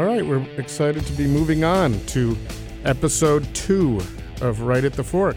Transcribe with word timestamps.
All 0.00 0.06
right, 0.06 0.24
we're 0.24 0.42
excited 0.56 1.04
to 1.04 1.12
be 1.12 1.26
moving 1.26 1.62
on 1.62 2.00
to 2.06 2.34
episode 2.86 3.54
two 3.54 4.00
of 4.40 4.62
Right 4.62 4.82
at 4.82 4.94
the 4.94 5.04
Fork. 5.04 5.36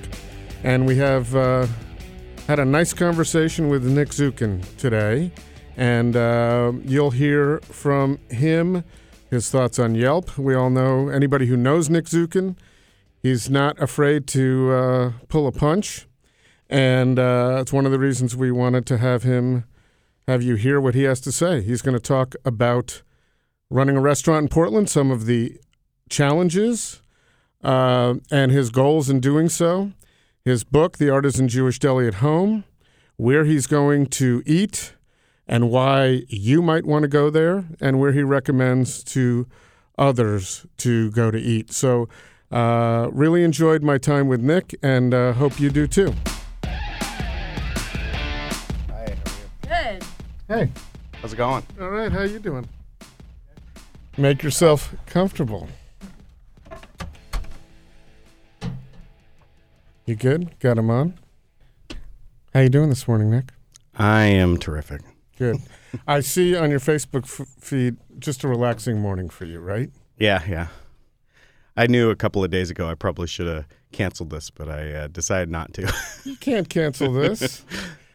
And 0.63 0.87
we 0.87 0.95
have 0.99 1.35
uh, 1.35 1.67
had 2.47 2.59
a 2.59 2.63
nice 2.63 2.93
conversation 2.93 3.67
with 3.67 3.83
Nick 3.85 4.11
Zukin 4.11 4.63
today. 4.77 5.33
And 5.75 6.15
uh, 6.15 6.71
you'll 6.85 7.11
hear 7.11 7.59
from 7.59 8.19
him 8.29 8.85
his 9.29 9.49
thoughts 9.49 9.79
on 9.79 9.95
Yelp. 9.95 10.37
We 10.37 10.55
all 10.55 10.69
know 10.69 11.09
anybody 11.09 11.47
who 11.47 11.57
knows 11.57 11.89
Nick 11.89 12.05
Zukin, 12.05 12.55
he's 13.21 13.49
not 13.49 13.77
afraid 13.81 14.27
to 14.27 14.71
uh, 14.71 15.11
pull 15.27 15.45
a 15.45 15.51
punch. 15.51 16.07
And 16.69 17.19
uh, 17.19 17.57
it's 17.59 17.73
one 17.73 17.85
of 17.85 17.91
the 17.91 17.99
reasons 17.99 18.33
we 18.33 18.49
wanted 18.49 18.85
to 18.85 18.97
have 18.97 19.23
him 19.23 19.65
have 20.25 20.41
you 20.41 20.55
hear 20.55 20.79
what 20.79 20.95
he 20.95 21.03
has 21.03 21.19
to 21.19 21.33
say. 21.33 21.61
He's 21.61 21.81
going 21.81 21.97
to 21.97 21.99
talk 22.01 22.33
about 22.45 23.01
running 23.73 23.97
a 23.97 24.01
restaurant 24.01 24.43
in 24.43 24.49
Portland, 24.49 24.87
some 24.87 25.09
of 25.09 25.25
the 25.25 25.57
challenges 26.07 27.01
uh, 27.63 28.13
and 28.29 28.51
his 28.51 28.69
goals 28.69 29.09
in 29.09 29.19
doing 29.19 29.49
so. 29.49 29.91
His 30.45 30.63
book, 30.63 30.99
The 30.99 31.09
Artisan 31.09 31.47
Jewish 31.47 31.79
Deli 31.79 32.07
at 32.07 32.15
Home, 32.15 32.65
where 33.17 33.45
he's 33.45 33.65
going 33.65 34.05
to 34.07 34.43
eat 34.45 34.93
and 35.47 35.71
why 35.71 36.21
you 36.27 36.61
might 36.61 36.85
want 36.85 37.01
to 37.01 37.07
go 37.07 37.29
there, 37.29 37.65
and 37.81 37.99
where 37.99 38.13
he 38.13 38.21
recommends 38.21 39.03
to 39.03 39.45
others 39.97 40.65
to 40.77 41.11
go 41.11 41.31
to 41.31 41.37
eat. 41.37 41.71
So, 41.73 42.07
uh, 42.49 43.09
really 43.11 43.43
enjoyed 43.43 43.83
my 43.83 43.97
time 43.97 44.29
with 44.29 44.39
Nick, 44.39 44.73
and 44.81 45.13
uh, 45.13 45.33
hope 45.33 45.59
you 45.59 45.69
do 45.69 45.85
too. 45.85 46.13
Hi, 46.63 46.69
how 48.87 48.95
are 48.95 49.05
you? 49.05 49.17
Good. 49.63 50.05
Hey, 50.47 50.71
How's 51.15 51.33
it 51.33 51.37
going? 51.37 51.63
all 51.81 51.89
right, 51.89 52.11
how 52.11 52.21
you 52.21 52.39
doing? 52.39 52.65
Make 54.17 54.43
yourself 54.43 54.93
comfortable. 55.05 55.67
You 60.05 60.15
good? 60.15 60.59
Got 60.59 60.77
him 60.77 60.89
on. 60.89 61.17
How 62.53 62.59
you 62.59 62.69
doing 62.69 62.89
this 62.89 63.07
morning, 63.07 63.31
Nick? 63.31 63.51
I 63.95 64.23
am 64.25 64.57
terrific. 64.57 65.01
Good. 65.37 65.57
I 66.07 66.19
see 66.19 66.55
on 66.55 66.69
your 66.69 66.79
Facebook 66.79 67.23
f- 67.23 67.47
feed 67.59 67.97
just 68.19 68.43
a 68.43 68.47
relaxing 68.47 68.99
morning 68.99 69.29
for 69.29 69.45
you, 69.45 69.59
right? 69.59 69.89
Yeah, 70.17 70.43
yeah. 70.47 70.67
I 71.75 71.87
knew 71.87 72.09
a 72.11 72.15
couple 72.15 72.43
of 72.43 72.51
days 72.51 72.69
ago 72.69 72.87
I 72.87 72.93
probably 72.95 73.25
should 73.27 73.47
have 73.47 73.65
canceled 73.91 74.29
this, 74.29 74.51
but 74.51 74.69
I 74.69 74.91
uh, 74.93 75.07
decided 75.07 75.49
not 75.49 75.73
to. 75.75 75.91
You 76.23 76.35
can't 76.37 76.69
cancel 76.69 77.11
this. 77.11 77.65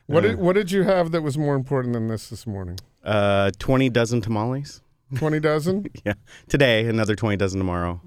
what 0.06 0.20
did 0.22 0.38
What 0.38 0.55
did 0.55 0.70
you 0.70 0.83
have 0.84 1.10
that 1.12 1.22
was 1.22 1.36
more 1.36 1.55
important 1.56 1.94
than 1.94 2.06
this 2.08 2.28
this 2.28 2.46
morning? 2.46 2.78
uh, 3.05 3.50
20 3.58 3.90
dozen 3.90 4.20
tamales. 4.20 4.80
Twenty 5.17 5.41
dozen. 5.41 5.87
Yeah. 6.05 6.14
Today, 6.48 6.87
another 6.87 7.14
20 7.14 7.37
dozen 7.37 7.59
tomorrow. 7.59 8.01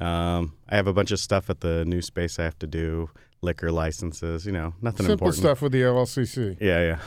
Um, 0.00 0.54
I 0.68 0.76
have 0.76 0.86
a 0.86 0.92
bunch 0.92 1.10
of 1.10 1.18
stuff 1.18 1.48
at 1.48 1.60
the 1.60 1.84
new 1.86 2.02
space 2.02 2.38
I 2.38 2.44
have 2.44 2.58
to 2.58 2.66
do, 2.66 3.08
liquor 3.40 3.72
licenses, 3.72 4.44
you 4.44 4.52
know, 4.52 4.74
nothing 4.82 5.06
Simple 5.06 5.12
important. 5.28 5.36
stuff 5.42 5.62
with 5.62 5.72
the 5.72 5.82
OLCC. 5.82 6.58
Yeah, 6.60 6.80
yeah. 6.84 6.98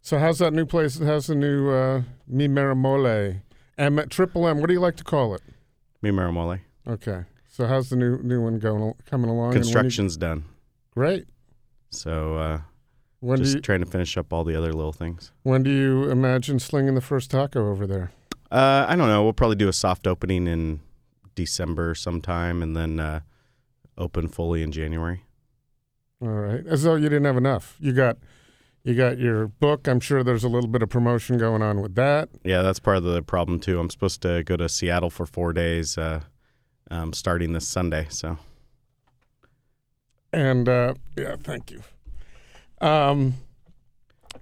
So 0.00 0.18
how's 0.18 0.38
that 0.38 0.52
new 0.54 0.64
place? 0.64 0.98
How's 0.98 1.26
the 1.26 1.34
new 1.34 1.70
uh, 1.70 2.02
Mi 2.26 2.48
Mero 2.48 2.74
Mole? 2.74 3.34
M 3.76 4.00
Triple 4.08 4.48
M. 4.48 4.60
What 4.60 4.68
do 4.68 4.72
you 4.72 4.80
like 4.80 4.96
to 4.96 5.04
call 5.04 5.34
it? 5.34 5.42
Mi 6.00 6.10
Mero 6.10 6.32
Mole. 6.32 6.58
Okay. 6.88 7.24
So 7.48 7.66
how's 7.66 7.90
the 7.90 7.96
new 7.96 8.18
new 8.22 8.40
one 8.42 8.58
going 8.58 8.94
coming 9.04 9.28
along? 9.28 9.48
when 9.48 9.56
you- 9.58 9.62
Construction's 9.62 10.16
done. 10.16 10.44
great. 10.94 11.26
So 11.90 12.36
uh, 12.36 12.60
When 13.20 13.38
just 13.38 13.56
you 13.56 13.60
trying 13.60 13.80
to 13.80 13.86
finish 13.86 14.16
up 14.16 14.32
all 14.32 14.44
the 14.44 14.56
other 14.56 14.72
little 14.72 14.92
things. 14.92 15.32
when 15.42 15.62
do 15.62 15.70
you 15.70 16.08
imagine 16.10 16.58
slinging 16.58 16.94
the 16.94 17.00
first 17.02 17.30
taco 17.30 17.68
over 17.70 17.86
there? 17.86 18.12
Uh, 18.50 18.86
I 18.88 18.96
don't 18.96 19.08
know. 19.08 19.22
We'll 19.22 19.32
probably 19.32 19.56
do 19.56 19.68
a 19.68 19.72
soft 19.72 20.06
opening 20.06 20.46
in 20.46 20.80
December 21.34 21.94
sometime, 21.94 22.62
and 22.62 22.76
then 22.76 22.98
uh, 22.98 23.20
open 23.96 24.28
fully 24.28 24.62
in 24.62 24.72
January. 24.72 25.22
All 26.20 26.28
right. 26.28 26.66
As 26.66 26.82
though 26.82 26.96
you 26.96 27.08
didn't 27.08 27.24
have 27.24 27.36
enough. 27.36 27.76
You 27.80 27.92
got 27.92 28.18
you 28.82 28.94
got 28.94 29.18
your 29.18 29.48
book. 29.48 29.86
I'm 29.86 30.00
sure 30.00 30.22
there's 30.24 30.44
a 30.44 30.48
little 30.48 30.68
bit 30.68 30.82
of 30.82 30.88
promotion 30.88 31.38
going 31.38 31.62
on 31.62 31.80
with 31.80 31.94
that. 31.94 32.28
Yeah, 32.44 32.62
that's 32.62 32.78
part 32.78 32.96
of 32.96 33.04
the 33.04 33.22
problem 33.22 33.60
too. 33.60 33.78
I'm 33.78 33.90
supposed 33.90 34.22
to 34.22 34.42
go 34.42 34.56
to 34.56 34.68
Seattle 34.68 35.10
for 35.10 35.26
four 35.26 35.52
days, 35.52 35.96
uh, 35.96 36.20
um, 36.90 37.12
starting 37.12 37.52
this 37.52 37.68
Sunday. 37.68 38.06
So 38.10 38.38
And 40.32 40.68
uh, 40.68 40.94
yeah, 41.16 41.36
thank 41.42 41.70
you. 41.70 41.82
Um, 42.80 43.34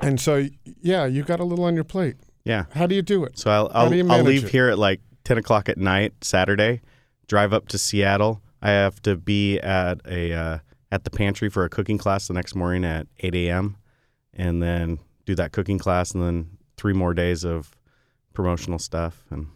and 0.01 0.21
so 0.21 0.47
yeah, 0.81 1.05
you 1.07 1.23
got 1.23 1.41
a 1.41 1.45
little 1.45 1.65
on 1.65 1.75
your 1.75 1.85
plate. 1.85 2.17
Yeah, 2.48 2.64
How 2.75 2.86
do 2.86 2.94
you 2.94 3.03
do 3.03 3.25
it? 3.25 3.38
so 3.38 3.50
I'll 3.50 3.69
How 3.69 3.88
do 3.88 3.97
you 3.97 4.04
I'll, 4.04 4.12
I'll 4.12 4.22
leave 4.25 4.44
it? 4.47 4.50
here 4.50 4.69
at 4.69 4.78
like 4.78 5.00
ten 5.25 5.38
o'clock 5.38 5.69
at 5.69 5.78
night 5.78 6.14
Saturday, 6.22 6.81
drive 7.26 7.53
up 7.53 7.69
to 7.69 7.78
Seattle. 7.78 8.41
I 8.62 8.70
have 8.70 9.00
to 9.03 9.16
be 9.16 9.59
at 9.60 10.00
a 10.06 10.32
uh, 10.32 10.59
at 10.91 11.04
the 11.04 11.10
pantry 11.10 11.48
for 11.50 11.64
a 11.64 11.69
cooking 11.69 11.98
class 11.98 12.26
the 12.28 12.34
next 12.34 12.54
morning 12.54 12.84
at 12.84 13.06
eight 13.20 13.34
a.m. 13.34 13.76
and 14.32 14.62
then 14.62 14.98
do 15.26 15.34
that 15.34 15.53
cooking 15.53 15.78
class, 15.78 16.12
and 16.12 16.22
then 16.22 16.50
three 16.76 16.94
more 16.94 17.12
days 17.14 17.44
of 17.44 17.76
promotional 18.32 18.78
stuff, 18.78 19.25
and 19.30 19.48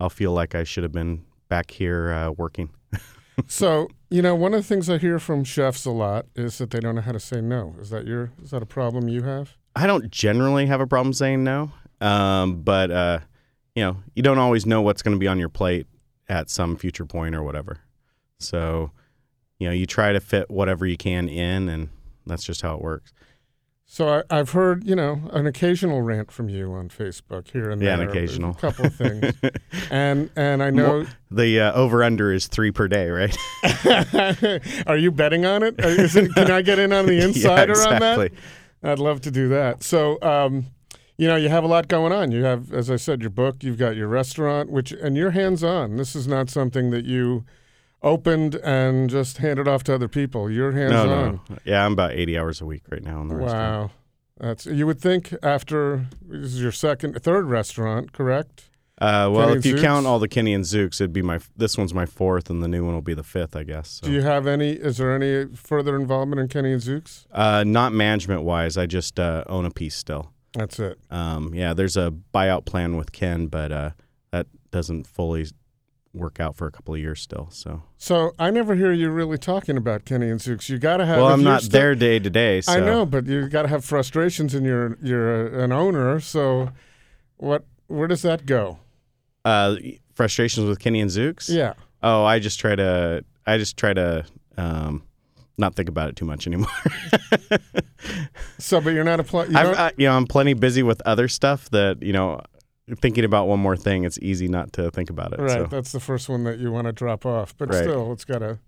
I'll 0.00 0.10
feel 0.10 0.32
like 0.32 0.54
I 0.54 0.64
should 0.64 0.82
have 0.82 0.92
been 0.92 1.24
back 1.48 1.70
here 1.70 2.10
uh, 2.12 2.30
working. 2.32 2.70
So 3.46 3.88
you 4.10 4.20
know, 4.20 4.34
one 4.34 4.52
of 4.52 4.60
the 4.60 4.66
things 4.68 4.90
I 4.90 4.98
hear 4.98 5.18
from 5.18 5.42
chefs 5.42 5.86
a 5.86 5.90
lot 5.90 6.26
is 6.36 6.58
that 6.58 6.70
they 6.70 6.80
don't 6.80 6.96
know 6.96 7.00
how 7.00 7.12
to 7.12 7.18
say 7.20 7.40
no. 7.40 7.74
Is 7.80 7.88
that 7.88 8.06
your 8.06 8.30
is 8.42 8.50
that 8.50 8.62
a 8.62 8.66
problem 8.66 9.08
you 9.08 9.22
have? 9.22 9.56
I 9.74 9.86
don't 9.86 10.10
generally 10.10 10.66
have 10.66 10.82
a 10.82 10.86
problem 10.86 11.14
saying 11.14 11.42
no, 11.42 11.72
um, 12.02 12.62
but 12.62 12.90
uh, 12.90 13.18
you 13.74 13.82
know, 13.84 13.96
you 14.14 14.22
don't 14.22 14.38
always 14.38 14.66
know 14.66 14.82
what's 14.82 15.02
going 15.02 15.14
to 15.14 15.18
be 15.20 15.28
on 15.28 15.38
your 15.38 15.48
plate 15.48 15.86
at 16.28 16.50
some 16.50 16.76
future 16.76 17.06
point 17.06 17.34
or 17.34 17.42
whatever. 17.42 17.78
So, 18.38 18.90
you 19.58 19.68
know, 19.68 19.72
you 19.72 19.86
try 19.86 20.12
to 20.12 20.20
fit 20.20 20.50
whatever 20.50 20.86
you 20.86 20.96
can 20.96 21.28
in, 21.28 21.68
and 21.68 21.88
that's 22.26 22.44
just 22.44 22.62
how 22.62 22.74
it 22.74 22.82
works. 22.82 23.12
So 23.84 24.08
I, 24.08 24.38
I've 24.38 24.50
heard, 24.50 24.84
you 24.84 24.96
know, 24.96 25.28
an 25.32 25.46
occasional 25.46 26.00
rant 26.00 26.30
from 26.32 26.48
you 26.48 26.72
on 26.72 26.88
Facebook 26.88 27.48
here 27.50 27.70
and 27.70 27.80
Yeah, 27.82 27.96
there. 27.96 28.06
an 28.06 28.10
occasional. 28.10 28.52
A 28.52 28.54
couple 28.54 28.86
of 28.86 28.94
things, 28.94 29.34
and 29.90 30.30
and 30.34 30.62
I 30.62 30.70
know. 30.70 31.04
The 31.30 31.60
uh, 31.60 31.72
over 31.74 32.02
under 32.02 32.32
is 32.32 32.46
three 32.46 32.70
per 32.70 32.88
day, 32.88 33.10
right? 33.10 33.36
Are 34.86 34.96
you 34.96 35.12
betting 35.12 35.44
on 35.44 35.62
it? 35.62 35.74
Uh, 35.78 35.88
it? 35.88 36.34
Can 36.34 36.50
I 36.50 36.62
get 36.62 36.78
in 36.78 36.92
on 36.92 37.04
the 37.04 37.22
insider 37.22 37.74
yeah, 37.76 37.88
on 37.94 38.00
that? 38.00 38.32
I'd 38.82 38.98
love 38.98 39.20
to 39.22 39.30
do 39.30 39.48
that. 39.50 39.82
So, 39.82 40.20
um, 40.22 40.66
you 41.22 41.28
know, 41.28 41.36
you 41.36 41.48
have 41.48 41.62
a 41.62 41.68
lot 41.68 41.86
going 41.86 42.12
on. 42.12 42.32
You 42.32 42.42
have, 42.42 42.72
as 42.72 42.90
I 42.90 42.96
said, 42.96 43.20
your 43.20 43.30
book. 43.30 43.62
You've 43.62 43.78
got 43.78 43.94
your 43.94 44.08
restaurant, 44.08 44.70
which 44.70 44.90
and 44.90 45.16
you're 45.16 45.30
hands 45.30 45.62
on. 45.62 45.96
This 45.96 46.16
is 46.16 46.26
not 46.26 46.50
something 46.50 46.90
that 46.90 47.04
you 47.04 47.44
opened 48.02 48.56
and 48.56 49.08
just 49.08 49.38
handed 49.38 49.68
off 49.68 49.84
to 49.84 49.94
other 49.94 50.08
people. 50.08 50.50
You're 50.50 50.72
hands 50.72 50.92
No, 50.92 51.08
on. 51.12 51.40
no. 51.48 51.56
Yeah, 51.64 51.86
I'm 51.86 51.92
about 51.92 52.10
80 52.12 52.36
hours 52.38 52.60
a 52.60 52.66
week 52.66 52.82
right 52.90 53.04
now 53.04 53.20
in 53.22 53.28
the 53.28 53.36
restaurant. 53.36 53.82
Wow. 53.82 53.90
That's 54.40 54.66
you 54.66 54.84
would 54.88 55.00
think 55.00 55.32
after 55.44 56.06
this 56.28 56.54
is 56.54 56.60
your 56.60 56.72
second 56.72 57.22
third 57.22 57.44
restaurant, 57.44 58.12
correct? 58.12 58.64
Uh, 59.00 59.28
well, 59.32 59.48
Kenny 59.48 59.58
if 59.58 59.66
you 59.66 59.74
and 59.74 59.82
count 59.84 60.06
all 60.06 60.18
the 60.18 60.26
Kenny 60.28 60.52
and 60.54 60.64
Zuke's, 60.64 61.00
it'd 61.00 61.12
be 61.12 61.22
my 61.22 61.38
this 61.56 61.78
one's 61.78 61.94
my 61.94 62.06
fourth, 62.06 62.50
and 62.50 62.60
the 62.62 62.68
new 62.68 62.84
one 62.84 62.94
will 62.94 63.02
be 63.02 63.14
the 63.14 63.22
fifth, 63.22 63.54
I 63.54 63.62
guess. 63.62 64.00
So. 64.00 64.06
Do 64.08 64.12
you 64.12 64.22
have 64.22 64.46
any 64.48 64.72
is 64.72 64.96
there 64.96 65.14
any 65.14 65.54
further 65.54 65.94
involvement 65.94 66.40
in 66.40 66.48
Kenny 66.48 66.72
and 66.72 66.82
Zuke's? 66.82 67.26
uh, 67.30 67.62
not 67.64 67.92
management 67.92 68.42
wise, 68.42 68.76
I 68.76 68.86
just 68.86 69.20
uh, 69.20 69.44
own 69.48 69.64
a 69.64 69.70
piece 69.70 69.94
still. 69.94 70.32
That's 70.54 70.78
it. 70.78 70.98
Um, 71.10 71.54
yeah, 71.54 71.72
there's 71.74 71.96
a 71.96 72.12
buyout 72.34 72.64
plan 72.66 72.96
with 72.96 73.12
Ken, 73.12 73.46
but 73.46 73.72
uh, 73.72 73.90
that 74.32 74.46
doesn't 74.70 75.06
fully 75.06 75.46
work 76.14 76.38
out 76.40 76.54
for 76.56 76.66
a 76.66 76.70
couple 76.70 76.92
of 76.94 77.00
years 77.00 77.22
still. 77.22 77.48
So, 77.50 77.84
So 77.96 78.32
I 78.38 78.50
never 78.50 78.74
hear 78.74 78.92
you 78.92 79.08
really 79.08 79.38
talking 79.38 79.78
about 79.78 80.04
Kenny 80.04 80.28
and 80.28 80.38
Zuke's. 80.40 80.68
You 80.68 80.76
got 80.78 80.98
to 80.98 81.06
have. 81.06 81.16
well, 81.16 81.28
I'm 81.28 81.42
not 81.42 81.62
still- 81.62 81.80
there 81.80 81.94
day 81.94 82.18
to 82.18 82.28
day. 82.30 82.60
So 82.60 82.72
I 82.72 82.80
know, 82.80 83.06
but 83.06 83.26
you 83.26 83.48
got 83.48 83.62
to 83.62 83.68
have 83.68 83.84
frustrations, 83.84 84.54
and 84.54 84.66
you're 84.66 84.98
you're 85.02 85.58
an 85.60 85.72
owner. 85.72 86.20
So, 86.20 86.70
what? 87.36 87.64
Where 87.86 88.08
does 88.08 88.22
that 88.22 88.44
go? 88.46 88.78
Uh, 89.44 89.76
frustrations 90.14 90.66
with 90.68 90.78
Kenny 90.78 91.00
and 91.00 91.10
Zuke's. 91.10 91.48
Yeah. 91.48 91.74
Oh, 92.02 92.24
I 92.24 92.38
just 92.40 92.60
try 92.60 92.76
to. 92.76 93.24
I 93.46 93.56
just 93.58 93.76
try 93.78 93.94
to. 93.94 94.24
Um, 94.58 95.02
not 95.62 95.74
think 95.74 95.88
about 95.88 96.10
it 96.10 96.16
too 96.16 96.26
much 96.26 96.46
anymore. 96.46 96.68
So, 98.58 98.80
but 98.80 98.90
you're 98.90 99.04
not 99.04 99.20
a 99.20 99.24
pl- 99.24 99.46
you 99.46 100.06
know, 100.06 100.16
I'm 100.16 100.26
plenty 100.26 100.54
busy 100.54 100.82
with 100.82 101.00
other 101.06 101.28
stuff 101.28 101.70
that 101.70 102.02
you 102.02 102.12
know. 102.12 102.40
Thinking 103.00 103.24
about 103.24 103.46
one 103.46 103.60
more 103.60 103.76
thing, 103.76 104.02
it's 104.04 104.18
easy 104.20 104.48
not 104.48 104.72
to 104.74 104.90
think 104.90 105.08
about 105.08 105.32
it. 105.32 105.38
right. 105.38 105.50
So 105.52 105.64
That's 105.66 105.92
the 105.92 106.00
first 106.00 106.28
one 106.28 106.42
that 106.44 106.58
you 106.58 106.72
want 106.72 106.88
to 106.88 106.92
drop 106.92 107.24
off, 107.24 107.56
but 107.56 107.70
Right. 107.72 107.84
still, 107.84 108.12
it's 108.12 108.24
got 108.24 108.40
to. 108.40 108.58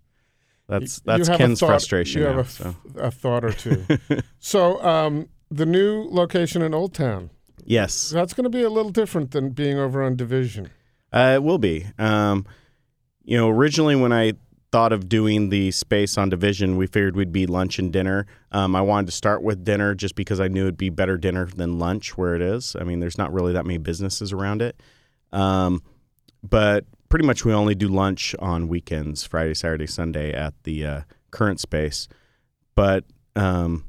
that's 0.68 1.00
that's 1.00 1.26
have 1.28 1.36
Ken's 1.36 1.58
thought- 1.60 1.66
frustration. 1.66 2.20
You 2.22 2.28
have 2.28 2.36
now, 2.36 2.40
a, 2.42 2.44
so. 2.46 2.74
a 2.96 3.10
thought 3.10 3.44
or 3.44 3.52
two. 3.52 3.84
so, 4.38 4.82
um, 4.84 5.28
the 5.50 5.66
new 5.66 6.06
location 6.10 6.62
in 6.62 6.72
Old 6.74 6.94
Town. 6.94 7.30
Yes, 7.64 8.10
That's 8.10 8.32
going 8.34 8.44
to 8.44 8.50
be 8.50 8.62
a 8.62 8.70
little 8.70 8.92
different 8.92 9.32
than 9.32 9.50
being 9.50 9.78
over 9.78 10.02
on 10.02 10.14
Division. 10.16 10.70
Uh, 11.12 11.32
it 11.34 11.42
will 11.42 11.58
be. 11.58 11.84
Um, 11.98 12.46
you 13.24 13.36
know, 13.36 13.48
originally 13.50 13.96
when 13.96 14.12
I 14.12 14.34
thought 14.74 14.92
of 14.92 15.08
doing 15.08 15.50
the 15.50 15.70
space 15.70 16.18
on 16.18 16.28
division, 16.28 16.76
we 16.76 16.88
figured 16.88 17.14
we'd 17.14 17.30
be 17.30 17.46
lunch 17.46 17.78
and 17.78 17.92
dinner. 17.92 18.26
Um, 18.50 18.74
I 18.74 18.80
wanted 18.80 19.06
to 19.06 19.12
start 19.12 19.40
with 19.40 19.62
dinner 19.62 19.94
just 19.94 20.16
because 20.16 20.40
I 20.40 20.48
knew 20.48 20.62
it'd 20.62 20.76
be 20.76 20.90
better 20.90 21.16
dinner 21.16 21.46
than 21.46 21.78
lunch 21.78 22.18
where 22.18 22.34
it 22.34 22.42
is. 22.42 22.74
I 22.74 22.82
mean, 22.82 22.98
there's 22.98 23.16
not 23.16 23.32
really 23.32 23.52
that 23.52 23.64
many 23.64 23.78
businesses 23.78 24.32
around 24.32 24.62
it. 24.62 24.82
Um, 25.30 25.80
but 26.42 26.86
pretty 27.08 27.24
much 27.24 27.44
we 27.44 27.52
only 27.52 27.76
do 27.76 27.86
lunch 27.86 28.34
on 28.40 28.66
weekends, 28.66 29.22
Friday, 29.22 29.54
Saturday, 29.54 29.86
Sunday 29.86 30.32
at 30.32 30.54
the 30.64 30.84
uh, 30.84 31.00
current 31.30 31.60
space. 31.60 32.08
But 32.74 33.04
um, 33.36 33.84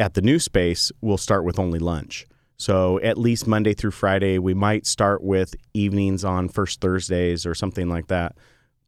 at 0.00 0.14
the 0.14 0.20
new 0.20 0.40
space, 0.40 0.90
we'll 1.00 1.16
start 1.16 1.44
with 1.44 1.60
only 1.60 1.78
lunch. 1.78 2.26
So 2.56 2.98
at 3.02 3.18
least 3.18 3.46
Monday 3.46 3.72
through 3.72 3.92
Friday, 3.92 4.40
we 4.40 4.52
might 4.52 4.84
start 4.84 5.22
with 5.22 5.54
evenings 5.74 6.24
on 6.24 6.48
first 6.48 6.80
Thursdays 6.80 7.46
or 7.46 7.54
something 7.54 7.88
like 7.88 8.08
that. 8.08 8.36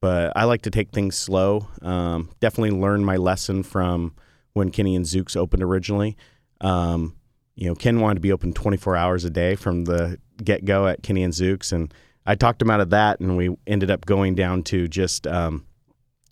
But 0.00 0.32
I 0.37 0.44
like 0.44 0.62
to 0.62 0.70
take 0.70 0.90
things 0.90 1.16
slow. 1.16 1.69
Um, 1.82 2.31
definitely 2.40 2.78
learn 2.78 3.04
my 3.04 3.16
lesson 3.16 3.62
from 3.62 4.14
when 4.52 4.70
Kenny 4.70 4.94
and 4.94 5.04
Zuke's 5.04 5.37
opened 5.37 5.62
originally. 5.62 6.16
Um, 6.60 7.16
you 7.54 7.69
know, 7.69 7.75
Ken 7.75 8.00
wanted 8.00 8.16
to 8.16 8.20
be 8.20 8.32
open 8.32 8.52
24 8.52 8.96
hours 8.96 9.25
a 9.25 9.31
day 9.31 9.54
from 9.54 9.84
the 9.84 10.19
get 10.43 10.64
go 10.64 10.87
at 10.87 11.02
Kenny 11.02 11.22
and 11.22 11.32
Zuke's, 11.32 11.72
and 11.72 11.93
I 12.26 12.34
talked 12.34 12.60
him 12.60 12.70
out 12.70 12.81
of 12.81 12.90
that, 12.90 13.20
and 13.20 13.37
we 13.37 13.56
ended 13.66 13.90
up 13.90 14.04
going 14.04 14.34
down 14.34 14.62
to 14.64 14.88
just 14.88 15.26
um, 15.26 15.64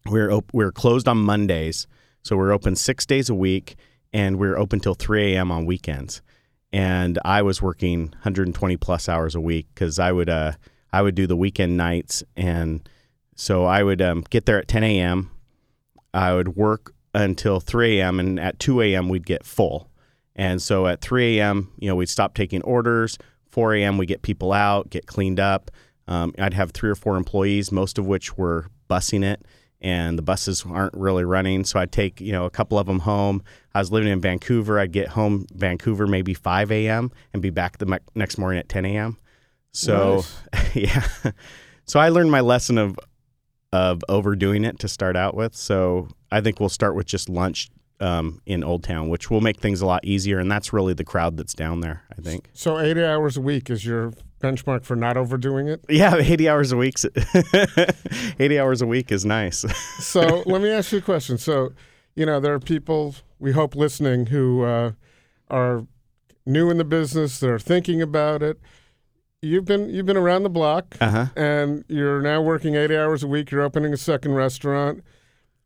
we're 0.06 0.30
op- 0.30 0.52
we're 0.52 0.72
closed 0.72 1.08
on 1.08 1.18
Mondays, 1.18 1.86
so 2.22 2.36
we're 2.36 2.52
open 2.52 2.76
six 2.76 3.06
days 3.06 3.30
a 3.30 3.34
week, 3.34 3.76
and 4.12 4.38
we're 4.38 4.58
open 4.58 4.80
till 4.80 4.94
3 4.94 5.34
a.m. 5.34 5.50
on 5.50 5.66
weekends. 5.66 6.20
And 6.72 7.18
I 7.24 7.42
was 7.42 7.62
working 7.62 8.08
120 8.10 8.76
plus 8.76 9.08
hours 9.08 9.34
a 9.34 9.40
week 9.40 9.68
because 9.72 9.98
I 9.98 10.12
would 10.12 10.28
uh, 10.28 10.52
I 10.92 11.00
would 11.02 11.14
do 11.14 11.26
the 11.26 11.36
weekend 11.36 11.76
nights, 11.76 12.22
and 12.36 12.86
so 13.34 13.64
I 13.64 13.82
would 13.82 14.00
um, 14.00 14.24
get 14.30 14.46
there 14.46 14.58
at 14.58 14.68
10 14.68 14.84
a.m. 14.84 15.30
I 16.12 16.34
would 16.34 16.56
work 16.56 16.94
until 17.14 17.60
3 17.60 18.00
a.m. 18.00 18.20
and 18.20 18.38
at 18.40 18.58
2 18.58 18.80
a.m. 18.82 19.08
we'd 19.08 19.26
get 19.26 19.44
full. 19.44 19.90
And 20.36 20.60
so 20.60 20.86
at 20.86 21.00
3 21.00 21.38
a.m., 21.38 21.72
you 21.78 21.88
know, 21.88 21.96
we'd 21.96 22.08
stop 22.08 22.34
taking 22.34 22.62
orders. 22.62 23.18
4 23.50 23.74
a.m., 23.74 23.98
we 23.98 24.06
get 24.06 24.22
people 24.22 24.52
out, 24.52 24.90
get 24.90 25.06
cleaned 25.06 25.38
up. 25.38 25.70
Um, 26.08 26.34
I'd 26.38 26.54
have 26.54 26.72
three 26.72 26.90
or 26.90 26.94
four 26.94 27.16
employees, 27.16 27.72
most 27.72 27.98
of 27.98 28.06
which 28.06 28.36
were 28.36 28.66
busing 28.90 29.24
it, 29.24 29.44
and 29.80 30.18
the 30.18 30.22
buses 30.22 30.64
aren't 30.68 30.94
really 30.94 31.24
running. 31.24 31.64
So 31.64 31.78
I'd 31.78 31.92
take 31.92 32.20
you 32.20 32.32
know 32.32 32.44
a 32.44 32.50
couple 32.50 32.78
of 32.78 32.86
them 32.86 33.00
home. 33.00 33.42
I 33.74 33.78
was 33.78 33.90
living 33.90 34.10
in 34.10 34.20
Vancouver. 34.20 34.78
I'd 34.78 34.92
get 34.92 35.08
home 35.08 35.46
Vancouver 35.54 36.06
maybe 36.06 36.34
5 36.34 36.70
a.m. 36.72 37.10
and 37.32 37.40
be 37.40 37.50
back 37.50 37.78
the 37.78 37.86
me- 37.86 37.98
next 38.14 38.38
morning 38.38 38.58
at 38.58 38.68
10 38.68 38.84
a.m. 38.84 39.16
So 39.72 40.24
nice. 40.52 40.74
yeah, 40.76 41.06
so 41.86 42.00
I 42.00 42.10
learned 42.10 42.30
my 42.30 42.40
lesson 42.40 42.76
of 42.78 42.98
of 43.74 44.04
overdoing 44.08 44.64
it 44.64 44.78
to 44.78 44.86
start 44.86 45.16
out 45.16 45.34
with. 45.34 45.56
So 45.56 46.06
I 46.30 46.40
think 46.40 46.60
we'll 46.60 46.68
start 46.68 46.94
with 46.94 47.06
just 47.06 47.28
lunch 47.28 47.70
um, 47.98 48.40
in 48.46 48.62
Old 48.62 48.84
Town, 48.84 49.08
which 49.08 49.32
will 49.32 49.40
make 49.40 49.58
things 49.58 49.80
a 49.80 49.86
lot 49.86 50.04
easier. 50.04 50.38
And 50.38 50.48
that's 50.48 50.72
really 50.72 50.94
the 50.94 51.02
crowd 51.02 51.36
that's 51.36 51.54
down 51.54 51.80
there, 51.80 52.04
I 52.16 52.22
think. 52.22 52.50
So 52.52 52.78
80 52.78 53.04
hours 53.04 53.36
a 53.36 53.40
week 53.40 53.70
is 53.70 53.84
your 53.84 54.12
benchmark 54.40 54.84
for 54.84 54.94
not 54.94 55.16
overdoing 55.16 55.66
it? 55.66 55.84
Yeah, 55.88 56.14
80 56.18 56.48
hours 56.48 56.70
a 56.70 56.76
week. 56.76 56.94
80 58.38 58.60
hours 58.60 58.80
a 58.80 58.86
week 58.86 59.10
is 59.10 59.24
nice. 59.24 59.64
so 59.98 60.44
let 60.46 60.62
me 60.62 60.70
ask 60.70 60.92
you 60.92 60.98
a 60.98 61.02
question. 61.02 61.36
So, 61.36 61.72
you 62.14 62.24
know, 62.24 62.38
there 62.38 62.54
are 62.54 62.60
people 62.60 63.16
we 63.40 63.50
hope 63.50 63.74
listening 63.74 64.26
who 64.26 64.62
uh, 64.62 64.92
are 65.50 65.84
new 66.46 66.70
in 66.70 66.78
the 66.78 66.84
business, 66.84 67.40
they're 67.40 67.58
thinking 67.58 68.00
about 68.00 68.40
it. 68.40 68.60
You've 69.44 69.64
been 69.64 69.88
you've 69.90 70.06
been 70.06 70.16
around 70.16 70.42
the 70.42 70.50
block, 70.50 70.96
uh-huh. 71.00 71.26
and 71.36 71.84
you're 71.88 72.20
now 72.20 72.40
working 72.40 72.74
80 72.74 72.96
hours 72.96 73.22
a 73.22 73.28
week. 73.28 73.50
You're 73.50 73.62
opening 73.62 73.92
a 73.92 73.96
second 73.96 74.34
restaurant 74.34 75.02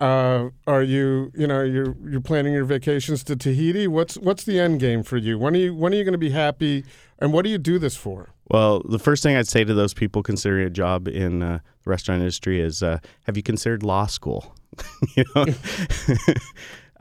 uh, 0.01 0.51
are 0.67 0.83
you, 0.83 1.33
you 1.35 1.47
know, 1.47 1.63
you're 1.63 1.97
you're 2.09 2.21
planning 2.21 2.53
your 2.53 2.65
vacations 2.65 3.25
to 3.25 3.35
Tahiti? 3.35 3.89
What's 3.89 4.17
what's 4.17 4.45
the 4.45 4.61
end 4.61 4.81
game 4.81 5.03
for 5.03 5.17
you? 5.17 5.39
When 5.39 5.55
are 5.55 5.59
you 5.59 5.75
when 5.75 5.93
are 5.93 5.97
you 5.97 6.05
going 6.05 6.13
to 6.13 6.19
be 6.19 6.31
happy? 6.31 6.85
And 7.19 7.33
what 7.33 7.45
do 7.45 7.51
you 7.51 7.59
do 7.59 7.79
this 7.79 7.97
for? 7.97 8.31
Well, 8.49 8.81
the 8.89 9.01
first 9.01 9.23
thing 9.25 9.37
I'd 9.37 9.49
say 9.49 9.65
to 9.65 9.75
those 9.75 9.93
people 9.93 10.23
considering 10.23 10.67
a 10.67 10.71
job 10.71 11.09
in 11.09 11.43
uh, 11.43 11.59
the 11.83 11.91
restaurant 11.91 12.21
industry 12.21 12.61
is, 12.61 12.83
uh, 12.83 12.99
have 13.25 13.37
you 13.37 13.43
considered 13.43 13.83
law 13.83 14.07
school? 14.07 14.55
you 15.17 15.25
know, 15.35 15.47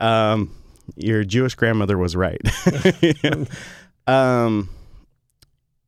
um, 0.00 0.54
your 0.96 1.22
Jewish 1.22 1.54
grandmother 1.54 1.96
was 1.96 2.16
right. 2.16 2.40
um, 4.08 4.68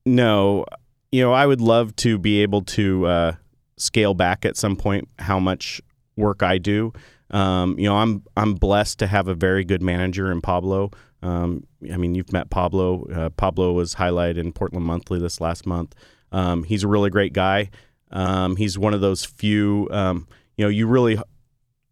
no, 0.06 0.64
you 1.12 1.22
know, 1.22 1.32
I 1.32 1.46
would 1.46 1.60
love 1.60 1.94
to 1.96 2.18
be 2.18 2.42
able 2.42 2.62
to 2.62 3.06
uh, 3.06 3.32
scale 3.76 4.14
back 4.14 4.44
at 4.44 4.56
some 4.56 4.76
point 4.76 5.08
how 5.18 5.40
much 5.40 5.80
work 6.16 6.42
I 6.42 6.58
do. 6.58 6.92
Um, 7.30 7.78
you 7.78 7.88
know, 7.88 7.96
I'm 7.96 8.24
I'm 8.36 8.54
blessed 8.54 8.98
to 9.00 9.06
have 9.06 9.28
a 9.28 9.34
very 9.34 9.64
good 9.64 9.82
manager 9.82 10.30
in 10.30 10.40
Pablo. 10.40 10.90
Um, 11.22 11.66
I 11.92 11.96
mean, 11.96 12.14
you've 12.14 12.32
met 12.32 12.50
Pablo. 12.50 13.06
Uh, 13.06 13.30
Pablo 13.30 13.72
was 13.72 13.94
highlighted 13.94 14.38
in 14.38 14.52
Portland 14.52 14.84
Monthly 14.84 15.18
this 15.20 15.40
last 15.40 15.66
month. 15.66 15.94
Um, 16.32 16.64
he's 16.64 16.82
a 16.82 16.88
really 16.88 17.10
great 17.10 17.32
guy. 17.32 17.70
Um, 18.10 18.56
he's 18.56 18.78
one 18.78 18.94
of 18.94 19.00
those 19.00 19.24
few. 19.24 19.88
Um, 19.90 20.26
you 20.56 20.64
know, 20.64 20.68
you 20.68 20.86
really, 20.86 21.18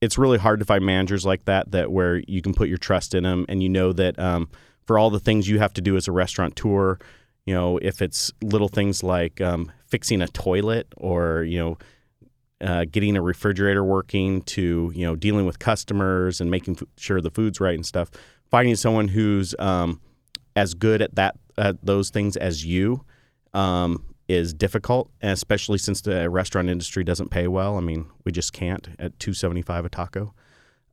it's 0.01 0.19
really 0.19 0.39
hard 0.39 0.61
to 0.61 0.65
find 0.65 0.85
managers 0.85 1.25
like 1.25 1.45
that 1.45 1.71
that 1.73 1.93
where 1.93 2.23
you 2.27 2.43
can 2.43 2.55
put 2.55 2.69
your 2.69 2.79
trust 2.79 3.15
in 3.15 3.25
them 3.25 3.47
and 3.49 3.63
you 3.63 3.69
know 3.69 3.93
that 3.93 4.19
um, 4.19 4.49
for 4.87 4.99
all 4.99 5.11
the 5.11 5.21
things 5.21 5.49
you 5.49 5.59
have 5.59 5.73
to 5.75 5.81
do 5.81 5.97
as 5.97 6.09
a 6.09 6.13
restaurateur, 6.13 6.99
you 7.49 7.55
know, 7.55 7.79
if 7.79 8.03
it's 8.03 8.31
little 8.43 8.69
things 8.69 9.03
like 9.03 9.41
fixing 9.87 10.21
a 10.21 10.29
toilet 10.29 10.87
or 10.99 11.45
you 11.45 11.59
know 11.59 11.79
uh, 12.61 12.85
getting 12.91 13.17
a 13.17 13.23
refrigerator 13.23 13.83
working 13.83 14.43
to 14.43 14.93
you 14.95 15.07
know 15.07 15.17
dealing 15.17 15.47
with 15.47 15.59
customers 15.59 16.43
and 16.43 16.51
making 16.51 16.77
f- 16.77 16.87
sure 16.99 17.23
the 17.23 17.31
food's 17.31 17.59
right 17.59 17.75
and 17.75 17.87
stuff. 17.87 18.11
Finding 18.51 18.77
someone 18.77 19.09
who's 19.09 19.55
um, 19.59 19.99
as 20.57 20.75
good 20.75 21.01
at 21.01 21.15
that 21.15 21.37
at 21.57 21.83
those 21.83 22.11
things 22.11 22.37
as 22.37 22.67
you 22.67 23.03
um, 23.55 24.05
is 24.29 24.53
difficult, 24.53 25.11
especially 25.23 25.79
since 25.79 26.03
the 26.03 26.29
restaurant 26.29 26.69
industry 26.69 27.03
doesn't 27.03 27.31
pay 27.31 27.49
well. 27.49 27.79
I 27.79 27.81
mean, 27.81 28.11
we 28.27 28.31
just 28.31 28.53
can't 28.53 28.91
at 28.99 29.19
two 29.19 29.33
seventy 29.33 29.63
five 29.63 29.87
a 29.87 29.89
taco. 29.89 30.35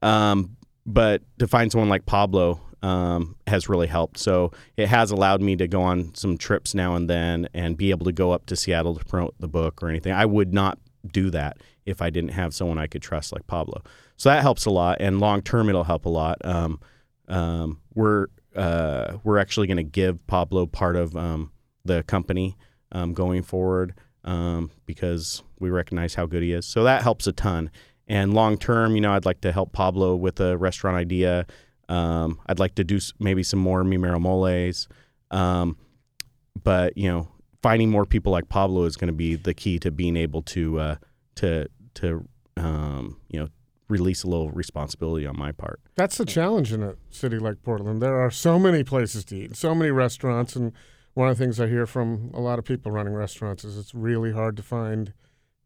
Um, 0.02 0.56
but 0.86 1.22
to 1.40 1.50
find 1.50 1.70
someone 1.70 1.90
like 1.90 2.06
Pablo 2.06 2.62
um, 2.86 3.36
has 3.48 3.68
really 3.68 3.88
helped. 3.88 4.20
So 4.20 4.52
it 4.78 4.88
has 4.88 5.10
allowed 5.10 5.42
me 5.42 5.56
to 5.56 5.68
go 5.68 5.82
on 5.82 6.14
some 6.14 6.38
trips 6.38 6.76
now 6.76 6.94
and 6.94 7.10
then 7.10 7.50
and 7.52 7.76
be 7.76 7.90
able 7.90 8.06
to 8.06 8.12
go 8.12 8.32
up 8.32 8.46
to 8.46 8.56
Seattle 8.56 8.96
to 8.96 9.04
promote 9.04 9.34
the 9.40 9.48
book 9.48 9.82
or 9.82 9.90
anything. 9.90 10.14
I 10.14 10.26
would 10.26 10.54
not 10.54 10.78
do 11.12 11.32
that 11.32 11.58
if 11.88 12.00
I 12.00 12.12
didn't 12.12 12.32
have 12.32 12.54
someone 12.54 12.78
I 12.78 12.86
could 12.86 13.02
trust 13.02 13.34
like 13.34 13.48
Pablo. 13.48 13.82
So 14.18 14.30
that 14.30 14.44
helps 14.44 14.66
a 14.66 14.70
lot, 14.70 14.98
and 15.00 15.20
long 15.20 15.42
term 15.42 15.68
it'll 15.68 15.84
help 15.84 16.06
a 16.06 16.10
lot. 16.10 16.38
Um, 16.46 16.80
um, 17.28 17.82
we're 17.96 18.28
uh, 18.56 19.18
we're 19.24 19.40
actually 19.40 19.66
going 19.66 19.78
to 19.78 19.84
give 19.84 20.26
Pablo 20.28 20.68
part 20.68 20.96
of 20.96 21.18
um, 21.18 21.52
the 21.84 22.04
company 22.04 22.56
um, 22.92 23.14
going 23.14 23.42
forward 23.42 23.96
um, 24.24 24.70
because 24.86 25.42
we 25.60 25.72
recognize 25.72 26.14
how 26.14 26.28
good 26.28 26.44
he 26.44 26.54
is. 26.54 26.68
So 26.68 26.84
that 26.84 27.02
helps 27.02 27.26
a 27.26 27.34
ton. 27.34 27.72
And 28.08 28.36
long 28.36 28.58
term, 28.60 28.94
you 28.96 29.02
know, 29.02 29.14
I'd 29.14 29.26
like 29.26 29.42
to 29.42 29.52
help 29.52 29.74
Pablo 29.74 30.16
with 30.16 30.40
a 30.40 30.56
restaurant 30.56 30.96
idea. 30.96 31.48
Um, 31.90 32.40
I'd 32.48 32.60
like 32.60 32.76
to 32.76 32.84
do 32.84 33.00
maybe 33.20 33.44
some 33.44 33.60
more 33.60 33.84
mi 33.84 33.98
mero 33.98 34.20
moles. 34.20 34.88
but 35.32 36.98
you 36.98 37.08
know, 37.08 37.28
finding 37.62 37.90
more 37.90 38.06
people 38.06 38.32
like 38.32 38.50
Pablo 38.50 38.86
is 38.86 38.96
going 38.96 39.08
to 39.08 39.14
be 39.14 39.36
the 39.36 39.54
key 39.54 39.80
to 39.80 39.92
being 39.92 40.16
able 40.16 40.42
to 40.44 40.80
uh, 40.80 40.96
to 41.36 41.68
to 41.96 42.28
um, 42.58 43.18
you 43.30 43.40
know 43.40 43.48
release 43.88 44.24
a 44.24 44.28
little 44.28 44.52
responsibility 44.52 45.26
on 45.26 45.38
my 45.38 45.52
part. 45.52 45.80
That's 45.96 46.18
the 46.18 46.26
challenge 46.26 46.74
in 46.74 46.82
a 46.84 46.96
city 47.10 47.38
like 47.38 47.62
Portland. 47.64 48.02
There 48.02 48.20
are 48.20 48.32
so 48.32 48.58
many 48.58 48.84
places 48.84 49.26
to 49.26 49.36
eat, 49.36 49.56
so 49.56 49.76
many 49.76 49.92
restaurants, 49.92 50.56
and 50.56 50.74
one 51.14 51.30
of 51.30 51.38
the 51.38 51.44
things 51.44 51.60
I 51.60 51.68
hear 51.68 51.86
from 51.86 52.32
a 52.34 52.40
lot 52.40 52.60
of 52.60 52.66
people 52.66 52.92
running 52.92 53.14
restaurants 53.14 53.64
is 53.64 53.78
it's 53.78 53.94
really 53.94 54.32
hard 54.32 54.58
to 54.58 54.64
find 54.64 55.14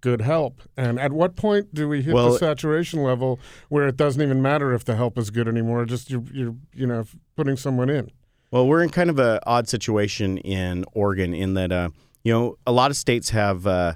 good 0.02 0.22
help. 0.22 0.62
And 0.78 1.00
at 1.00 1.12
what 1.12 1.36
point 1.36 1.74
do 1.74 1.88
we 1.88 2.02
hit 2.02 2.14
well, 2.14 2.32
the 2.32 2.40
saturation 2.40 3.04
level 3.04 3.40
where 3.70 3.88
it 3.88 3.98
doesn't 3.98 4.22
even 4.22 4.42
matter 4.42 4.74
if 4.74 4.86
the 4.86 4.96
help 4.96 5.18
is 5.18 5.30
good 5.30 5.48
anymore? 5.48 5.86
Just 5.86 6.10
you're, 6.10 6.24
you're 6.32 6.56
you 6.74 6.88
know 6.88 7.06
putting 7.36 7.58
someone 7.58 7.90
in. 7.90 8.12
Well, 8.52 8.68
we're 8.68 8.82
in 8.82 8.90
kind 8.90 9.10
of 9.10 9.20
an 9.20 9.40
odd 9.46 9.68
situation 9.68 10.40
in 10.40 10.84
Oregon 10.94 11.34
in 11.34 11.54
that, 11.54 11.72
uh, 11.72 11.90
you 12.24 12.34
know, 12.34 12.58
a 12.66 12.72
lot 12.72 12.90
of 12.90 12.98
states 12.98 13.30
have 13.30 13.68
uh, 13.68 13.94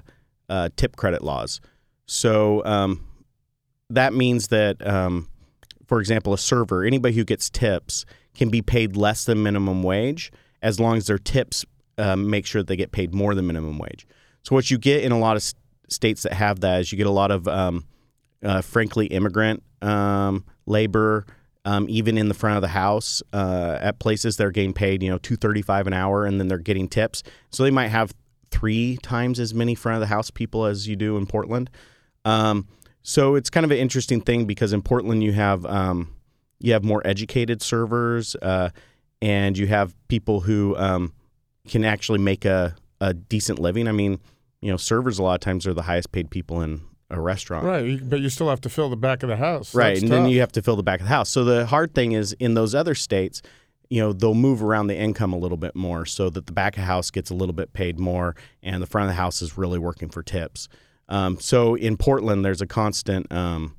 uh, 0.48 0.68
tip 0.76 0.94
credit 0.94 1.22
laws. 1.22 1.60
So 2.06 2.64
um, 2.64 3.04
that 3.90 4.14
means 4.14 4.48
that, 4.48 4.86
um, 4.86 5.28
for 5.86 5.98
example, 5.98 6.32
a 6.32 6.38
server, 6.38 6.84
anybody 6.84 7.16
who 7.16 7.24
gets 7.24 7.50
tips 7.50 8.04
can 8.34 8.48
be 8.48 8.62
paid 8.62 8.96
less 8.96 9.24
than 9.24 9.42
minimum 9.42 9.82
wage 9.82 10.30
as 10.62 10.78
long 10.78 10.96
as 10.96 11.06
their 11.06 11.18
tips 11.18 11.64
um, 11.98 12.30
make 12.30 12.46
sure 12.46 12.62
that 12.62 12.68
they 12.68 12.76
get 12.76 12.92
paid 12.92 13.12
more 13.12 13.34
than 13.34 13.46
minimum 13.46 13.78
wage. 13.78 14.06
So 14.42 14.54
what 14.54 14.70
you 14.70 14.78
get 14.78 15.02
in 15.02 15.12
a 15.12 15.18
lot 15.18 15.36
of 15.36 15.54
states 15.88 16.22
that 16.22 16.32
have 16.32 16.60
that 16.60 16.80
is 16.80 16.92
you 16.92 16.98
get 16.98 17.06
a 17.06 17.10
lot 17.10 17.30
of, 17.30 17.46
um, 17.48 17.84
uh, 18.42 18.60
frankly, 18.60 19.06
immigrant 19.06 19.62
um, 19.82 20.44
labor 20.66 21.26
um, 21.64 21.86
even 21.88 22.18
in 22.18 22.28
the 22.28 22.34
front 22.34 22.56
of 22.56 22.62
the 22.62 22.68
house 22.68 23.22
uh, 23.32 23.78
at 23.80 23.98
places 23.98 24.36
they're 24.36 24.50
getting 24.50 24.72
paid 24.72 25.02
you 25.02 25.08
know 25.08 25.18
235 25.18 25.86
an 25.86 25.92
hour 25.92 26.24
and 26.26 26.38
then 26.38 26.48
they're 26.48 26.58
getting 26.58 26.88
tips. 26.88 27.22
So 27.50 27.62
they 27.62 27.70
might 27.70 27.88
have 27.88 28.14
three 28.50 28.98
times 29.02 29.40
as 29.40 29.54
many 29.54 29.74
front 29.74 29.96
of 29.96 30.00
the 30.00 30.06
house 30.06 30.30
people 30.30 30.64
as 30.64 30.86
you 30.86 30.96
do 30.96 31.16
in 31.16 31.26
portland. 31.26 31.70
Um, 32.24 32.68
so 33.02 33.34
it's 33.34 33.50
kind 33.50 33.64
of 33.64 33.70
an 33.70 33.78
interesting 33.78 34.20
thing 34.20 34.44
because 34.44 34.72
in 34.72 34.82
portland 34.82 35.22
you 35.22 35.32
have 35.32 35.64
um, 35.66 36.14
you 36.60 36.72
have 36.72 36.84
more 36.84 37.02
educated 37.06 37.62
servers 37.62 38.36
uh, 38.36 38.70
and 39.22 39.56
you 39.56 39.66
have 39.66 39.94
people 40.08 40.40
who 40.40 40.76
um, 40.76 41.12
can 41.66 41.84
actually 41.84 42.18
make 42.18 42.44
a, 42.44 42.74
a 43.00 43.14
decent 43.14 43.58
living. 43.58 43.88
I 43.88 43.92
mean 43.92 44.20
you 44.64 44.70
know, 44.70 44.78
servers 44.78 45.18
a 45.18 45.22
lot 45.22 45.34
of 45.34 45.40
times 45.40 45.66
are 45.66 45.74
the 45.74 45.82
highest 45.82 46.10
paid 46.10 46.30
people 46.30 46.62
in 46.62 46.80
a 47.10 47.20
restaurant. 47.20 47.66
Right, 47.66 48.00
but 48.08 48.20
you 48.20 48.30
still 48.30 48.48
have 48.48 48.62
to 48.62 48.70
fill 48.70 48.88
the 48.88 48.96
back 48.96 49.22
of 49.22 49.28
the 49.28 49.36
house. 49.36 49.74
Right, 49.74 49.90
That's 49.90 50.00
and 50.00 50.10
tough. 50.10 50.22
then 50.22 50.30
you 50.30 50.40
have 50.40 50.52
to 50.52 50.62
fill 50.62 50.76
the 50.76 50.82
back 50.82 51.00
of 51.00 51.06
the 51.06 51.10
house. 51.10 51.28
So 51.28 51.44
the 51.44 51.66
hard 51.66 51.94
thing 51.94 52.12
is 52.12 52.32
in 52.40 52.54
those 52.54 52.74
other 52.74 52.94
states, 52.94 53.42
you 53.90 54.00
know, 54.00 54.14
they'll 54.14 54.32
move 54.34 54.62
around 54.62 54.86
the 54.86 54.96
income 54.96 55.34
a 55.34 55.36
little 55.36 55.58
bit 55.58 55.76
more 55.76 56.06
so 56.06 56.30
that 56.30 56.46
the 56.46 56.52
back 56.52 56.78
of 56.78 56.80
the 56.80 56.86
house 56.86 57.10
gets 57.10 57.28
a 57.28 57.34
little 57.34 57.52
bit 57.52 57.74
paid 57.74 57.98
more 58.00 58.34
and 58.62 58.82
the 58.82 58.86
front 58.86 59.04
of 59.04 59.10
the 59.10 59.20
house 59.20 59.42
is 59.42 59.58
really 59.58 59.78
working 59.78 60.08
for 60.08 60.22
tips. 60.22 60.66
Um, 61.10 61.38
so 61.38 61.74
in 61.74 61.98
Portland, 61.98 62.42
there's 62.42 62.62
a 62.62 62.66
constant, 62.66 63.30
um, 63.30 63.76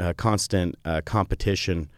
a 0.00 0.14
constant 0.14 0.74
uh, 0.84 1.02
competition 1.04 1.88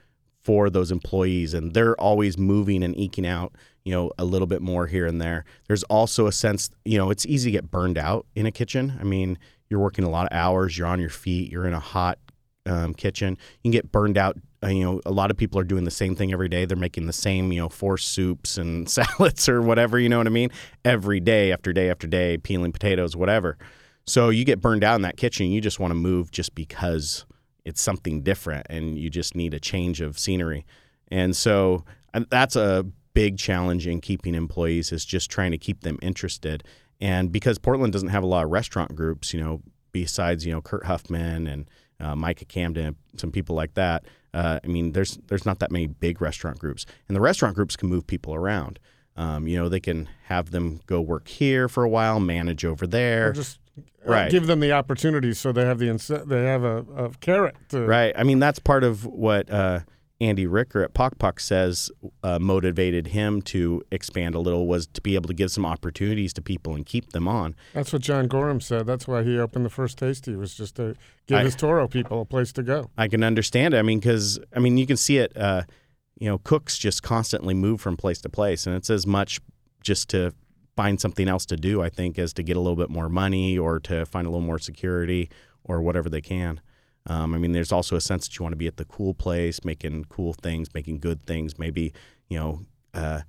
for 0.43 0.69
those 0.69 0.91
employees, 0.91 1.55
and 1.55 1.73
they're 1.73 1.99
always 1.99 2.37
moving 2.37 2.83
and 2.83 2.95
eking 2.99 3.27
out, 3.27 3.55
you 3.85 3.93
know, 3.93 4.11
a 4.19 4.25
little 4.25 4.47
bit 4.47 4.63
more 4.63 4.87
here 4.87 5.07
and 5.07 5.21
there. 5.21 5.45
There's 5.67 5.83
also 5.85 6.27
a 6.27 6.33
sense, 6.33 6.71
you 6.85 6.99
know, 6.99 7.11
it's 7.11 7.27
easy 7.27 7.51
to 7.51 7.53
get 7.53 7.71
burned 7.71 7.99
out 7.99 8.27
in 8.35 8.47
a 8.47 8.51
kitchen. 8.51 8.99
I 9.01 9.05
mean, 9.05 9.39
you're 9.69 9.81
working 9.81 10.05
a 10.05 10.11
lot 10.11 10.27
of 10.31 10.37
hours, 10.37 10.77
you're 10.77 10.87
on 10.87 11.01
your 11.01 11.11
feet, 11.11 11.51
you're 11.51 11.67
in 11.67 11.75
a 11.75 11.81
hot 11.81 12.19
um, 12.67 12.95
kitchen. 12.95 13.37
You 13.63 13.71
can 13.71 13.73
get 13.73 13.91
burned 13.91 14.19
out. 14.19 14.37
Uh, 14.63 14.69
you 14.69 14.85
know, 14.85 15.01
a 15.07 15.13
lot 15.13 15.31
of 15.31 15.37
people 15.37 15.61
are 15.61 15.65
doing 15.65 15.85
the 15.85 15.91
same 15.91 16.15
thing 16.15 16.33
every 16.33 16.49
day. 16.49 16.65
They're 16.65 16.77
making 16.77 17.07
the 17.07 17.13
same, 17.13 17.53
you 17.53 17.61
know, 17.61 17.69
four 17.69 17.97
soups 17.97 18.59
and 18.59 18.89
salads 18.91 19.49
or 19.49 19.63
whatever. 19.63 19.99
You 19.99 20.09
know 20.09 20.19
what 20.19 20.27
I 20.27 20.31
mean? 20.31 20.51
Every 20.85 21.21
day 21.21 21.53
after 21.53 21.73
day 21.73 21.91
after 21.91 22.07
day, 22.07 22.39
peeling 22.39 22.73
potatoes, 22.73 23.17
whatever. 23.17 23.57
So 24.07 24.31
you 24.31 24.45
get 24.45 24.61
burned 24.61 24.85
out 24.85 24.97
in 24.97 25.03
that 25.03 25.17
kitchen. 25.17 25.51
You 25.51 25.61
just 25.61 25.79
want 25.79 25.91
to 25.91 25.95
move 25.95 26.31
just 26.31 26.55
because 26.55 27.27
it's 27.65 27.81
something 27.81 28.23
different, 28.23 28.67
and 28.71 28.99
you 28.99 29.11
just 29.11 29.35
need 29.35 29.53
a 29.55 29.61
change 29.61 30.01
of 30.01 30.19
scenery. 30.19 30.65
And 31.11 31.37
so 31.37 31.85
and 32.15 32.27
that's 32.31 32.57
a 32.57 32.87
big 33.19 33.37
challenge 33.37 33.85
in 33.89 34.01
keeping 34.01 34.37
employees 34.37 34.93
is 34.93 35.05
just 35.05 35.29
trying 35.29 35.51
to 35.51 35.59
keep 35.59 35.81
them 35.81 35.99
interested. 36.01 36.63
And 37.01 37.33
because 37.33 37.59
Portland 37.59 37.93
doesn't 37.93 38.11
have 38.11 38.23
a 38.23 38.27
lot 38.27 38.45
of 38.45 38.51
restaurant 38.51 38.95
groups, 38.95 39.35
you 39.35 39.41
know, 39.41 39.61
besides 39.91 40.47
you 40.47 40.53
know 40.53 40.61
Kurt 40.61 40.85
Huffman 40.87 41.49
and 41.49 41.69
uh, 41.99 42.15
Micah 42.15 42.45
Camden, 42.45 42.95
some 43.17 43.33
people 43.33 43.57
like 43.57 43.75
that. 43.75 44.05
Uh, 44.33 44.61
I 44.63 44.67
mean, 44.69 44.93
there's 44.93 45.19
there's 45.27 45.45
not 45.45 45.59
that 45.59 45.73
many 45.73 45.87
big 45.89 46.21
restaurant 46.21 46.59
groups, 46.61 46.87
and 47.09 47.17
the 47.17 47.21
restaurant 47.21 47.57
groups 47.57 47.75
can 47.77 47.89
move 47.89 48.07
people 48.07 48.35
around. 48.35 48.79
Um, 49.17 49.49
you 49.49 49.57
know, 49.57 49.69
they 49.69 49.81
can 49.81 50.09
have 50.27 50.53
them 50.53 50.81
go 50.87 51.01
work 51.01 51.27
here 51.27 51.69
for 51.69 51.83
a 51.83 51.89
while, 51.89 52.21
manage 52.21 52.65
over 52.65 52.87
there. 52.87 53.31
Or 53.31 53.33
just 53.33 53.59
uh, 54.07 54.13
Right. 54.13 54.31
give 54.31 54.47
them 54.47 54.61
the 54.61 54.71
opportunity 54.73 55.35
so 55.35 55.51
they 55.51 55.65
have 55.65 55.81
the 55.81 55.87
ince- 55.89 56.25
they 56.29 56.45
have 56.45 56.63
a, 56.63 56.85
a 56.97 57.11
carrot. 57.21 57.57
To, 57.71 57.85
Right. 57.85 58.13
I 58.17 58.23
mean, 58.23 58.39
that's 58.39 58.61
part 58.61 58.85
of 58.85 59.05
what 59.05 59.51
uh, 59.51 59.81
Andy 60.21 60.47
Ricker 60.47 60.83
at 60.83 60.95
Pok 60.95 61.19
Pok 61.19 61.39
says 61.39 61.91
uh, 62.25 62.39
motivated 62.41 63.09
him 63.09 63.41
to 63.43 63.83
expand 63.93 64.35
a 64.35 64.41
little 64.41 64.67
was 64.67 64.89
to 64.89 65.01
be 65.01 65.15
able 65.15 65.29
to 65.29 65.35
give 65.35 65.51
some 65.53 65.65
opportunities 65.65 66.33
to 66.33 66.43
people 66.43 66.75
and 66.75 66.85
keep 66.85 67.13
them 67.13 67.29
on. 67.29 67.55
That's 67.73 67.93
what 67.93 68.03
John 68.03 68.27
Gorham 68.27 68.61
said. 68.61 68.85
That's 68.87 69.07
why 69.07 69.23
he 69.23 69.39
opened 69.39 69.65
the 69.65 69.71
first 69.71 69.97
tasty 69.99 70.35
was 70.35 70.55
just 70.55 70.75
to 70.77 70.97
give 71.27 71.39
I- 71.39 71.45
his 71.45 71.55
Toro 71.55 71.87
people 71.87 72.21
a 72.21 72.25
place 72.25 72.53
to 72.55 72.63
go. 72.65 72.91
I 72.99 73.07
can 73.07 73.23
understand 73.23 73.75
it. 73.75 73.79
I 73.79 73.83
mean, 73.83 74.01
because 74.01 74.41
I 74.55 74.59
mean, 74.59 74.77
you 74.77 74.87
can 74.87 74.97
see 74.97 75.19
it. 75.19 75.37
Uh, 75.37 75.63
you 76.19 76.29
know, 76.29 76.39
cooks 76.39 76.77
just 76.79 77.05
constantly 77.05 77.55
move 77.55 77.81
from 77.81 77.97
place 77.97 78.21
to 78.23 78.29
place, 78.29 78.67
and 78.67 78.75
it's 78.75 78.91
as 78.91 79.07
much 79.07 79.41
just 79.85 80.09
to 80.11 80.33
find 80.77 81.01
something 81.01 81.29
else 81.29 81.47
to 81.47 81.57
do. 81.57 81.81
I 81.81 81.91
think 81.91 82.19
as 82.19 82.33
to 82.35 82.43
get 82.43 82.57
a 82.57 82.61
little 82.61 82.77
bit 82.77 82.91
more 82.91 83.09
money 83.09 83.57
or 83.57 83.79
to 83.81 84.05
find 84.05 84.27
a 84.27 84.31
little 84.31 84.45
more 84.45 84.59
security 84.59 85.31
or 85.63 85.81
whatever 85.81 86.09
they 86.09 86.21
can. 86.21 86.61
Um, 87.09 87.35
I 87.35 87.39
mean, 87.39 87.53
there's 87.53 87.73
also 87.73 87.97
a 87.97 88.01
sense 88.01 88.29
that 88.29 88.39
you 88.39 88.43
want 88.43 88.53
to 88.53 88.57
be 88.59 88.67
at 88.67 88.77
the 88.77 88.85
cool 88.85 89.15
place, 89.15 89.65
making 89.65 90.05
cool 90.11 90.35
things, 90.35 90.73
making 90.75 91.01
good 91.01 91.25
things. 91.27 91.59
Maybe 91.59 91.93
you 92.29 92.39
know, 92.39 92.61
uh, 92.95 93.23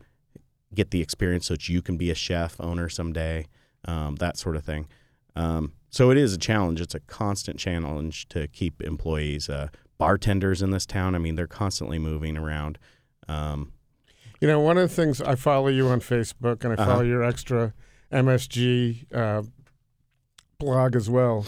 get 0.75 0.91
the 0.91 1.01
experience 1.01 1.47
so 1.47 1.53
that 1.53 1.69
you 1.69 1.81
can 1.81 1.95
be 1.97 2.11
a 2.11 2.15
chef 2.15 2.55
owner 2.59 2.89
someday, 2.89 3.45
um, 3.85 4.15
that 4.17 4.37
sort 4.37 4.55
of 4.57 4.63
thing. 4.65 4.87
Um, 5.35 5.71
so 5.89 6.11
it 6.11 6.17
is 6.17 6.33
a 6.33 6.37
challenge. 6.37 6.81
It's 6.81 6.93
a 6.93 6.99
constant 6.99 7.57
challenge 7.57 8.27
to 8.29 8.47
keep 8.49 8.81
employees, 8.81 9.49
uh, 9.49 9.69
bartenders 9.97 10.61
in 10.61 10.71
this 10.71 10.85
town. 10.85 11.15
I 11.15 11.17
mean, 11.17 11.35
they're 11.35 11.47
constantly 11.47 11.97
moving 11.97 12.37
around. 12.37 12.77
Um, 13.29 13.71
You 14.41 14.47
know, 14.47 14.59
one 14.59 14.77
of 14.77 14.87
the 14.89 14.93
things 14.95 15.21
I 15.21 15.35
follow 15.35 15.67
you 15.69 15.87
on 15.87 15.99
Facebook 16.01 16.63
and 16.65 16.73
I 16.73 16.75
Uh-huh. 16.75 16.85
follow 16.85 17.03
your 17.03 17.23
extra 17.23 17.73
MSG 18.11 19.05
uh, 19.13 19.43
blog 20.59 20.95
as 20.95 21.09
well. 21.09 21.45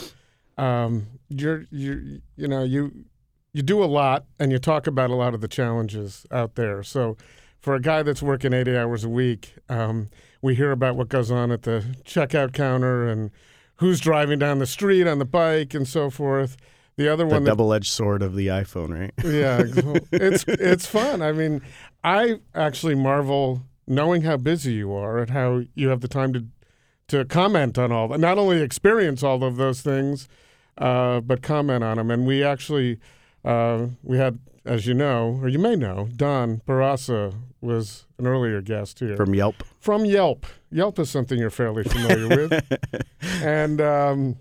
Um, 0.62 1.08
you're 1.30 1.66
you 1.72 2.22
you 2.36 2.48
know 2.48 2.64
you 2.64 3.06
you 3.52 3.64
do 3.64 3.84
a 3.84 3.86
lot 3.86 4.26
and 4.40 4.52
you 4.52 4.60
talk 4.60 4.86
about 4.86 5.10
a 5.10 5.16
lot 5.16 5.34
of 5.34 5.42
the 5.42 5.48
challenges 5.48 6.26
out 6.32 6.56
there. 6.56 6.84
So 6.84 7.18
for 7.60 7.74
a 7.74 7.82
guy 7.82 8.04
that's 8.04 8.22
working 8.22 8.54
80 8.54 8.78
hours 8.78 9.04
a 9.04 9.10
week, 9.10 9.56
um, 9.70 10.10
we 10.42 10.56
hear 10.56 10.72
about 10.72 10.96
what 10.96 11.10
goes 11.10 11.32
on 11.32 11.52
at 11.52 11.64
the 11.64 11.84
checkout 12.06 12.54
counter 12.54 13.08
and 13.08 13.32
who's 13.78 14.00
driving 14.00 14.40
down 14.40 14.60
the 14.60 14.68
street 14.68 15.08
on 15.08 15.20
the 15.20 15.26
bike 15.26 15.74
and 15.74 15.88
so 15.88 16.10
forth. 16.10 16.58
The 16.96 17.12
other 17.12 17.26
the 17.26 17.34
one 17.34 17.44
that 17.46 17.50
double-edged 17.50 17.92
sword 17.92 18.22
of 18.22 18.36
the 18.36 18.48
iPhone, 18.48 18.90
right? 19.00 19.12
yeah, 19.26 19.64
it's 20.12 20.44
it's 20.48 20.86
fun. 20.86 21.22
I 21.22 21.32
mean, 21.32 21.62
I 22.04 22.40
actually 22.54 22.96
marvel 22.96 23.64
knowing 23.88 24.22
how 24.22 24.38
busy 24.38 24.74
you 24.74 24.94
are 24.94 25.18
and 25.18 25.32
how 25.32 25.64
you 25.74 25.90
have 25.90 26.02
the 26.02 26.08
time 26.08 26.34
to 26.34 26.46
to 27.08 27.26
comment 27.26 27.80
on 27.80 27.92
all 27.92 28.08
that. 28.10 28.20
Not 28.20 28.38
only 28.38 28.62
experience 28.62 29.24
all 29.24 29.44
of 29.44 29.56
those 29.56 29.82
things, 29.82 30.28
uh, 30.78 31.22
but 31.22 31.42
comment 31.42 31.84
on 31.84 31.98
them. 31.98 32.12
And 32.12 32.26
we 32.26 32.44
actually 32.44 33.00
uh, 33.44 33.88
we 34.04 34.18
had, 34.18 34.40
as 34.66 34.86
you 34.86 34.94
know, 34.94 35.40
or 35.42 35.48
you 35.50 35.60
may 35.60 35.76
know, 35.76 36.10
Don 36.16 36.62
Barassa 36.68 37.34
was 37.62 38.06
an 38.18 38.26
earlier 38.28 38.62
guest 38.62 39.00
here 39.00 39.16
From 39.16 39.34
Yelp. 39.36 39.64
from 39.80 40.06
Yelp. 40.06 40.46
Yelp 40.72 40.98
is 41.00 41.10
something 41.10 41.38
you're 41.38 41.50
fairly 41.50 41.84
familiar 41.84 42.28
with, 42.28 42.64
and 43.44 43.80
um, 43.82 44.36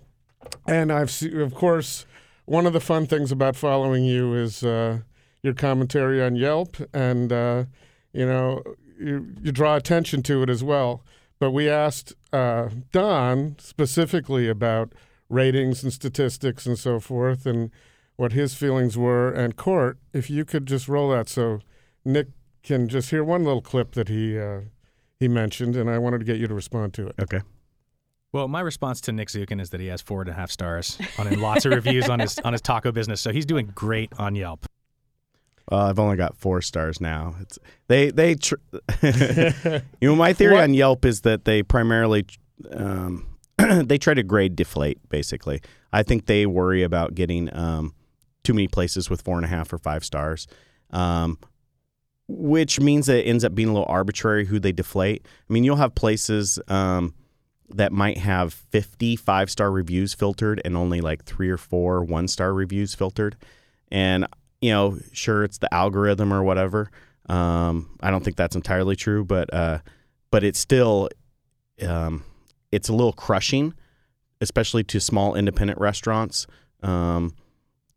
and 0.67 0.91
I've 0.91 1.11
of 1.33 1.53
course 1.53 2.05
one 2.45 2.65
of 2.65 2.73
the 2.73 2.79
fun 2.79 3.05
things 3.05 3.31
about 3.31 3.55
following 3.55 4.03
you 4.05 4.33
is 4.33 4.63
uh, 4.63 4.99
your 5.43 5.53
commentary 5.53 6.21
on 6.21 6.35
Yelp, 6.35 6.77
and 6.93 7.31
uh, 7.31 7.65
you 8.13 8.25
know 8.25 8.63
you, 8.99 9.27
you 9.41 9.51
draw 9.51 9.75
attention 9.75 10.23
to 10.23 10.41
it 10.43 10.49
as 10.49 10.63
well. 10.63 11.03
But 11.39 11.51
we 11.51 11.67
asked 11.69 12.13
uh, 12.31 12.69
Don 12.91 13.55
specifically 13.59 14.47
about 14.47 14.93
ratings 15.31 15.83
and 15.83 15.91
statistics 15.93 16.65
and 16.65 16.77
so 16.77 16.99
forth, 16.99 17.45
and 17.45 17.71
what 18.17 18.33
his 18.33 18.53
feelings 18.53 18.97
were. 18.97 19.31
And 19.31 19.55
Court, 19.55 19.97
if 20.13 20.29
you 20.29 20.45
could 20.45 20.65
just 20.65 20.87
roll 20.87 21.09
that 21.11 21.29
so 21.29 21.59
Nick 22.05 22.27
can 22.63 22.87
just 22.87 23.09
hear 23.09 23.23
one 23.23 23.43
little 23.43 23.61
clip 23.61 23.93
that 23.93 24.07
he 24.09 24.37
uh, 24.37 24.61
he 25.19 25.27
mentioned, 25.27 25.75
and 25.75 25.89
I 25.89 25.97
wanted 25.97 26.19
to 26.19 26.25
get 26.25 26.37
you 26.37 26.47
to 26.47 26.53
respond 26.53 26.93
to 26.95 27.07
it. 27.07 27.15
Okay. 27.19 27.41
Well, 28.33 28.47
my 28.47 28.61
response 28.61 29.01
to 29.01 29.11
Nick 29.11 29.27
Zukin 29.27 29.59
is 29.59 29.71
that 29.71 29.81
he 29.81 29.87
has 29.87 30.01
four 30.01 30.21
and 30.21 30.29
a 30.29 30.33
half 30.33 30.49
stars 30.51 30.97
on 31.17 31.27
and 31.27 31.41
lots 31.41 31.65
of 31.65 31.73
reviews 31.73 32.07
on 32.07 32.19
his 32.19 32.39
on 32.39 32.53
his 32.53 32.61
taco 32.61 32.91
business. 32.91 33.19
So 33.21 33.31
he's 33.31 33.45
doing 33.45 33.71
great 33.75 34.09
on 34.17 34.35
Yelp. 34.35 34.65
Well, 35.69 35.81
I've 35.81 35.99
only 35.99 36.17
got 36.17 36.37
four 36.37 36.61
stars 36.61 36.99
now. 37.01 37.35
It's 37.41 37.59
they 37.87 38.09
they. 38.11 38.35
Tr- 38.35 38.55
you 39.03 39.81
know, 40.09 40.15
my 40.15 40.33
theory 40.33 40.53
What- 40.53 40.63
on 40.63 40.73
Yelp 40.73 41.05
is 41.05 41.21
that 41.21 41.45
they 41.45 41.61
primarily 41.63 42.25
um, 42.71 43.27
they 43.85 43.97
try 43.97 44.13
to 44.13 44.23
grade 44.23 44.55
deflate. 44.55 44.97
Basically, 45.09 45.61
I 45.91 46.03
think 46.03 46.25
they 46.25 46.45
worry 46.45 46.83
about 46.83 47.15
getting 47.15 47.55
um, 47.55 47.93
too 48.43 48.53
many 48.53 48.67
places 48.67 49.09
with 49.09 49.21
four 49.21 49.37
and 49.37 49.45
a 49.45 49.49
half 49.49 49.71
or 49.73 49.77
five 49.77 50.03
stars, 50.03 50.47
um, 50.91 51.37
which 52.27 52.79
means 52.79 53.07
that 53.07 53.19
it 53.19 53.29
ends 53.29 53.43
up 53.43 53.55
being 53.55 53.69
a 53.69 53.73
little 53.73 53.89
arbitrary 53.89 54.45
who 54.45 54.59
they 54.59 54.71
deflate. 54.71 55.25
I 55.49 55.53
mean, 55.53 55.63
you'll 55.63 55.75
have 55.77 55.95
places. 55.95 56.59
Um, 56.67 57.13
that 57.75 57.91
might 57.91 58.17
have 58.17 58.53
50 58.53 59.15
five 59.15 59.49
star 59.49 59.71
reviews 59.71 60.13
filtered 60.13 60.61
and 60.65 60.75
only 60.75 61.01
like 61.01 61.23
three 61.23 61.49
or 61.49 61.57
four 61.57 62.03
one 62.03 62.27
star 62.27 62.53
reviews 62.53 62.93
filtered. 62.93 63.35
And, 63.91 64.27
you 64.61 64.71
know, 64.71 64.97
sure, 65.11 65.43
it's 65.43 65.57
the 65.57 65.73
algorithm 65.73 66.33
or 66.33 66.43
whatever. 66.43 66.91
Um, 67.27 67.97
I 68.01 68.11
don't 68.11 68.23
think 68.23 68.37
that's 68.37 68.55
entirely 68.55 68.95
true, 68.95 69.23
but, 69.23 69.53
uh, 69.53 69.79
but 70.31 70.43
it's 70.43 70.59
still, 70.59 71.09
um, 71.85 72.23
it's 72.71 72.89
a 72.89 72.93
little 72.93 73.13
crushing, 73.13 73.73
especially 74.39 74.83
to 74.85 74.99
small 74.99 75.35
independent 75.35 75.79
restaurants, 75.79 76.47
um, 76.83 77.35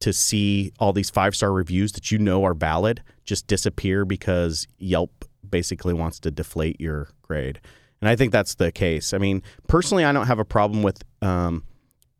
to 0.01 0.13
see 0.13 0.73
all 0.79 0.93
these 0.93 1.11
five 1.11 1.35
star 1.35 1.53
reviews 1.53 1.93
that 1.93 2.11
you 2.11 2.19
know 2.19 2.45
are 2.45 2.55
valid 2.55 3.03
just 3.25 3.47
disappear 3.47 4.05
because 4.05 4.67
Yelp 4.79 5.25
basically 5.49 5.95
wants 5.95 6.21
to 6.21 6.31
deflate 6.31 6.81
your 6.81 7.09
grade. 7.23 7.61
And 8.01 8.09
I 8.09 8.17
think 8.17 8.33
that's 8.33 8.57
the 8.57 8.71
case. 8.71 9.15
I 9.15 9.19
mean, 9.19 9.43
personally, 9.67 10.05
I 10.05 10.13
don't 10.13 10.27
have 10.27 10.39
a 10.39 10.45
problem 10.45 10.83
with 10.83 11.03
um, 11.23 11.65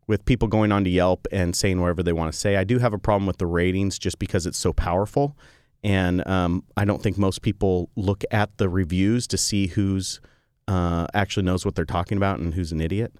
with 0.07 0.25
people 0.25 0.47
going 0.47 0.71
onto 0.71 0.89
Yelp 0.89 1.27
and 1.31 1.55
saying 1.55 1.79
whatever 1.79 2.01
they 2.01 2.13
want 2.13 2.31
to 2.31 2.37
say. 2.37 2.55
I 2.55 2.63
do 2.63 2.79
have 2.79 2.93
a 2.93 2.97
problem 2.97 3.27
with 3.27 3.37
the 3.37 3.45
ratings 3.45 3.99
just 3.99 4.17
because 4.17 4.45
it's 4.45 4.57
so 4.57 4.73
powerful, 4.73 5.37
and 5.83 6.27
um, 6.27 6.63
I 6.75 6.85
don't 6.85 7.03
think 7.03 7.17
most 7.17 7.43
people 7.43 7.89
look 7.95 8.23
at 8.31 8.57
the 8.57 8.69
reviews 8.69 9.27
to 9.27 9.37
see 9.37 9.67
who's 9.67 10.19
uh, 10.67 11.07
actually 11.13 11.43
knows 11.43 11.65
what 11.65 11.75
they're 11.75 11.85
talking 11.85 12.17
about 12.17 12.39
and 12.39 12.53
who's 12.53 12.71
an 12.71 12.81
idiot. 12.81 13.13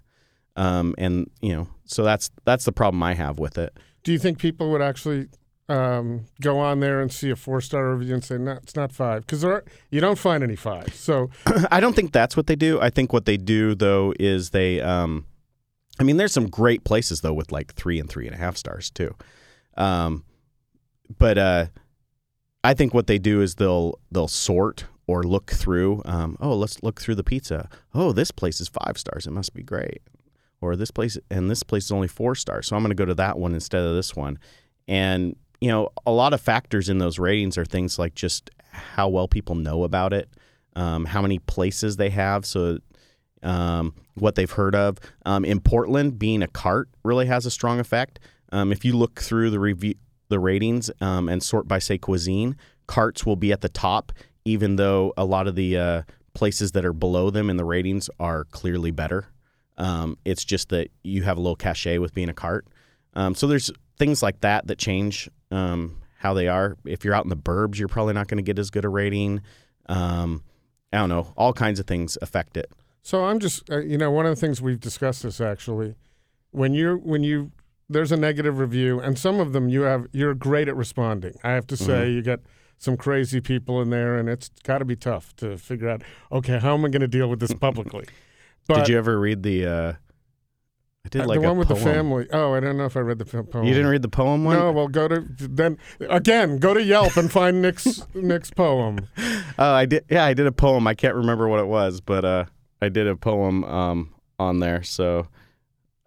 Um, 0.56 0.94
and 0.98 1.30
you 1.40 1.54
know, 1.54 1.68
so 1.84 2.02
that's 2.02 2.30
that's 2.44 2.64
the 2.64 2.72
problem 2.72 3.02
I 3.02 3.14
have 3.14 3.38
with 3.38 3.58
it. 3.58 3.76
Do 4.04 4.12
you 4.12 4.18
think 4.18 4.38
people 4.38 4.70
would 4.70 4.82
actually 4.82 5.28
um, 5.68 6.26
go 6.40 6.58
on 6.58 6.80
there 6.80 7.00
and 7.00 7.12
see 7.12 7.30
a 7.30 7.36
four 7.36 7.60
star 7.60 7.94
review 7.94 8.14
and 8.14 8.24
say 8.24 8.38
no, 8.38 8.52
it's 8.52 8.76
not 8.76 8.92
five 8.92 9.26
because 9.26 9.44
you 9.90 10.00
don't 10.00 10.18
find 10.18 10.42
any 10.42 10.56
five. 10.56 10.94
So 10.94 11.30
I 11.70 11.80
don't 11.80 11.94
think 11.94 12.12
that's 12.12 12.36
what 12.36 12.46
they 12.46 12.56
do. 12.56 12.80
I 12.80 12.90
think 12.90 13.12
what 13.12 13.26
they 13.26 13.36
do 13.36 13.74
though 13.74 14.14
is 14.18 14.50
they. 14.50 14.80
Um, 14.80 15.26
I 15.98 16.02
mean, 16.02 16.18
there's 16.18 16.32
some 16.32 16.48
great 16.48 16.84
places 16.84 17.22
though 17.22 17.32
with 17.32 17.52
like 17.52 17.74
three 17.74 17.98
and 17.98 18.08
three 18.08 18.26
and 18.26 18.34
a 18.34 18.38
half 18.38 18.56
stars 18.56 18.90
too. 18.90 19.14
Um, 19.76 20.24
but 21.18 21.38
uh, 21.38 21.66
I 22.64 22.74
think 22.74 22.94
what 22.94 23.06
they 23.06 23.18
do 23.18 23.40
is 23.40 23.56
they'll 23.56 23.98
they'll 24.10 24.28
sort 24.28 24.84
or 25.06 25.22
look 25.22 25.50
through. 25.50 26.02
Um, 26.04 26.36
oh, 26.40 26.54
let's 26.54 26.82
look 26.82 27.00
through 27.00 27.14
the 27.14 27.24
pizza. 27.24 27.68
Oh, 27.94 28.12
this 28.12 28.30
place 28.30 28.60
is 28.60 28.68
five 28.68 28.98
stars. 28.98 29.26
It 29.26 29.32
must 29.32 29.54
be 29.54 29.62
great. 29.62 30.02
Or 30.60 30.74
this 30.74 30.90
place 30.90 31.18
and 31.30 31.50
this 31.50 31.62
place 31.62 31.84
is 31.84 31.92
only 31.92 32.08
four 32.08 32.34
stars, 32.34 32.66
so 32.66 32.76
I'm 32.76 32.82
going 32.82 32.90
to 32.90 32.94
go 32.94 33.04
to 33.04 33.14
that 33.14 33.38
one 33.38 33.54
instead 33.54 33.84
of 33.84 33.94
this 33.94 34.16
one. 34.16 34.38
And 34.88 35.36
you 35.60 35.68
know, 35.68 35.90
a 36.06 36.10
lot 36.10 36.32
of 36.32 36.40
factors 36.40 36.88
in 36.88 36.98
those 36.98 37.18
ratings 37.18 37.56
are 37.58 37.64
things 37.64 37.98
like 37.98 38.14
just 38.14 38.50
how 38.70 39.08
well 39.08 39.28
people 39.28 39.54
know 39.54 39.84
about 39.84 40.12
it, 40.12 40.28
um, 40.74 41.04
how 41.04 41.22
many 41.22 41.38
places 41.38 41.96
they 41.96 42.10
have, 42.10 42.44
so 42.44 42.78
um, 43.42 43.94
what 44.14 44.34
they've 44.34 44.50
heard 44.50 44.74
of. 44.74 44.98
Um, 45.24 45.44
in 45.44 45.60
Portland, 45.60 46.18
being 46.18 46.42
a 46.42 46.48
cart 46.48 46.88
really 47.04 47.26
has 47.26 47.46
a 47.46 47.50
strong 47.50 47.80
effect. 47.80 48.18
Um, 48.52 48.72
if 48.72 48.84
you 48.84 48.96
look 48.96 49.20
through 49.20 49.50
the 49.50 49.60
review, 49.60 49.94
the 50.28 50.38
ratings 50.38 50.90
um, 51.00 51.28
and 51.28 51.42
sort 51.42 51.68
by 51.68 51.78
say 51.78 51.98
cuisine, 51.98 52.56
carts 52.86 53.24
will 53.24 53.36
be 53.36 53.52
at 53.52 53.60
the 53.60 53.68
top, 53.68 54.12
even 54.46 54.76
though 54.76 55.12
a 55.16 55.24
lot 55.24 55.46
of 55.46 55.54
the 55.54 55.76
uh, 55.76 56.02
places 56.32 56.72
that 56.72 56.84
are 56.84 56.92
below 56.92 57.30
them 57.30 57.50
in 57.50 57.56
the 57.56 57.64
ratings 57.64 58.08
are 58.18 58.44
clearly 58.44 58.90
better. 58.90 59.26
Um, 59.76 60.16
it's 60.24 60.44
just 60.44 60.70
that 60.70 60.90
you 61.02 61.22
have 61.24 61.36
a 61.36 61.40
little 61.40 61.56
cachet 61.56 61.98
with 61.98 62.14
being 62.14 62.30
a 62.30 62.34
cart. 62.34 62.66
so 63.34 63.46
there's 63.46 63.70
things 63.98 64.22
like 64.22 64.40
that 64.40 64.66
that 64.68 64.78
change 64.78 65.28
um, 65.50 65.98
how 66.18 66.34
they 66.34 66.48
are. 66.48 66.76
If 66.84 67.04
you're 67.04 67.14
out 67.14 67.24
in 67.24 67.30
the 67.30 67.36
burbs, 67.36 67.78
you're 67.78 67.88
probably 67.88 68.14
not 68.14 68.28
going 68.28 68.38
to 68.38 68.42
get 68.42 68.58
as 68.58 68.70
good 68.70 68.84
a 68.84 68.88
rating. 68.88 69.42
Um, 69.88 70.42
I 70.92 70.98
don't 70.98 71.08
know. 71.08 71.32
All 71.36 71.52
kinds 71.52 71.80
of 71.80 71.86
things 71.86 72.16
affect 72.22 72.56
it. 72.56 72.70
So 73.02 73.24
I'm 73.24 73.38
just, 73.38 73.70
uh, 73.70 73.80
you 73.80 73.98
know, 73.98 74.10
one 74.10 74.26
of 74.26 74.34
the 74.34 74.40
things 74.40 74.60
we've 74.60 74.80
discussed 74.80 75.22
this 75.22 75.40
actually. 75.40 75.94
When 76.50 76.72
you 76.72 76.96
when 77.04 77.22
you 77.22 77.52
there's 77.88 78.10
a 78.10 78.16
negative 78.16 78.58
review, 78.58 78.98
and 78.98 79.18
some 79.18 79.38
of 79.38 79.52
them 79.52 79.68
you 79.68 79.82
have 79.82 80.06
you're 80.12 80.34
great 80.34 80.68
at 80.68 80.76
responding. 80.76 81.38
I 81.44 81.50
have 81.50 81.66
to 81.68 81.76
say, 81.76 82.06
mm-hmm. 82.06 82.14
you 82.14 82.22
get 82.22 82.40
some 82.78 82.96
crazy 82.96 83.40
people 83.40 83.80
in 83.80 83.90
there, 83.90 84.16
and 84.18 84.28
it's 84.28 84.50
got 84.62 84.78
to 84.78 84.84
be 84.84 84.96
tough 84.96 85.34
to 85.36 85.56
figure 85.56 85.88
out. 85.88 86.02
Okay, 86.30 86.58
how 86.58 86.74
am 86.74 86.84
I 86.84 86.88
going 86.88 87.00
to 87.00 87.08
deal 87.08 87.28
with 87.28 87.40
this 87.40 87.54
publicly? 87.54 88.06
But, 88.68 88.78
Did 88.78 88.88
you 88.88 88.98
ever 88.98 89.20
read 89.20 89.44
the? 89.44 89.64
Uh, 89.64 89.92
I 91.04 91.08
did 91.08 91.22
uh, 91.22 91.26
like 91.26 91.40
the 91.40 91.46
one 91.46 91.56
with 91.56 91.68
poem. 91.68 91.78
the 91.78 91.84
family. 91.84 92.26
Oh, 92.32 92.52
I 92.54 92.58
don't 92.58 92.76
know 92.76 92.86
if 92.86 92.96
I 92.96 93.00
read 93.00 93.18
the 93.18 93.24
poem. 93.24 93.64
You 93.64 93.72
didn't 93.72 93.90
read 93.90 94.02
the 94.02 94.08
poem 94.08 94.44
one? 94.44 94.56
No. 94.56 94.72
Well, 94.72 94.88
go 94.88 95.06
to 95.06 95.24
then 95.38 95.78
again. 96.00 96.58
Go 96.58 96.74
to 96.74 96.82
Yelp 96.82 97.16
and 97.16 97.30
find 97.30 97.62
Nick's 97.62 98.04
Nick's 98.14 98.50
poem. 98.50 99.06
Oh, 99.56 99.72
I 99.72 99.86
did. 99.86 100.04
Yeah, 100.10 100.24
I 100.24 100.34
did 100.34 100.48
a 100.48 100.52
poem. 100.52 100.84
I 100.88 100.94
can't 100.94 101.14
remember 101.14 101.46
what 101.46 101.60
it 101.60 101.68
was, 101.68 102.00
but 102.00 102.24
uh, 102.24 102.46
I 102.82 102.88
did 102.88 103.06
a 103.06 103.14
poem 103.14 103.62
um, 103.62 104.14
on 104.40 104.58
there. 104.58 104.82
So, 104.82 105.28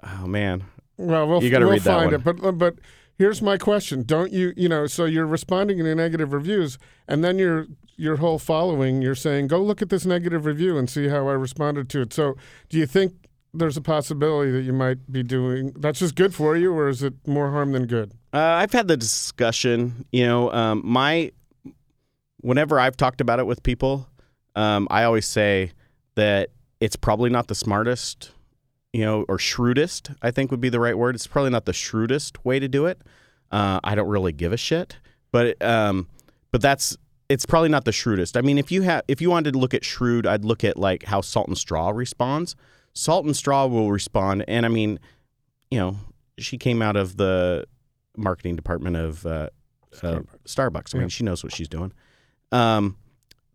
oh 0.04 0.28
man. 0.28 0.66
Well, 0.98 1.30
we'll 1.30 1.44
you 1.44 1.50
got 1.50 1.60
to 1.60 1.66
we'll 1.66 1.76
read 1.76 1.84
that 1.84 1.96
find 1.98 2.12
one. 2.12 2.16
it. 2.16 2.24
But 2.26 2.44
uh, 2.46 2.52
but 2.52 2.76
here's 3.20 3.42
my 3.42 3.60
question: 3.60 4.02
Don't 4.02 4.32
you 4.32 4.54
you 4.58 4.68
know? 4.68 4.88
So 4.88 5.06
you're 5.06 5.28
responding 5.28 5.78
to 5.78 5.94
negative 5.94 6.34
reviews, 6.34 6.80
and 7.08 7.24
then 7.24 7.38
your 7.38 7.68
your 8.00 8.16
whole 8.16 8.40
following, 8.40 9.02
you're 9.02 9.14
saying, 9.14 9.48
go 9.48 9.62
look 9.62 9.82
at 9.82 9.90
this 9.90 10.06
negative 10.06 10.46
review 10.46 10.78
and 10.78 10.90
see 10.90 11.10
how 11.10 11.28
I 11.28 11.34
responded 11.34 11.90
to 11.90 12.02
it. 12.02 12.14
So 12.14 12.38
do 12.70 12.78
you 12.78 12.86
think 12.86 13.12
there's 13.54 13.76
a 13.76 13.82
possibility 13.82 14.52
that 14.52 14.62
you 14.62 14.72
might 14.72 15.12
be 15.12 15.22
doing 15.22 15.74
that's 15.76 16.00
just 16.00 16.16
good 16.16 16.34
for 16.34 16.56
you, 16.56 16.74
or 16.74 16.88
is 16.88 17.04
it 17.04 17.14
more 17.28 17.52
harm 17.52 17.74
than 17.74 17.86
good? 17.86 18.14
Uh, 18.34 18.40
I've 18.40 18.72
had 18.72 18.88
the 18.88 18.98
discussion. 18.98 20.06
You 20.12 20.26
know, 20.26 20.52
um, 20.54 20.82
my 20.86 21.32
whenever 22.42 22.80
I've 22.80 22.96
talked 22.96 23.22
about 23.22 23.40
it 23.40 23.46
with 23.46 23.62
people, 23.64 24.08
um, 24.56 24.88
I 24.90 25.04
always 25.04 25.26
say 25.26 25.74
that 26.16 26.52
it's 26.80 26.96
probably 26.96 27.30
not 27.30 27.48
the 27.48 27.56
smartest, 27.56 28.32
you 28.94 29.06
know, 29.06 29.26
or 29.28 29.38
shrewdest. 29.38 30.12
I 30.22 30.32
think 30.32 30.52
would 30.52 30.62
be 30.62 30.70
the 30.70 30.80
right 30.80 30.98
word. 30.98 31.16
It's 31.16 31.28
probably 31.28 31.52
not 31.52 31.66
the 31.66 31.74
shrewdest 31.74 32.44
way 32.46 32.60
to 32.60 32.68
do 32.68 32.86
it. 32.86 33.02
Uh, 33.52 33.80
I 33.84 33.96
don't 33.96 34.08
really 34.08 34.32
give 34.32 34.54
a 34.54 34.58
shit, 34.58 34.98
but 35.32 35.62
um, 35.64 36.08
but 36.52 36.62
that's 36.62 36.98
it's 37.30 37.46
probably 37.46 37.70
not 37.70 37.86
the 37.86 37.92
shrewdest. 37.92 38.36
I 38.36 38.42
mean, 38.42 38.58
if 38.58 38.72
you 38.72 38.82
have 38.82 39.04
if 39.08 39.22
you 39.22 39.30
wanted 39.30 39.54
to 39.54 39.60
look 39.60 39.74
at 39.74 39.86
shrewd, 39.86 40.26
I'd 40.26 40.44
look 40.44 40.64
at 40.64 40.78
like 40.78 41.04
how 41.04 41.22
Salt 41.22 41.48
and 41.48 41.58
Straw 41.58 41.90
responds. 41.90 42.56
Salt 42.94 43.26
and 43.26 43.36
Straw 43.36 43.68
will 43.68 43.92
respond. 43.92 44.44
And 44.48 44.66
I 44.66 44.70
mean, 44.70 45.00
you 45.70 45.80
know, 45.80 45.96
she 46.38 46.58
came 46.58 46.82
out 46.82 46.96
of 46.96 47.18
the 47.18 47.66
marketing 48.18 48.56
department 48.56 48.98
of 48.98 49.26
uh, 49.26 49.50
Starbucks. 49.94 50.04
Uh, 50.04 50.38
Starbucks. 50.46 50.96
I 50.96 50.98
mean, 50.98 51.06
yeah. 51.06 51.10
she 51.10 51.24
knows 51.24 51.44
what 51.44 51.54
she's 51.54 51.70
doing. 51.70 51.94
Um, 52.52 52.98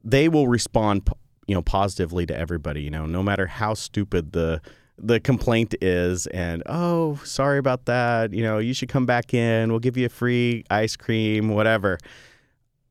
they 0.05 0.29
will 0.29 0.47
respond, 0.47 1.09
you 1.47 1.55
know, 1.55 1.63
positively 1.63 2.27
to 2.27 2.37
everybody. 2.37 2.83
You 2.83 2.91
know, 2.91 3.07
no 3.07 3.23
matter 3.23 3.47
how 3.47 3.75
stupid 3.75 4.33
the 4.33 4.61
the 4.99 5.21
complaint 5.21 5.75
is, 5.81 6.27
and 6.29 6.63
oh, 6.67 7.21
sorry 7.25 7.59
about 7.59 7.87
that. 7.87 8.33
You 8.33 8.43
know, 8.43 8.59
you 8.59 8.75
should 8.75 8.89
come 8.89 9.07
back 9.07 9.35
in. 9.35 9.71
We'll 9.71 9.81
give 9.81 9.97
you 9.97 10.07
a 10.07 10.11
free 10.11 10.65
ice 10.71 10.97
cream, 10.97 11.49
whatever. 11.49 11.99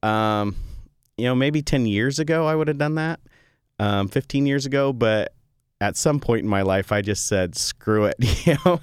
Um, 0.02 0.56
you 1.18 1.26
know, 1.26 1.36
maybe 1.36 1.62
ten 1.62 1.86
years 1.86 2.20
ago 2.20 2.46
I 2.46 2.56
would 2.56 2.68
have 2.68 2.78
done 2.78 2.96
that. 2.96 3.20
Um, 3.80 4.08
15 4.08 4.46
years 4.46 4.66
ago, 4.66 4.94
but 4.94 5.34
at 5.82 5.98
some 5.98 6.20
point 6.20 6.44
in 6.44 6.48
my 6.48 6.62
life, 6.62 6.92
I 6.92 7.02
just 7.02 7.28
said, 7.28 7.56
screw 7.56 8.06
it. 8.06 8.16
You 8.46 8.56
know, 8.66 8.82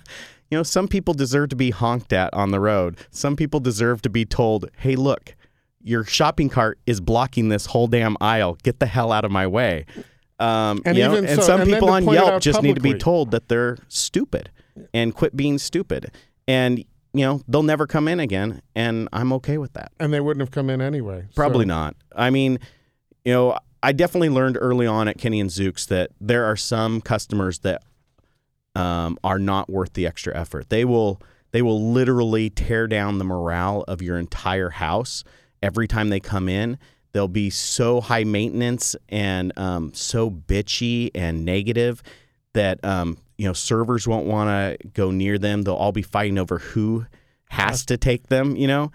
you 0.50 0.58
know, 0.58 0.62
some 0.62 0.88
people 0.88 1.14
deserve 1.14 1.50
to 1.50 1.56
be 1.56 1.70
honked 1.70 2.12
at 2.12 2.34
on 2.34 2.50
the 2.50 2.58
road. 2.58 2.98
Some 3.10 3.36
people 3.36 3.60
deserve 3.60 4.02
to 4.02 4.10
be 4.10 4.24
told, 4.24 4.68
hey, 4.78 4.96
look, 4.96 5.36
your 5.82 6.04
shopping 6.04 6.48
cart 6.48 6.78
is 6.86 7.00
blocking 7.00 7.48
this 7.48 7.66
whole 7.66 7.86
damn 7.86 8.16
aisle. 8.20 8.58
Get 8.62 8.80
the 8.80 8.86
hell 8.86 9.12
out 9.12 9.24
of 9.24 9.30
my 9.30 9.46
way. 9.46 9.86
Um, 10.40 10.80
and, 10.84 10.96
you 10.96 11.04
know, 11.04 11.14
and 11.16 11.28
so, 11.28 11.42
some 11.42 11.60
and 11.60 11.70
people 11.70 11.90
on 11.90 12.04
Yelp 12.04 12.40
just 12.40 12.56
publicly. 12.56 12.68
need 12.68 12.74
to 12.76 12.80
be 12.80 12.98
told 12.98 13.30
that 13.32 13.48
they're 13.48 13.76
stupid 13.88 14.50
and 14.94 15.14
quit 15.14 15.36
being 15.36 15.58
stupid. 15.58 16.10
And 16.48 16.84
you 17.12 17.24
know 17.24 17.42
they'll 17.48 17.62
never 17.62 17.86
come 17.86 18.08
in 18.08 18.20
again, 18.20 18.62
and 18.74 19.08
I'm 19.12 19.32
okay 19.34 19.58
with 19.58 19.72
that. 19.74 19.92
And 19.98 20.12
they 20.12 20.20
wouldn't 20.20 20.40
have 20.40 20.50
come 20.50 20.70
in 20.70 20.80
anyway. 20.80 21.26
Probably 21.34 21.64
so. 21.64 21.68
not. 21.68 21.96
I 22.14 22.30
mean, 22.30 22.58
you 23.24 23.32
know, 23.32 23.58
I 23.82 23.92
definitely 23.92 24.30
learned 24.30 24.56
early 24.60 24.86
on 24.86 25.08
at 25.08 25.18
Kenny 25.18 25.40
and 25.40 25.50
Zuke's 25.50 25.86
that 25.86 26.10
there 26.20 26.44
are 26.44 26.56
some 26.56 27.00
customers 27.00 27.60
that 27.60 27.82
um, 28.74 29.18
are 29.24 29.38
not 29.38 29.68
worth 29.68 29.94
the 29.94 30.06
extra 30.06 30.36
effort. 30.36 30.70
They 30.70 30.84
will 30.84 31.20
they 31.52 31.62
will 31.62 31.92
literally 31.92 32.50
tear 32.50 32.86
down 32.86 33.18
the 33.18 33.24
morale 33.24 33.84
of 33.88 34.00
your 34.02 34.18
entire 34.18 34.70
house 34.70 35.24
every 35.62 35.88
time 35.88 36.08
they 36.08 36.20
come 36.20 36.48
in. 36.48 36.78
They'll 37.12 37.28
be 37.28 37.50
so 37.50 38.00
high 38.00 38.24
maintenance 38.24 38.96
and 39.08 39.56
um, 39.58 39.92
so 39.94 40.30
bitchy 40.30 41.10
and 41.14 41.44
negative 41.44 42.02
that 42.52 42.84
um, 42.84 43.18
you 43.36 43.46
know 43.46 43.52
servers 43.52 44.06
won't 44.06 44.26
want 44.26 44.48
to 44.48 44.88
go 44.88 45.10
near 45.10 45.38
them. 45.38 45.62
They'll 45.62 45.74
all 45.74 45.92
be 45.92 46.02
fighting 46.02 46.38
over 46.38 46.58
who 46.58 47.06
has 47.48 47.84
to 47.86 47.96
take 47.96 48.28
them. 48.28 48.56
You 48.56 48.68
know, 48.68 48.92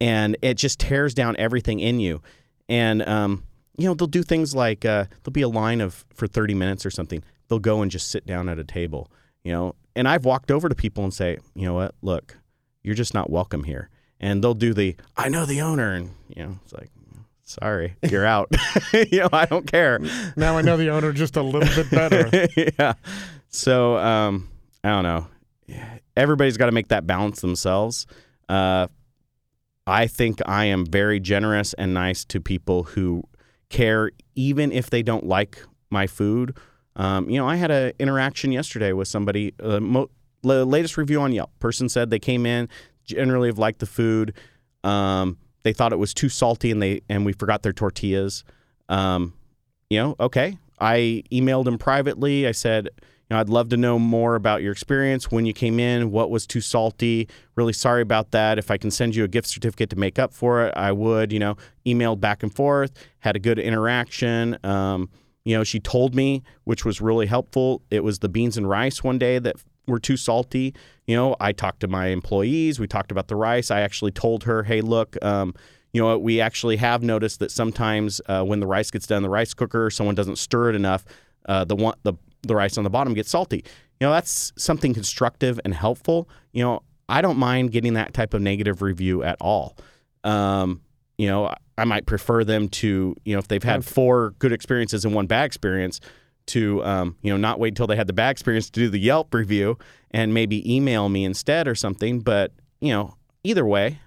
and 0.00 0.36
it 0.42 0.54
just 0.54 0.80
tears 0.80 1.14
down 1.14 1.36
everything 1.38 1.80
in 1.80 2.00
you. 2.00 2.22
And 2.68 3.06
um, 3.08 3.44
you 3.76 3.86
know, 3.86 3.94
they'll 3.94 4.06
do 4.06 4.22
things 4.22 4.54
like 4.54 4.84
uh, 4.84 5.06
there'll 5.22 5.32
be 5.32 5.42
a 5.42 5.48
line 5.48 5.80
of 5.80 6.04
for 6.14 6.26
30 6.26 6.54
minutes 6.54 6.86
or 6.86 6.90
something. 6.90 7.22
They'll 7.48 7.58
go 7.58 7.82
and 7.82 7.90
just 7.90 8.10
sit 8.10 8.26
down 8.26 8.48
at 8.48 8.58
a 8.58 8.64
table, 8.64 9.10
you 9.44 9.52
know. 9.52 9.74
And 9.94 10.08
I've 10.08 10.24
walked 10.24 10.50
over 10.50 10.68
to 10.68 10.74
people 10.74 11.04
and 11.04 11.14
say, 11.14 11.38
you 11.54 11.64
know 11.64 11.74
what, 11.74 11.94
look, 12.02 12.36
you're 12.82 12.94
just 12.94 13.14
not 13.14 13.30
welcome 13.30 13.64
here. 13.64 13.88
And 14.20 14.42
they'll 14.42 14.54
do 14.54 14.74
the, 14.74 14.96
I 15.16 15.28
know 15.28 15.46
the 15.46 15.60
owner, 15.60 15.92
and 15.92 16.10
you 16.28 16.42
know, 16.42 16.58
it's 16.64 16.72
like, 16.72 16.90
sorry, 17.46 17.96
you're 18.02 18.26
out. 18.26 18.54
you 18.92 19.20
know, 19.20 19.28
I 19.32 19.46
don't 19.46 19.66
care. 19.66 19.98
Now 20.36 20.58
I 20.58 20.62
know 20.62 20.76
the 20.76 20.90
owner 20.90 21.12
just 21.12 21.36
a 21.36 21.42
little 21.42 21.82
bit 21.82 21.90
better. 21.90 22.48
yeah. 22.78 22.94
So 23.48 23.96
um, 23.96 24.48
I 24.84 24.90
don't 24.90 25.04
know. 25.04 25.26
Everybody's 26.16 26.56
got 26.56 26.66
to 26.66 26.72
make 26.72 26.88
that 26.88 27.06
balance 27.06 27.40
themselves. 27.40 28.06
Uh, 28.48 28.88
I 29.86 30.06
think 30.06 30.40
I 30.46 30.66
am 30.66 30.84
very 30.84 31.20
generous 31.20 31.72
and 31.74 31.94
nice 31.94 32.24
to 32.26 32.40
people 32.40 32.82
who 32.84 33.22
care 33.68 34.10
even 34.34 34.72
if 34.72 34.90
they 34.90 35.02
don't 35.02 35.26
like 35.26 35.58
my 35.90 36.06
food. 36.06 36.56
Um, 36.96 37.28
you 37.28 37.38
know, 37.38 37.48
I 37.48 37.56
had 37.56 37.70
an 37.70 37.92
interaction 37.98 38.52
yesterday 38.52 38.92
with 38.92 39.08
somebody. 39.08 39.54
Uh, 39.60 39.80
mo- 39.80 40.10
the 40.42 40.64
latest 40.64 40.96
review 40.96 41.20
on 41.20 41.32
Yelp. 41.32 41.50
Person 41.58 41.88
said 41.88 42.10
they 42.10 42.18
came 42.18 42.46
in, 42.46 42.68
generally 43.04 43.48
have 43.48 43.58
liked 43.58 43.80
the 43.80 43.86
food. 43.86 44.34
Um, 44.84 45.38
they 45.66 45.72
thought 45.72 45.92
it 45.92 45.98
was 45.98 46.14
too 46.14 46.28
salty, 46.28 46.70
and 46.70 46.80
they 46.80 47.00
and 47.08 47.26
we 47.26 47.32
forgot 47.32 47.64
their 47.64 47.72
tortillas. 47.72 48.44
Um, 48.88 49.32
you 49.90 49.98
know, 49.98 50.14
okay. 50.20 50.58
I 50.78 51.24
emailed 51.32 51.64
them 51.64 51.76
privately. 51.76 52.46
I 52.46 52.52
said, 52.52 52.84
you 52.84 53.30
know, 53.30 53.40
I'd 53.40 53.48
love 53.48 53.70
to 53.70 53.76
know 53.76 53.98
more 53.98 54.36
about 54.36 54.62
your 54.62 54.70
experience 54.70 55.28
when 55.28 55.44
you 55.44 55.52
came 55.52 55.80
in. 55.80 56.12
What 56.12 56.30
was 56.30 56.46
too 56.46 56.60
salty? 56.60 57.28
Really 57.56 57.72
sorry 57.72 58.00
about 58.00 58.30
that. 58.30 58.58
If 58.58 58.70
I 58.70 58.76
can 58.76 58.92
send 58.92 59.16
you 59.16 59.24
a 59.24 59.28
gift 59.28 59.48
certificate 59.48 59.90
to 59.90 59.96
make 59.96 60.20
up 60.20 60.32
for 60.32 60.66
it, 60.66 60.74
I 60.76 60.92
would. 60.92 61.32
You 61.32 61.40
know, 61.40 61.56
emailed 61.84 62.20
back 62.20 62.44
and 62.44 62.54
forth, 62.54 62.92
had 63.18 63.34
a 63.34 63.40
good 63.40 63.58
interaction. 63.58 64.58
Um, 64.62 65.10
you 65.44 65.56
know, 65.56 65.64
she 65.64 65.80
told 65.80 66.14
me, 66.14 66.44
which 66.62 66.84
was 66.84 67.00
really 67.00 67.26
helpful. 67.26 67.82
It 67.90 68.04
was 68.04 68.20
the 68.20 68.28
beans 68.28 68.56
and 68.56 68.68
rice 68.68 69.02
one 69.02 69.18
day 69.18 69.40
that 69.40 69.56
were 69.86 69.98
too 69.98 70.16
salty. 70.16 70.74
You 71.06 71.16
know, 71.16 71.36
I 71.40 71.52
talked 71.52 71.80
to 71.80 71.88
my 71.88 72.08
employees. 72.08 72.80
We 72.80 72.86
talked 72.86 73.12
about 73.12 73.28
the 73.28 73.36
rice. 73.36 73.70
I 73.70 73.80
actually 73.80 74.10
told 74.10 74.44
her, 74.44 74.62
hey, 74.62 74.80
look, 74.80 75.22
um, 75.24 75.54
you 75.92 76.02
know, 76.02 76.18
we 76.18 76.40
actually 76.40 76.76
have 76.76 77.02
noticed 77.02 77.38
that 77.40 77.50
sometimes 77.50 78.20
uh, 78.26 78.42
when 78.42 78.60
the 78.60 78.66
rice 78.66 78.90
gets 78.90 79.06
done 79.06 79.18
in 79.18 79.22
the 79.22 79.30
rice 79.30 79.54
cooker, 79.54 79.90
someone 79.90 80.14
doesn't 80.14 80.36
stir 80.36 80.70
it 80.70 80.76
enough. 80.76 81.04
Uh, 81.46 81.64
the 81.64 81.76
one 81.76 81.94
the 82.02 82.14
the 82.42 82.54
rice 82.54 82.76
on 82.76 82.84
the 82.84 82.90
bottom 82.90 83.14
gets 83.14 83.30
salty. 83.30 83.64
You 84.00 84.06
know, 84.06 84.12
that's 84.12 84.52
something 84.56 84.92
constructive 84.92 85.58
and 85.64 85.72
helpful. 85.72 86.28
You 86.52 86.64
know, 86.64 86.82
I 87.08 87.22
don't 87.22 87.38
mind 87.38 87.72
getting 87.72 87.94
that 87.94 88.12
type 88.12 88.34
of 88.34 88.42
negative 88.42 88.82
review 88.82 89.22
at 89.22 89.36
all. 89.40 89.76
Um, 90.24 90.82
you 91.18 91.28
know, 91.28 91.54
I 91.78 91.84
might 91.84 92.06
prefer 92.06 92.44
them 92.44 92.68
to, 92.68 93.16
you 93.24 93.34
know, 93.34 93.38
if 93.38 93.48
they've 93.48 93.62
had 93.62 93.84
four 93.84 94.34
good 94.38 94.52
experiences 94.52 95.04
and 95.04 95.14
one 95.14 95.26
bad 95.26 95.44
experience, 95.44 96.00
to, 96.46 96.84
um, 96.84 97.16
you 97.22 97.30
know, 97.30 97.36
not 97.36 97.58
wait 97.58 97.68
until 97.68 97.86
they 97.86 97.96
had 97.96 98.06
the 98.06 98.12
bad 98.12 98.30
experience 98.30 98.70
to 98.70 98.80
do 98.80 98.88
the 98.88 98.98
Yelp 99.00 99.32
review 99.34 99.78
and 100.10 100.32
maybe 100.32 100.74
email 100.74 101.08
me 101.08 101.24
instead 101.24 101.66
or 101.68 101.74
something. 101.74 102.20
But, 102.20 102.52
you 102.80 102.92
know, 102.92 103.14
either 103.44 103.66
way, 103.66 103.98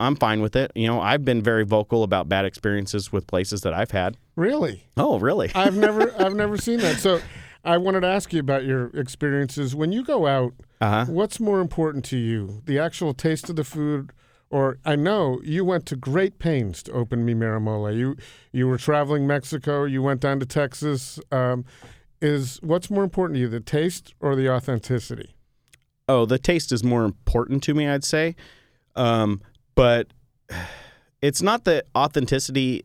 I'm 0.00 0.14
fine 0.16 0.40
with 0.40 0.54
it. 0.56 0.70
You 0.74 0.86
know, 0.86 1.00
I've 1.00 1.24
been 1.24 1.42
very 1.42 1.64
vocal 1.64 2.02
about 2.04 2.28
bad 2.28 2.44
experiences 2.44 3.12
with 3.12 3.26
places 3.26 3.62
that 3.62 3.74
I've 3.74 3.90
had. 3.90 4.16
Really? 4.36 4.84
Oh, 4.96 5.18
really? 5.18 5.50
I've 5.54 5.76
never 5.76 6.14
I've 6.22 6.34
never 6.36 6.56
seen 6.56 6.78
that. 6.80 6.98
So 6.98 7.20
I 7.64 7.76
wanted 7.78 8.00
to 8.02 8.06
ask 8.06 8.32
you 8.32 8.38
about 8.40 8.64
your 8.64 8.86
experiences. 8.96 9.74
When 9.74 9.90
you 9.90 10.04
go 10.04 10.26
out, 10.28 10.54
Uh-huh. 10.80 11.06
what's 11.06 11.40
more 11.40 11.60
important 11.60 12.04
to 12.06 12.16
you? 12.16 12.62
The 12.66 12.78
actual 12.78 13.12
taste 13.12 13.50
of 13.50 13.56
the 13.56 13.64
food 13.64 14.12
or 14.50 14.78
I 14.84 14.96
know 14.96 15.40
you 15.44 15.64
went 15.64 15.86
to 15.86 15.96
great 15.96 16.38
pains 16.38 16.82
to 16.84 16.92
open 16.92 17.24
Mi 17.24 17.34
Mero 17.34 17.60
Mole. 17.60 17.92
You 17.92 18.16
you 18.52 18.66
were 18.66 18.78
traveling 18.78 19.26
Mexico, 19.26 19.84
you 19.84 20.02
went 20.02 20.20
down 20.20 20.40
to 20.40 20.46
Texas. 20.46 21.20
Um, 21.30 21.64
is 22.20 22.58
what's 22.62 22.90
more 22.90 23.04
important 23.04 23.36
to 23.36 23.40
you, 23.40 23.48
the 23.48 23.60
taste 23.60 24.14
or 24.20 24.34
the 24.34 24.50
authenticity? 24.52 25.34
Oh, 26.08 26.24
the 26.24 26.38
taste 26.38 26.72
is 26.72 26.82
more 26.82 27.04
important 27.04 27.62
to 27.64 27.74
me, 27.74 27.86
I'd 27.86 28.04
say. 28.04 28.34
Um, 28.96 29.42
but 29.74 30.08
it's 31.22 31.42
not 31.42 31.64
that 31.64 31.86
authenticity 31.96 32.84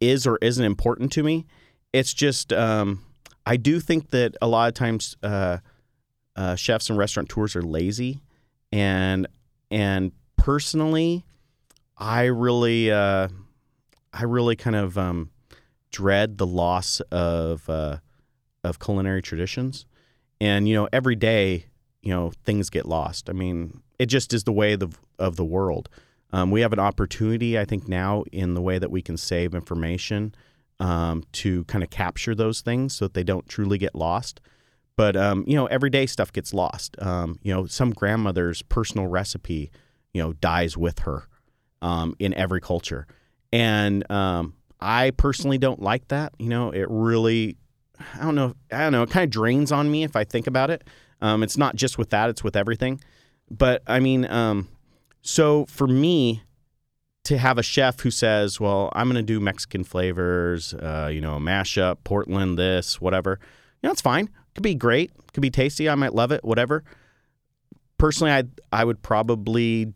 is 0.00 0.26
or 0.26 0.38
isn't 0.42 0.64
important 0.64 1.10
to 1.12 1.22
me. 1.22 1.46
It's 1.92 2.12
just 2.12 2.52
um, 2.52 3.04
I 3.46 3.56
do 3.56 3.80
think 3.80 4.10
that 4.10 4.36
a 4.42 4.46
lot 4.46 4.68
of 4.68 4.74
times 4.74 5.16
uh, 5.22 5.58
uh, 6.36 6.54
chefs 6.54 6.90
and 6.90 6.98
restaurateurs 6.98 7.56
are 7.56 7.62
lazy, 7.62 8.20
and 8.70 9.26
and 9.70 10.12
personally, 10.48 11.26
I 11.98 12.24
really 12.24 12.90
uh, 12.90 13.28
I 14.14 14.24
really 14.24 14.56
kind 14.56 14.76
of 14.76 14.96
um, 14.96 15.28
dread 15.90 16.38
the 16.38 16.46
loss 16.46 17.00
of 17.12 17.68
uh, 17.68 17.98
of 18.64 18.78
culinary 18.78 19.20
traditions, 19.20 19.84
and 20.40 20.66
you 20.66 20.74
know 20.74 20.88
every 20.90 21.16
day 21.16 21.66
you 22.00 22.14
know 22.14 22.32
things 22.46 22.70
get 22.70 22.86
lost. 22.86 23.28
I 23.28 23.34
mean, 23.34 23.82
it 23.98 24.06
just 24.06 24.32
is 24.32 24.44
the 24.44 24.52
way 24.52 24.72
of 24.72 24.80
the, 24.80 24.88
of 25.18 25.36
the 25.36 25.44
world. 25.44 25.90
Um, 26.32 26.50
we 26.50 26.62
have 26.62 26.72
an 26.72 26.78
opportunity, 26.78 27.58
I 27.58 27.66
think, 27.66 27.86
now 27.86 28.24
in 28.32 28.54
the 28.54 28.62
way 28.62 28.78
that 28.78 28.90
we 28.90 29.02
can 29.02 29.18
save 29.18 29.54
information 29.54 30.34
um, 30.80 31.24
to 31.32 31.64
kind 31.64 31.84
of 31.84 31.90
capture 31.90 32.34
those 32.34 32.62
things 32.62 32.96
so 32.96 33.04
that 33.04 33.12
they 33.12 33.22
don't 33.22 33.46
truly 33.50 33.76
get 33.76 33.94
lost. 33.94 34.40
But 34.96 35.14
um, 35.14 35.44
you 35.46 35.56
know, 35.56 35.66
everyday 35.66 36.06
stuff 36.06 36.32
gets 36.32 36.54
lost. 36.54 36.96
Um, 37.02 37.38
you 37.42 37.52
know, 37.52 37.66
some 37.66 37.90
grandmother's 37.90 38.62
personal 38.62 39.08
recipe, 39.08 39.70
you 40.14 40.22
know, 40.22 40.32
dies 40.34 40.76
with 40.76 41.00
her 41.00 41.28
um, 41.82 42.14
in 42.18 42.34
every 42.34 42.60
culture, 42.60 43.06
and 43.52 44.08
um, 44.10 44.54
I 44.80 45.10
personally 45.12 45.58
don't 45.58 45.80
like 45.80 46.08
that. 46.08 46.32
You 46.38 46.48
know, 46.48 46.70
it 46.70 46.86
really, 46.88 47.56
I 48.14 48.22
don't 48.22 48.34
know, 48.34 48.54
I 48.72 48.78
don't 48.80 48.92
know, 48.92 49.02
it 49.02 49.10
kind 49.10 49.24
of 49.24 49.30
drains 49.30 49.72
on 49.72 49.90
me 49.90 50.04
if 50.04 50.16
I 50.16 50.24
think 50.24 50.46
about 50.46 50.70
it. 50.70 50.84
Um, 51.20 51.42
it's 51.42 51.56
not 51.56 51.76
just 51.76 51.98
with 51.98 52.10
that; 52.10 52.30
it's 52.30 52.44
with 52.44 52.56
everything. 52.56 53.00
But 53.50 53.82
I 53.86 54.00
mean, 54.00 54.24
um, 54.30 54.68
so 55.22 55.66
for 55.66 55.86
me 55.86 56.42
to 57.24 57.36
have 57.38 57.58
a 57.58 57.62
chef 57.62 58.00
who 58.00 58.10
says, 58.10 58.60
"Well, 58.60 58.90
I'm 58.94 59.06
going 59.06 59.16
to 59.16 59.22
do 59.22 59.40
Mexican 59.40 59.84
flavors, 59.84 60.74
uh, 60.74 61.10
you 61.12 61.20
know, 61.20 61.38
mashup, 61.38 61.98
Portland, 62.04 62.58
this, 62.58 63.00
whatever," 63.00 63.38
you 63.82 63.86
know, 63.86 63.92
it's 63.92 64.00
fine. 64.00 64.30
Could 64.54 64.62
be 64.62 64.74
great. 64.74 65.10
Could 65.32 65.42
be 65.42 65.50
tasty. 65.50 65.88
I 65.88 65.94
might 65.94 66.14
love 66.14 66.32
it. 66.32 66.44
Whatever. 66.44 66.84
Personally, 67.98 68.32
I 68.32 68.44
I 68.72 68.84
would 68.84 69.02
probably, 69.02 69.92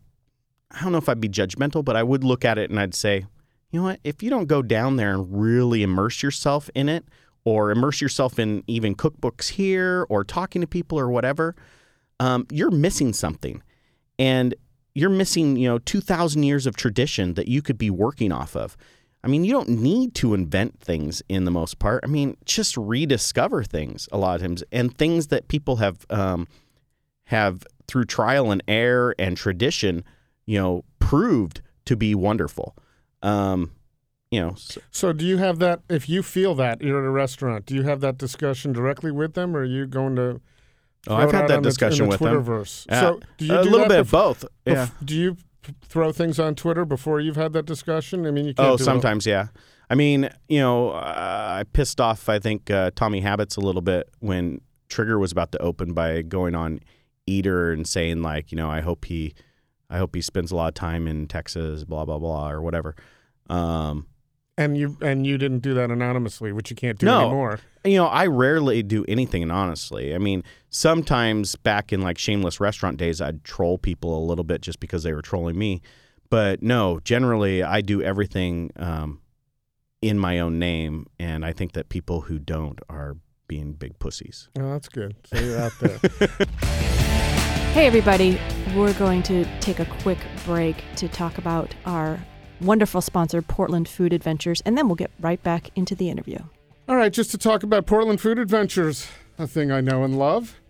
I 0.73 0.81
don't 0.81 0.91
know 0.91 0.97
if 0.97 1.07
I'd 1.07 1.21
be 1.21 1.29
judgmental, 1.29 1.85
but 1.85 1.95
I 1.95 2.03
would 2.03 2.23
look 2.23 2.43
at 2.43 2.57
it 2.57 2.69
and 2.69 2.79
I'd 2.79 2.95
say, 2.95 3.25
you 3.69 3.79
know 3.79 3.87
what? 3.87 3.99
If 4.03 4.23
you 4.23 4.29
don't 4.29 4.47
go 4.47 4.61
down 4.61 4.97
there 4.97 5.13
and 5.13 5.41
really 5.41 5.83
immerse 5.83 6.23
yourself 6.23 6.69
in 6.75 6.89
it, 6.89 7.05
or 7.45 7.71
immerse 7.71 7.99
yourself 7.99 8.39
in 8.39 8.63
even 8.67 8.95
cookbooks 8.95 9.49
here, 9.49 10.05
or 10.09 10.23
talking 10.23 10.61
to 10.61 10.67
people, 10.67 10.97
or 10.97 11.09
whatever, 11.09 11.55
um, 12.19 12.47
you're 12.51 12.71
missing 12.71 13.11
something, 13.11 13.61
and 14.17 14.55
you're 14.95 15.09
missing, 15.09 15.57
you 15.57 15.67
know, 15.67 15.79
two 15.79 15.99
thousand 15.99 16.43
years 16.43 16.65
of 16.65 16.75
tradition 16.77 17.33
that 17.33 17.47
you 17.47 17.61
could 17.61 17.77
be 17.77 17.89
working 17.89 18.31
off 18.31 18.55
of. 18.55 18.77
I 19.23 19.27
mean, 19.27 19.43
you 19.43 19.51
don't 19.51 19.69
need 19.69 20.15
to 20.15 20.33
invent 20.33 20.79
things 20.79 21.21
in 21.27 21.45
the 21.45 21.51
most 21.51 21.79
part. 21.79 22.03
I 22.03 22.07
mean, 22.07 22.37
just 22.45 22.77
rediscover 22.77 23.63
things 23.63 24.07
a 24.11 24.17
lot 24.17 24.35
of 24.35 24.41
times, 24.41 24.63
and 24.71 24.95
things 24.97 25.27
that 25.27 25.47
people 25.47 25.77
have 25.77 26.05
um, 26.09 26.47
have 27.25 27.65
through 27.87 28.05
trial 28.05 28.51
and 28.51 28.63
error 28.67 29.15
and 29.19 29.35
tradition, 29.35 30.05
you 30.45 30.59
know, 30.59 30.83
proved 30.99 31.61
to 31.85 31.95
be 31.95 32.15
wonderful. 32.15 32.75
Um, 33.21 33.71
you 34.31 34.41
know, 34.41 34.53
so, 34.57 34.81
So 34.91 35.13
do 35.13 35.25
you 35.25 35.37
have 35.37 35.59
that 35.59 35.81
if 35.89 36.09
you 36.09 36.23
feel 36.23 36.55
that 36.55 36.81
you're 36.81 36.99
at 37.03 37.07
a 37.07 37.11
restaurant, 37.11 37.65
do 37.65 37.75
you 37.75 37.83
have 37.83 37.99
that 38.01 38.17
discussion 38.17 38.73
directly 38.73 39.11
with 39.11 39.33
them 39.35 39.55
or 39.55 39.59
are 39.59 39.63
you 39.65 39.85
going 39.85 40.15
to 40.15 40.41
oh, 41.07 41.15
I've 41.15 41.31
had 41.31 41.47
that 41.49 41.57
on 41.57 41.63
the- 41.63 41.69
discussion 41.69 42.05
in 42.05 42.09
the 42.09 42.17
with 42.17 42.19
them. 42.19 42.43
Twitterverse? 42.43 42.85
Yeah. 42.89 42.99
So 43.01 43.19
do 43.37 43.45
you 43.45 43.57
a 43.59 43.63
do 43.63 43.69
little 43.69 43.87
bit 43.87 43.99
of 43.99 44.11
both. 44.11 44.43
Yeah. 44.65 44.87
bef- 44.87 45.05
do 45.05 45.15
you 45.15 45.37
throw 45.83 46.11
things 46.11 46.39
on 46.39 46.55
Twitter 46.55 46.83
before 46.83 47.19
you've 47.21 47.35
had 47.35 47.53
that 47.53 47.65
discussion? 47.65 48.25
I 48.25 48.31
mean, 48.31 48.45
you 48.45 48.53
can't 48.53 48.67
Oh, 48.69 48.77
do 48.77 48.81
it- 48.81 48.85
sometimes, 48.85 49.25
yeah. 49.25 49.47
I 49.89 49.95
mean, 49.95 50.29
you 50.49 50.59
know, 50.59 50.89
uh, 50.91 51.55
I 51.59 51.63
pissed 51.71 52.01
off. 52.01 52.27
I 52.27 52.39
think 52.39 52.71
uh, 52.71 52.89
Tommy 52.95 53.21
Habetz 53.21 53.55
a 53.57 53.59
little 53.61 53.81
bit 53.81 54.09
when 54.19 54.61
Trigger 54.89 55.19
was 55.19 55.31
about 55.31 55.51
to 55.51 55.59
open 55.61 55.93
by 55.93 56.23
going 56.23 56.55
on 56.55 56.79
Eater 57.27 57.71
and 57.71 57.85
saying 57.87 58.21
like, 58.23 58.51
you 58.51 58.55
know, 58.55 58.69
I 58.69 58.81
hope 58.81 59.05
he, 59.05 59.35
I 59.93 59.97
hope 59.99 60.15
he 60.15 60.21
spends 60.21 60.51
a 60.51 60.55
lot 60.55 60.67
of 60.69 60.73
time 60.73 61.07
in 61.07 61.27
Texas, 61.27 61.83
blah 61.83 62.03
blah 62.05 62.17
blah, 62.19 62.49
or 62.49 62.61
whatever. 62.61 62.95
Um, 63.49 64.07
and 64.57 64.77
you 64.77 64.97
and 65.01 65.25
you 65.25 65.37
didn't 65.37 65.59
do 65.59 65.73
that 65.75 65.91
anonymously, 65.91 66.51
which 66.51 66.69
you 66.69 66.75
can't 66.75 66.97
do 66.99 67.05
No. 67.05 67.21
anymore. 67.21 67.59
you 67.85 67.97
know, 67.97 68.05
I 68.07 68.27
rarely 68.27 68.81
do 68.83 69.03
anything 69.07 69.49
honestly. 69.51 70.13
I 70.13 70.17
mean, 70.17 70.43
sometimes 70.69 71.55
back 71.55 71.91
in 71.93 72.01
like 72.01 72.17
shameless 72.17 72.59
restaurant 72.59 72.97
days, 72.97 73.19
I'd 73.21 73.43
troll 73.43 73.77
people 73.77 74.17
a 74.17 74.23
little 74.25 74.43
bit 74.43 74.61
just 74.61 74.79
because 74.79 75.03
they 75.03 75.13
were 75.13 75.21
trolling 75.21 75.57
me. 75.57 75.81
But 76.29 76.61
no, 76.63 76.99
generally, 77.03 77.61
I 77.63 77.81
do 77.81 78.01
everything 78.01 78.71
um, 78.77 79.21
in 80.01 80.17
my 80.19 80.39
own 80.39 80.57
name, 80.59 81.05
and 81.19 81.45
I 81.45 81.53
think 81.53 81.73
that 81.73 81.89
people 81.89 82.21
who 82.21 82.39
don't 82.39 82.79
are 82.89 83.17
being 83.47 83.73
big 83.73 83.99
pussies. 83.99 84.49
Oh, 84.59 84.71
that's 84.71 84.89
good. 84.89 85.15
So 85.25 85.39
you're 85.39 85.59
out 85.59 85.73
there. 85.79 85.99
Hey, 87.73 87.87
everybody. 87.87 88.39
We're 88.75 88.93
going 88.93 89.23
to 89.23 89.45
take 89.59 89.79
a 89.79 89.85
quick 89.85 90.19
break 90.45 90.83
to 90.97 91.07
talk 91.07 91.39
about 91.39 91.73
our 91.87 92.23
wonderful 92.61 93.01
sponsor, 93.01 93.41
Portland 93.41 93.89
Food 93.89 94.13
Adventures, 94.13 94.61
and 94.63 94.77
then 94.77 94.87
we'll 94.87 94.95
get 94.95 95.09
right 95.19 95.41
back 95.41 95.71
into 95.75 95.95
the 95.95 96.11
interview. 96.11 96.37
All 96.87 96.95
right, 96.95 97.11
just 97.11 97.31
to 97.31 97.37
talk 97.39 97.63
about 97.63 97.87
Portland 97.87 98.21
Food 98.21 98.37
Adventures, 98.37 99.07
a 99.39 99.47
thing 99.47 99.71
I 99.71 99.81
know 99.81 100.03
and 100.03 100.19
love, 100.19 100.61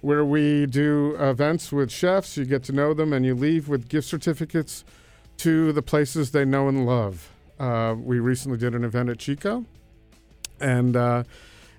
where 0.00 0.24
we 0.24 0.64
do 0.64 1.16
events 1.20 1.70
with 1.70 1.92
chefs. 1.92 2.38
You 2.38 2.46
get 2.46 2.64
to 2.64 2.72
know 2.72 2.94
them, 2.94 3.12
and 3.12 3.26
you 3.26 3.34
leave 3.34 3.68
with 3.68 3.90
gift 3.90 4.08
certificates 4.08 4.86
to 5.36 5.70
the 5.72 5.82
places 5.82 6.30
they 6.30 6.46
know 6.46 6.66
and 6.66 6.86
love. 6.86 7.30
Uh, 7.60 7.94
we 7.94 8.20
recently 8.20 8.56
did 8.56 8.74
an 8.74 8.84
event 8.84 9.10
at 9.10 9.18
Chico, 9.18 9.66
and 10.62 10.96
uh, 10.96 11.24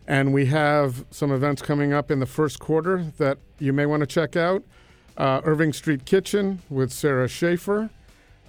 and 0.10 0.34
we 0.34 0.48
have 0.48 1.06
some 1.12 1.32
events 1.32 1.62
coming 1.62 1.94
up 1.94 2.10
in 2.10 2.20
the 2.20 2.26
first 2.26 2.60
quarter 2.60 3.06
that 3.20 3.38
you 3.60 3.72
may 3.72 3.86
want 3.86 4.02
to 4.02 4.08
check 4.08 4.36
out. 4.36 4.64
Uh, 5.16 5.40
Irving 5.44 5.72
Street 5.72 6.04
Kitchen 6.06 6.64
with 6.68 6.92
Sarah 6.92 7.28
Schafer. 7.28 7.92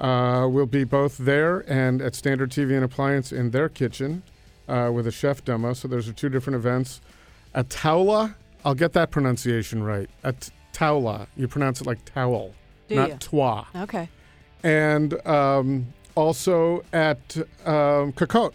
Uh, 0.00 0.48
we'll 0.50 0.64
be 0.64 0.84
both 0.84 1.18
there 1.18 1.60
and 1.70 2.00
at 2.00 2.14
Standard 2.14 2.50
TV 2.50 2.74
and 2.74 2.82
Appliance 2.84 3.30
in 3.30 3.50
their 3.50 3.68
kitchen 3.68 4.22
uh, 4.68 4.90
with 4.92 5.06
a 5.06 5.10
chef 5.10 5.44
demo. 5.44 5.74
So 5.74 5.86
those 5.86 6.08
are 6.08 6.14
two 6.14 6.30
different 6.30 6.56
events. 6.56 7.02
Ataula, 7.54 8.34
I'll 8.64 8.74
get 8.74 8.94
that 8.94 9.10
pronunciation 9.10 9.82
right. 9.82 10.08
Ataula, 10.24 11.26
you 11.36 11.46
pronounce 11.46 11.82
it 11.82 11.86
like 11.86 12.02
towel, 12.06 12.54
Do 12.88 12.94
not 12.94 13.08
you? 13.10 13.14
toi. 13.16 13.64
Okay. 13.76 14.08
And 14.62 15.26
um, 15.26 15.88
also 16.14 16.84
at 16.94 17.36
um, 17.66 18.12
Cocotte 18.12 18.54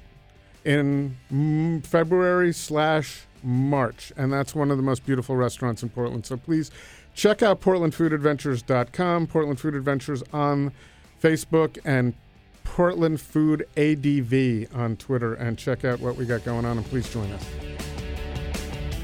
in 0.65 1.81
February 1.85 2.51
slash 2.51 3.25
March, 3.43 4.11
and 4.17 4.33
that's 4.33 4.55
one 4.55 4.71
of 4.71 4.77
the 4.77 4.83
most 4.83 5.05
beautiful 5.05 5.35
restaurants 5.35 5.83
in 5.83 5.89
Portland. 5.89 6.25
So 6.25 6.35
please 6.35 6.71
check 7.13 7.43
out 7.43 7.61
PortlandFoodAdventures.com, 7.61 9.27
Portland 9.27 9.59
Food 9.59 9.75
Adventures 9.75 10.23
on 10.33 10.71
Facebook, 11.21 11.77
and 11.85 12.13
Portland 12.63 13.21
Food 13.21 13.67
ADV 13.77 14.75
on 14.75 14.97
Twitter, 14.97 15.35
and 15.35 15.57
check 15.57 15.85
out 15.85 15.99
what 15.99 16.15
we 16.17 16.25
got 16.25 16.43
going 16.43 16.65
on. 16.65 16.77
And 16.77 16.85
please 16.87 17.07
join 17.11 17.31
us. 17.31 17.45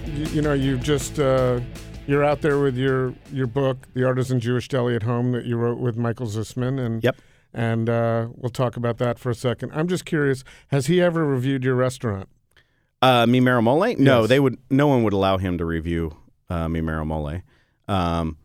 You, 0.08 0.26
you 0.26 0.42
know, 0.42 0.54
you've 0.54 0.82
just 0.82 1.20
uh, 1.20 1.60
you're 2.08 2.24
out 2.24 2.42
there 2.42 2.60
with 2.60 2.76
your 2.76 3.14
your 3.32 3.48
book, 3.48 3.88
The 3.94 4.04
Artisan 4.06 4.40
Jewish 4.40 4.68
Deli 4.68 4.96
at 4.96 5.04
Home, 5.04 5.32
that 5.34 5.46
you 5.46 5.56
wrote 5.58 5.78
with 5.78 5.96
Michael 5.98 6.26
Zusman, 6.26 6.84
and 6.84 7.04
Yep. 7.04 7.16
And 7.54 7.90
uh, 7.90 8.28
we'll 8.36 8.50
talk 8.50 8.78
about 8.78 8.98
that 9.00 9.20
for 9.20 9.30
a 9.30 9.36
second. 9.36 9.72
I'm 9.74 9.88
just 9.88 10.06
curious, 10.06 10.44
has 10.70 10.88
he 10.88 11.02
ever 11.02 11.26
reviewed 11.26 11.64
your 11.64 11.76
restaurant? 11.76 12.30
Uh, 13.02 13.26
Mi 13.26 13.40
Mero 13.40 13.62
Mole? 13.62 13.96
No, 13.98 14.22
Yes. 14.22 14.30
they 14.30 14.40
would. 14.40 14.58
No 14.70 14.88
one 14.88 15.04
would 15.04 15.14
allow 15.14 15.38
him 15.38 15.58
to 15.58 15.66
review 15.66 16.16
uh, 16.50 16.68
Mi 16.70 16.82
Mero 16.82 17.04
Mole. 17.04 17.42
Um, 17.88 18.38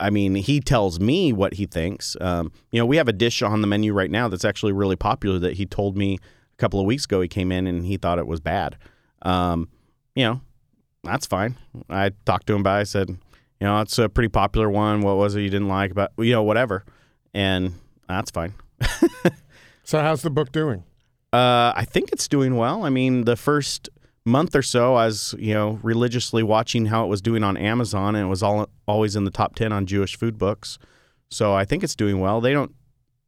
I 0.00 0.10
mean, 0.10 0.34
he 0.34 0.60
tells 0.60 0.98
me 0.98 1.32
what 1.32 1.54
he 1.54 1.66
thinks. 1.66 2.16
Um, 2.20 2.52
you 2.72 2.78
know, 2.80 2.86
we 2.86 2.96
have 2.96 3.06
a 3.08 3.12
dish 3.12 3.42
on 3.42 3.60
the 3.60 3.66
menu 3.66 3.92
right 3.92 4.10
now 4.10 4.28
that's 4.28 4.44
actually 4.46 4.72
really 4.72 4.96
popular 4.96 5.38
that 5.40 5.54
he 5.54 5.66
told 5.66 5.96
me 5.96 6.14
a 6.14 6.56
couple 6.56 6.80
of 6.80 6.86
weeks 6.86 7.04
ago. 7.04 7.20
He 7.20 7.28
came 7.28 7.52
in 7.52 7.66
and 7.66 7.84
he 7.84 7.96
thought 7.98 8.18
it 8.18 8.26
was 8.26 8.40
bad. 8.40 8.76
Um, 9.22 9.68
you 10.14 10.24
know, 10.24 10.40
that's 11.04 11.26
fine. 11.26 11.56
I 11.90 12.12
talked 12.24 12.46
to 12.48 12.54
him 12.54 12.60
about. 12.62 12.78
it. 12.78 12.80
I 12.80 12.84
said, 12.84 13.10
you 13.10 13.16
know, 13.60 13.80
it's 13.82 13.98
a 13.98 14.08
pretty 14.08 14.28
popular 14.30 14.70
one. 14.70 15.02
What 15.02 15.18
was 15.18 15.36
it 15.36 15.42
you 15.42 15.50
didn't 15.50 15.68
like 15.68 15.90
about? 15.90 16.12
You 16.18 16.32
know, 16.32 16.42
whatever. 16.42 16.84
And 17.34 17.74
that's 18.10 18.30
fine. 18.30 18.54
So 19.90 20.00
how's 20.00 20.22
the 20.22 20.30
book 20.30 20.52
doing? 20.52 20.84
Uh, 21.32 21.72
I 21.74 21.84
think 21.84 22.12
it's 22.12 22.28
doing 22.28 22.54
well. 22.56 22.84
I 22.84 22.90
mean, 22.90 23.24
the 23.24 23.34
first 23.34 23.88
month 24.24 24.54
or 24.54 24.62
so, 24.62 24.94
I 24.94 25.06
was 25.06 25.34
you 25.36 25.52
know 25.52 25.80
religiously 25.82 26.44
watching 26.44 26.86
how 26.86 27.04
it 27.04 27.08
was 27.08 27.20
doing 27.20 27.42
on 27.42 27.56
Amazon, 27.56 28.14
and 28.14 28.26
it 28.26 28.28
was 28.28 28.40
all 28.40 28.68
always 28.86 29.16
in 29.16 29.24
the 29.24 29.32
top 29.32 29.56
ten 29.56 29.72
on 29.72 29.86
Jewish 29.86 30.16
food 30.16 30.38
books. 30.38 30.78
So 31.28 31.54
I 31.54 31.64
think 31.64 31.82
it's 31.82 31.96
doing 31.96 32.20
well. 32.20 32.40
They 32.40 32.52
don't 32.52 32.72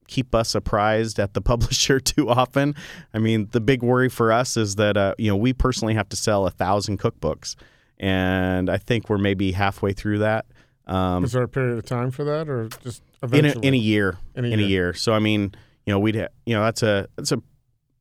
keep 0.06 0.36
us 0.36 0.50
surprised 0.50 1.18
at 1.18 1.34
the 1.34 1.40
publisher 1.52 1.98
too 1.98 2.28
often. 2.28 2.76
I 3.12 3.18
mean, 3.18 3.48
the 3.50 3.60
big 3.60 3.82
worry 3.82 4.08
for 4.08 4.30
us 4.30 4.56
is 4.56 4.76
that 4.76 4.96
uh, 4.96 5.16
you 5.18 5.30
know 5.30 5.36
we 5.36 5.52
personally 5.52 5.94
have 5.94 6.08
to 6.10 6.16
sell 6.16 6.46
a 6.46 6.50
thousand 6.50 7.00
cookbooks, 7.00 7.56
and 7.98 8.70
I 8.70 8.76
think 8.76 9.08
we're 9.08 9.18
maybe 9.18 9.50
halfway 9.50 9.94
through 9.94 10.18
that. 10.18 10.46
Um, 10.86 11.24
Is 11.24 11.32
there 11.32 11.42
a 11.42 11.48
period 11.48 11.78
of 11.78 11.86
time 11.86 12.12
for 12.12 12.22
that, 12.22 12.48
or 12.48 12.68
just 12.84 13.02
in 13.32 13.44
a, 13.46 13.52
in 13.60 13.74
a 13.74 13.76
year 13.76 14.18
In 14.34 14.44
a 14.44 14.48
in 14.48 14.58
year. 14.60 14.68
year. 14.68 14.92
So 14.94 15.12
I 15.12 15.18
mean, 15.18 15.54
you 15.86 15.92
know, 15.92 15.98
we'd 15.98 16.16
ha- 16.16 16.28
you 16.46 16.54
know 16.54 16.64
that's 16.64 16.82
a 16.82 17.08
that's 17.16 17.32
a 17.32 17.40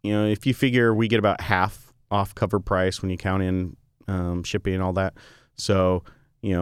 you 0.03 0.13
know 0.13 0.25
if 0.27 0.45
you 0.45 0.53
figure 0.53 0.93
we 0.93 1.07
get 1.07 1.19
about 1.19 1.41
half 1.41 1.93
off 2.10 2.34
cover 2.36 2.60
price 2.60 3.01
when 3.01 3.10
you 3.12 3.17
count 3.17 3.43
in 3.43 3.75
um, 4.07 4.43
shipping 4.43 4.73
and 4.73 4.84
all 4.84 4.93
that. 4.93 5.13
So 5.55 6.03
you 6.41 6.53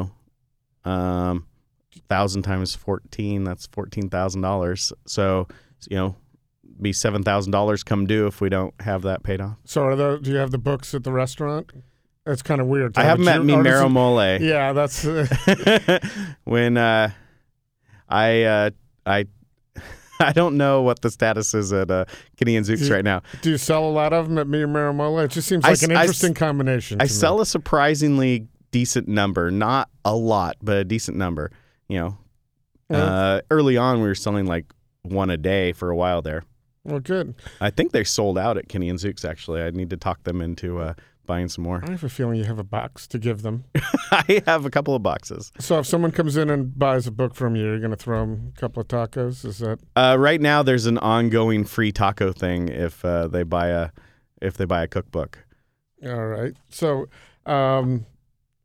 know, 0.86 0.92
um, 0.92 1.46
thousand 2.10 2.44
times 2.44 2.76
fourteen, 2.76 3.44
that's 3.44 3.68
fourteen 3.68 4.10
thousand 4.10 4.42
dollars. 4.42 4.92
So 5.08 5.48
you 5.90 5.96
know, 5.98 6.16
be 6.82 6.92
seven 6.94 7.24
thousand 7.24 7.52
dollars 7.52 7.84
come 7.84 8.06
due 8.08 8.28
if 8.28 8.42
we 8.42 8.50
don't 8.50 8.74
have 8.82 9.02
that 9.04 9.24
paid 9.24 9.42
off. 9.42 9.58
So 9.66 9.84
are 9.84 9.96
those, 9.96 10.22
do 10.22 10.32
you 10.32 10.38
have 10.38 10.52
the 10.52 10.58
books 10.58 10.94
at 10.94 11.04
the 11.04 11.12
restaurant? 11.12 11.72
It's 12.26 12.42
kind 12.44 12.62
of 12.62 12.68
weird. 12.68 12.98
I 12.98 13.02
have 13.04 13.12
haven't 13.20 13.26
met 13.26 13.38
Jew- 13.38 13.44
me 13.44 13.54
artisan- 13.56 13.74
Mero 13.80 13.90
Mole. 13.90 14.38
Yeah, 14.42 14.74
that's 14.74 15.06
uh, 15.06 16.00
when 16.44 16.78
uh, 16.78 17.12
I 18.10 18.44
uh, 18.44 18.70
I 19.06 19.26
I 20.20 20.34
don't 20.34 20.58
know 20.58 20.82
what 20.82 21.02
the 21.02 21.10
status 21.12 21.54
is 21.54 21.72
at 21.72 21.90
uh, 21.90 22.06
Kenny 22.38 22.56
and 22.58 22.66
Zuke's 22.66 22.88
You- 22.90 22.94
right 22.96 23.04
now. 23.06 23.22
Do 23.42 23.52
you 23.52 23.58
sell 23.58 23.86
a 23.86 23.92
lot 23.92 24.12
of 24.14 24.28
them 24.28 24.38
at 24.38 24.48
Me 24.48 24.64
and 24.64 24.76
Maramola? 24.76 25.26
It 25.26 25.32
just 25.32 25.48
seems 25.48 25.64
like 25.64 25.82
an 25.84 25.92
I 25.92 25.96
s- 25.96 26.02
interesting 26.02 26.34
combination. 26.34 26.98
I 27.02 27.06
to 27.06 27.12
me. 27.12 27.16
sell 27.18 27.40
a 27.42 27.46
surprisingly 27.46 28.48
decent 28.72 29.08
number, 29.08 29.50
not 29.52 29.90
a 30.04 30.16
lot, 30.16 30.58
but 30.62 30.78
a 30.78 30.84
decent 30.84 31.16
number. 31.18 31.52
You 31.88 32.00
know, 32.00 32.18
Yeah. 32.90 32.98
uh, 33.04 33.42
early 33.50 33.78
on 33.78 34.02
we 34.02 34.08
were 34.08 34.16
selling 34.16 34.46
like 34.46 34.66
one 35.04 35.30
a 35.30 35.38
day 35.38 35.72
for 35.72 35.90
a 35.90 35.96
while 35.96 36.22
there. 36.22 36.44
Well, 36.84 37.00
good. 37.00 37.36
I 37.62 37.70
think 37.70 37.92
they 37.92 38.04
sold 38.04 38.38
out 38.38 38.58
at 38.58 38.68
Kenny 38.68 38.90
and 38.90 39.00
Zuke's. 39.00 39.24
Actually, 39.26 39.62
I 39.62 39.70
need 39.72 39.90
to 39.92 39.98
talk 39.98 40.24
them 40.24 40.42
into 40.42 40.80
uh, 40.80 40.94
buying 41.30 41.48
some 41.48 41.64
more. 41.64 41.80
I 41.88 41.92
have 41.92 42.04
a 42.04 42.10
feeling 42.10 42.38
you 42.38 42.46
have 42.46 42.58
a 42.58 42.64
box 42.64 43.08
to 43.10 43.20
give 43.20 43.44
them. 43.44 43.64
I 44.12 44.42
have 44.48 44.66
a 44.66 44.70
couple 44.72 44.96
of 44.96 45.04
boxes. 45.04 45.52
So 45.60 45.78
if 45.78 45.86
someone 45.86 46.12
comes 46.12 46.36
in 46.36 46.50
and 46.50 46.78
buys 46.78 47.06
a 47.06 47.12
book 47.12 47.36
from 47.36 47.56
you, 47.56 47.66
you're 47.66 47.80
going 47.80 47.92
to 47.92 47.96
throw 47.96 48.22
them 48.22 48.52
a 48.58 48.60
couple 48.60 48.82
of 48.82 48.88
tacos. 48.88 49.46
Is 49.46 49.60
that 49.60 49.78
Uh, 49.96 50.16
right 50.20 50.42
now, 50.42 50.64
there's 50.64 50.88
an 50.88 50.98
ongoing 50.98 51.66
free 51.66 51.92
taco 51.92 52.32
thing 52.34 52.68
if 52.68 53.06
uh, 53.06 53.28
they 53.28 53.44
buy 53.44 53.68
a 53.68 53.90
if 54.42 54.58
they 54.58 54.66
buy 54.66 54.82
a 54.82 54.88
cookbook. 54.88 55.38
all 56.04 56.26
right? 56.28 56.54
So 56.70 57.08
um, 57.46 58.06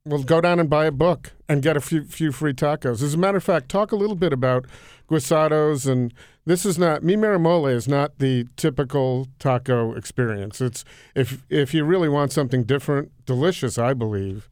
we'll 0.07 0.23
go 0.23 0.41
down 0.41 0.61
and 0.61 0.69
buy 0.69 0.85
a 0.85 0.93
book 0.93 1.33
and 1.49 1.63
get 1.63 1.77
a 1.77 1.81
few 1.81 2.05
few 2.05 2.31
free 2.31 2.53
tacos. 2.53 3.03
As 3.03 3.15
a 3.15 3.19
matter 3.19 3.39
of 3.39 3.45
fact, 3.45 3.69
talk 3.71 3.91
a 3.91 3.97
little 3.97 4.17
bit 4.17 4.33
about 4.33 4.67
guisados 5.09 5.91
and 5.91 6.13
this 6.45 6.67
is 6.67 6.79
not 6.79 7.03
Mi 7.03 7.17
Mero 7.17 7.39
Mole 7.39 7.67
is 7.67 7.89
not 7.89 8.19
the 8.19 8.47
typical 8.57 9.29
taco 9.39 9.95
experience. 9.95 10.61
It's 10.61 10.85
if 11.15 11.43
if 11.49 11.73
you 11.73 11.85
really 11.85 12.09
want 12.09 12.33
something 12.33 12.65
different, 12.65 13.13
delicious, 13.25 13.79
I 13.79 13.95
believe, 13.95 14.51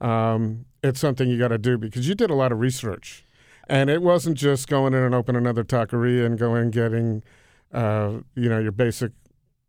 um, 0.00 0.66
it's 0.84 1.00
something 1.00 1.28
you 1.28 1.38
got 1.38 1.48
to 1.48 1.58
do 1.58 1.78
because 1.78 2.08
you 2.08 2.14
did 2.14 2.30
a 2.30 2.34
lot 2.34 2.52
of 2.52 2.60
research, 2.60 3.24
and 3.68 3.90
it 3.90 4.02
wasn't 4.02 4.38
just 4.38 4.68
going 4.68 4.94
in 4.94 5.02
and 5.02 5.16
open 5.16 5.34
another 5.34 5.64
taqueria 5.64 6.24
and 6.24 6.38
going 6.38 6.62
and 6.62 6.72
getting, 6.72 7.24
uh, 7.72 8.18
you 8.36 8.48
know, 8.48 8.60
your 8.60 8.72
basic 8.72 9.10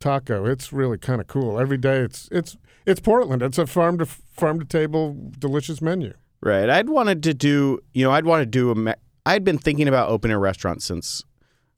taco. 0.04 0.46
It's 0.46 0.74
really 0.74 0.98
kind 0.98 1.22
of 1.22 1.28
cool. 1.28 1.60
Every 1.60 1.78
day, 1.78 2.00
it's 2.00 2.30
it's 2.32 2.58
it's 2.86 3.00
Portland. 3.00 3.42
It's 3.42 3.58
a 3.58 3.66
farm 3.66 3.98
to 4.00 4.06
farm 4.06 4.60
to 4.60 4.66
table 4.66 5.18
delicious 5.40 5.82
menu. 5.82 6.14
Right. 6.42 6.70
I'd 6.70 6.90
wanted 6.90 7.24
to 7.24 7.34
do, 7.34 7.80
you 7.94 8.04
know, 8.04 8.12
I'd 8.12 8.26
want 8.26 8.42
to 8.42 8.46
do 8.46 8.70
a. 8.72 8.76
Me- 8.76 8.94
I'd 9.26 9.46
been 9.46 9.58
thinking 9.58 9.88
about 9.88 10.10
opening 10.10 10.36
a 10.36 10.40
restaurant 10.40 10.84
since 10.84 11.24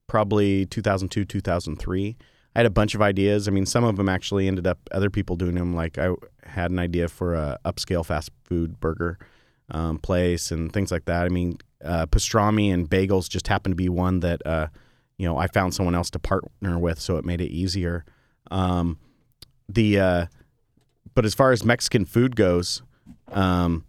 probably 0.08 0.66
2002, 0.66 1.24
2003. 1.26 2.18
I 2.56 2.60
had 2.60 2.66
a 2.66 2.72
bunch 2.72 2.96
of 2.96 3.02
ideas. 3.02 3.48
I 3.48 3.52
mean, 3.52 3.68
some 3.68 3.84
of 3.84 3.98
them 3.98 4.10
actually 4.10 4.48
ended 4.48 4.66
up 4.66 4.80
other 4.92 5.12
people 5.12 5.36
doing 5.36 5.56
them. 5.56 5.76
Like 5.76 6.00
I 6.00 6.10
had 6.44 6.72
an 6.72 6.80
idea 6.80 7.08
for 7.08 7.36
a 7.36 7.60
upscale 7.64 8.04
fast 8.04 8.32
food 8.44 8.80
burger 8.80 9.20
um, 9.70 10.00
place 10.00 10.52
and 10.52 10.74
things 10.74 10.92
like 10.92 11.06
that. 11.06 11.26
I 11.26 11.30
mean, 11.30 11.60
uh, 11.84 12.08
pastrami 12.08 12.74
and 12.74 12.90
bagels 12.90 13.30
just 13.30 13.48
happened 13.48 13.74
to 13.74 13.78
be 13.78 13.90
one 13.90 14.22
that 14.22 14.46
uh, 14.48 14.68
you 15.18 15.28
know 15.28 15.38
I 15.38 15.48
found 15.48 15.76
someone 15.76 15.94
else 15.94 16.10
to 16.12 16.20
partner 16.20 16.80
with, 16.80 17.00
so 17.00 17.18
it 17.18 17.26
made 17.26 17.42
it 17.42 17.52
easier. 17.52 18.06
Um, 18.52 18.98
the 19.68 20.00
uh, 20.00 20.26
but 21.14 21.26
as 21.26 21.34
far 21.34 21.52
as 21.52 21.64
Mexican 21.64 22.06
food 22.06 22.36
goes, 22.36 22.82
um, 23.32 23.86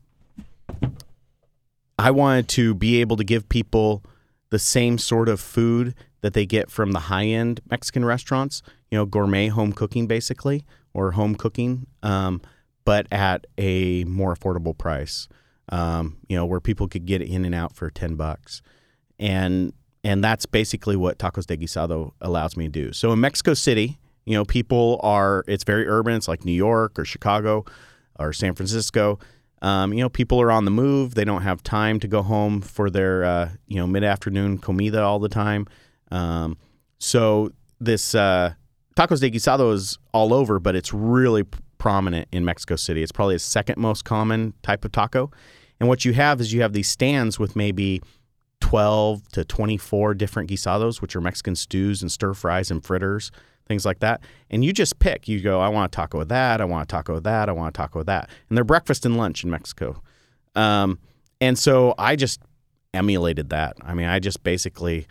I 1.99 2.11
wanted 2.11 2.49
to 2.49 2.75
be 2.75 3.01
able 3.01 3.16
to 3.16 3.25
give 3.25 3.49
people 3.49 4.03
the 4.51 4.59
same 4.59 4.99
sort 4.99 5.29
of 5.29 5.40
food 5.40 5.95
that 6.21 6.35
they 6.35 6.47
get 6.47 6.71
from 6.71 6.92
the 6.92 7.01
high 7.01 7.27
end 7.27 7.61
Mexican 7.71 8.05
restaurants, 8.05 8.62
you 8.90 8.99
know, 8.99 9.07
gourmet 9.07 9.49
home 9.49 9.73
cooking 9.73 10.07
basically, 10.07 10.64
or 10.95 11.12
home 11.12 11.35
cooking, 11.35 11.87
um, 12.03 12.40
but 12.85 13.07
at 13.12 13.47
a 13.59 14.05
more 14.05 14.35
affordable 14.35 14.77
price, 14.77 15.29
um, 15.71 16.16
you 16.29 16.37
know, 16.37 16.47
where 16.47 16.61
people 16.61 16.88
could 16.88 17.07
get 17.07 17.21
in 17.21 17.45
and 17.45 17.55
out 17.55 17.75
for 17.75 17.90
10 17.90 18.14
bucks. 18.14 18.62
And 19.19 19.73
and 20.05 20.23
that's 20.23 20.47
basically 20.47 20.95
what 20.95 21.19
Tacos 21.19 21.47
de 21.47 21.57
Guisado 21.57 22.12
allows 22.21 22.57
me 22.57 22.66
to 22.66 22.71
do. 22.71 22.92
So 22.92 23.12
in 23.12 23.19
Mexico 23.19 23.55
City, 23.55 23.99
you 24.27 24.35
know, 24.35 24.45
people 24.45 25.01
are, 25.03 25.45
it's 25.47 25.65
very 25.65 25.87
urban. 25.87 26.15
It's 26.15 26.29
like 26.29 26.45
New 26.45 26.53
York 26.53 26.99
or 26.99 27.05
Chicago 27.05 27.65
or 28.19 28.33
San 28.33 28.55
Francisco. 28.55 29.19
Um, 29.62 29.93
you 29.93 30.01
know, 30.01 30.09
people 30.09 30.41
are 30.41 30.53
on 30.53 30.65
the 30.65 30.71
move. 30.71 31.15
They 31.15 31.25
don't 31.25 31.43
have 31.43 31.62
time 31.62 31.99
to 32.01 32.09
go 32.09 32.23
home 32.23 32.61
for 32.61 32.91
their, 32.91 33.25
uh, 33.25 33.51
you 33.67 33.77
know, 33.77 33.87
mid 33.87 34.05
afternoon 34.05 34.59
comida 34.59 35.03
all 35.03 35.19
the 35.19 35.29
time. 35.29 35.67
Um, 36.11 36.59
so 36.99 37.53
this 37.81 38.15
uh, 38.15 38.55
Tacos 38.97 39.21
de 39.21 39.31
Guisado 39.31 39.73
is 39.73 39.99
all 40.12 40.35
over, 40.35 40.59
but 40.59 40.77
it's 40.77 40.93
really 40.93 41.45
prominent 41.79 42.29
in 42.33 42.45
Mexico 42.45 42.77
City. 42.77 43.03
It's 43.03 43.12
probably 43.12 43.37
the 43.37 43.41
second 43.41 43.79
most 43.79 44.05
common 44.05 44.55
type 44.62 44.85
of 44.85 44.93
taco. 44.93 45.31
And 45.79 45.89
what 45.89 46.05
you 46.05 46.12
have 46.15 46.41
is 46.41 46.53
you 46.53 46.62
have 46.62 46.73
these 46.73 46.89
stands 46.89 47.39
with 47.39 47.55
maybe 47.55 48.03
12 48.61 49.29
to 49.29 49.45
24 49.45 50.15
different 50.15 50.51
guisados, 50.51 51.01
which 51.03 51.15
are 51.15 51.21
Mexican 51.21 51.55
stews 51.55 52.03
and 52.03 52.11
stir 52.11 52.35
fries 52.35 52.71
and 52.71 52.85
fritters, 52.85 53.31
things 53.66 53.85
like 53.85 54.00
that. 54.00 54.20
And 54.50 54.64
you 54.64 54.72
just 54.72 54.98
pick. 54.98 55.29
You 55.29 55.40
go, 55.40 55.61
I 55.61 55.68
want 55.68 55.92
a 55.92 55.94
taco 55.94 56.18
with 56.18 56.29
that. 56.29 56.61
I 56.61 56.64
want 56.64 56.85
a 56.85 56.87
taco 56.87 57.14
with 57.14 57.24
that. 57.24 57.48
I 57.48 57.52
want 57.52 57.76
a 57.76 57.76
taco 57.76 58.00
with 58.00 58.07
that. 58.07 58.31
And 58.48 58.57
they're 58.57 58.64
breakfast 58.64 59.05
and 59.05 59.16
lunch 59.16 59.44
in 59.44 59.50
Mexico. 59.50 60.02
Um, 60.55 60.98
and 61.40 61.59
so 61.59 61.94
I 61.98 62.16
just 62.16 62.40
emulated 62.94 63.50
that. 63.50 63.76
I 63.83 63.94
mean, 63.94 64.07
I 64.07 64.18
just 64.18 64.42
basically 64.42 65.07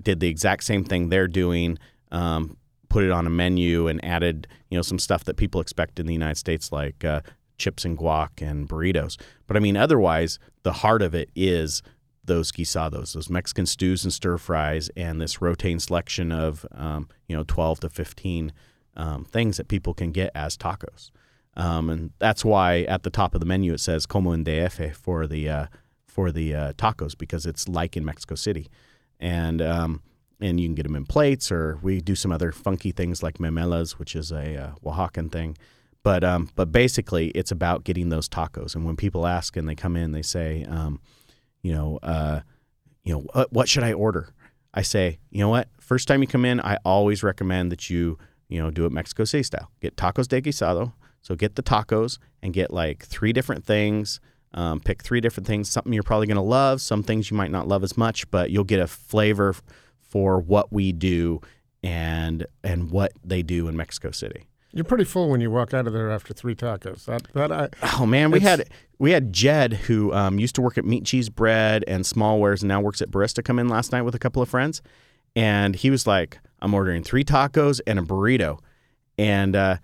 did 0.00 0.20
the 0.20 0.28
exact 0.28 0.64
same 0.64 0.84
thing 0.84 1.08
they're 1.08 1.28
doing, 1.28 1.78
um, 2.12 2.56
put 2.88 3.04
it 3.04 3.10
on 3.10 3.26
a 3.26 3.30
menu, 3.30 3.88
and 3.88 4.02
added 4.04 4.46
you 4.70 4.78
know 4.78 4.82
some 4.82 4.98
stuff 4.98 5.24
that 5.24 5.36
people 5.36 5.60
expect 5.60 6.00
in 6.00 6.06
the 6.06 6.12
United 6.12 6.36
States, 6.36 6.72
like 6.72 7.04
uh, 7.04 7.20
chips 7.58 7.84
and 7.84 7.98
guac 7.98 8.40
and 8.40 8.68
burritos. 8.68 9.18
But 9.46 9.56
I 9.56 9.60
mean, 9.60 9.76
otherwise, 9.76 10.38
the 10.62 10.72
heart 10.72 11.02
of 11.02 11.14
it 11.14 11.30
is 11.34 11.82
those 12.26 12.52
guisados, 12.52 13.14
those 13.14 13.30
Mexican 13.30 13.66
stews 13.66 14.04
and 14.04 14.12
stir 14.12 14.38
fries, 14.38 14.90
and 14.96 15.20
this 15.20 15.40
rotating 15.40 15.78
selection 15.80 16.32
of 16.32 16.66
um, 16.72 17.08
you 17.28 17.36
know 17.36 17.44
12 17.46 17.80
to 17.80 17.88
15 17.88 18.52
um, 18.96 19.24
things 19.24 19.56
that 19.56 19.68
people 19.68 19.94
can 19.94 20.12
get 20.12 20.30
as 20.34 20.56
tacos. 20.56 21.10
Um, 21.56 21.88
and 21.88 22.10
that's 22.18 22.44
why 22.44 22.80
at 22.82 23.02
the 23.02 23.10
top 23.10 23.34
of 23.34 23.40
the 23.40 23.46
menu 23.46 23.72
it 23.72 23.80
says 23.80 24.06
"Como 24.06 24.32
en 24.32 24.44
DF" 24.44 24.94
for 24.94 25.26
the 25.26 25.48
uh, 25.48 25.66
for 26.06 26.30
the 26.30 26.54
uh, 26.54 26.72
tacos 26.74 27.16
because 27.16 27.46
it's 27.46 27.68
like 27.68 27.96
in 27.96 28.04
Mexico 28.04 28.34
City, 28.34 28.68
and 29.18 29.62
um, 29.62 30.02
and 30.40 30.60
you 30.60 30.66
can 30.66 30.74
get 30.74 30.82
them 30.82 30.96
in 30.96 31.06
plates, 31.06 31.50
or 31.50 31.78
we 31.82 32.00
do 32.00 32.14
some 32.14 32.32
other 32.32 32.52
funky 32.52 32.92
things 32.92 33.22
like 33.22 33.38
memelas, 33.38 33.92
which 33.92 34.14
is 34.14 34.32
a 34.32 34.56
uh, 34.56 34.70
Oaxacan 34.84 35.32
thing. 35.32 35.56
But 36.02 36.22
um, 36.22 36.50
but 36.54 36.70
basically, 36.70 37.28
it's 37.28 37.50
about 37.50 37.84
getting 37.84 38.10
those 38.10 38.28
tacos. 38.28 38.74
And 38.74 38.84
when 38.84 38.96
people 38.96 39.26
ask 39.26 39.56
and 39.56 39.68
they 39.68 39.74
come 39.74 39.96
in, 39.96 40.12
they 40.12 40.22
say, 40.22 40.64
um, 40.68 41.00
you 41.62 41.72
know, 41.72 41.98
uh, 42.02 42.40
you 43.04 43.14
know, 43.14 43.20
what, 43.32 43.52
what 43.52 43.68
should 43.68 43.84
I 43.84 43.92
order? 43.92 44.32
I 44.74 44.82
say, 44.82 45.18
you 45.30 45.40
know 45.40 45.48
what? 45.48 45.68
First 45.80 46.06
time 46.08 46.20
you 46.20 46.28
come 46.28 46.44
in, 46.44 46.60
I 46.60 46.76
always 46.84 47.22
recommend 47.22 47.72
that 47.72 47.88
you, 47.88 48.18
you 48.48 48.60
know, 48.60 48.70
do 48.70 48.84
it 48.84 48.92
Mexico 48.92 49.24
City 49.24 49.42
style. 49.42 49.70
Get 49.80 49.96
tacos 49.96 50.28
de 50.28 50.42
guisado. 50.42 50.92
So 51.22 51.34
get 51.34 51.56
the 51.56 51.62
tacos 51.62 52.18
and 52.42 52.52
get 52.52 52.70
like 52.70 53.04
three 53.04 53.32
different 53.32 53.64
things. 53.64 54.20
Um, 54.54 54.80
pick 54.80 55.02
three 55.02 55.20
different 55.20 55.46
things. 55.46 55.70
Something 55.70 55.92
you're 55.92 56.02
probably 56.02 56.26
going 56.26 56.36
to 56.36 56.42
love. 56.42 56.80
Some 56.80 57.02
things 57.02 57.30
you 57.30 57.36
might 57.36 57.50
not 57.50 57.66
love 57.66 57.82
as 57.82 57.96
much, 57.96 58.30
but 58.30 58.50
you'll 58.50 58.64
get 58.64 58.80
a 58.80 58.86
flavor 58.86 59.54
for 60.00 60.38
what 60.38 60.72
we 60.72 60.92
do 60.92 61.40
and 61.82 62.46
and 62.62 62.90
what 62.90 63.12
they 63.24 63.42
do 63.42 63.68
in 63.68 63.76
Mexico 63.76 64.10
City. 64.10 64.46
You're 64.72 64.84
pretty 64.84 65.04
full 65.04 65.30
when 65.30 65.40
you 65.40 65.50
walk 65.50 65.72
out 65.72 65.86
of 65.86 65.92
there 65.92 66.10
after 66.10 66.34
three 66.34 66.54
tacos. 66.54 67.06
That 67.06 67.22
that 67.34 67.52
I 67.52 67.68
Oh 67.98 68.06
man, 68.06 68.30
we 68.30 68.40
had 68.40 68.68
we 68.98 69.12
had 69.12 69.32
Jed 69.32 69.72
who 69.72 70.12
um, 70.12 70.38
used 70.38 70.54
to 70.56 70.62
work 70.62 70.76
at 70.76 70.84
Meat 70.84 71.04
Cheese 71.04 71.28
Bread 71.28 71.84
and 71.86 72.04
Smallwares 72.04 72.60
and 72.60 72.68
now 72.68 72.80
works 72.80 73.00
at 73.00 73.10
Barista 73.10 73.44
come 73.44 73.58
in 73.58 73.68
last 73.68 73.92
night 73.92 74.02
with 74.02 74.14
a 74.14 74.18
couple 74.18 74.42
of 74.42 74.48
friends, 74.48 74.82
and 75.34 75.74
he 75.74 75.90
was 75.90 76.06
like, 76.06 76.38
"I'm 76.60 76.74
ordering 76.74 77.02
three 77.02 77.24
tacos 77.24 77.80
and 77.86 77.98
a 77.98 78.02
burrito," 78.02 78.58
and 79.16 79.56
uh, 79.56 79.76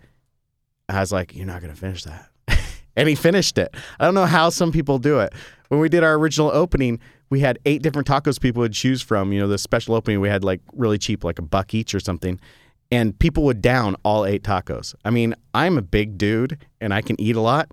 I 0.89 0.99
was 0.99 1.11
like, 1.11 1.35
"You're 1.35 1.47
not 1.47 1.61
gonna 1.61 1.75
finish 1.75 2.03
that," 2.03 2.29
and 2.95 3.09
he 3.09 3.15
finished 3.15 3.57
it. 3.57 3.73
I 3.99 4.05
don't 4.05 4.15
know 4.15 4.25
how 4.25 4.49
some 4.49 4.71
people 4.71 4.99
do 4.99 5.19
it. 5.19 5.33
When 5.69 5.79
we 5.79 5.89
did 5.89 6.03
our 6.03 6.13
original 6.15 6.51
opening, 6.53 6.99
we 7.31 7.39
had 7.39 7.57
eight 7.65 7.81
different 7.81 8.07
tacos 8.07 8.39
people 8.39 8.59
would 8.59 8.73
choose 8.73 9.01
from. 9.01 9.33
You 9.33 9.39
know, 9.39 9.47
the 9.47 9.57
special 9.57 9.95
opening 9.95 10.19
we 10.19 10.29
had 10.29 10.43
like 10.43 10.61
really 10.73 10.99
cheap, 10.99 11.23
like 11.23 11.39
a 11.39 11.43
buck 11.43 11.73
each 11.73 11.95
or 11.95 11.99
something. 11.99 12.39
And 12.91 13.17
people 13.17 13.43
would 13.45 13.61
down 13.61 13.95
all 14.03 14.25
eight 14.25 14.43
tacos. 14.43 14.93
I 15.03 15.09
mean, 15.09 15.33
I'm 15.53 15.77
a 15.77 15.81
big 15.81 16.17
dude 16.17 16.59
and 16.79 16.93
I 16.93 17.01
can 17.01 17.19
eat 17.19 17.35
a 17.35 17.41
lot. 17.41 17.71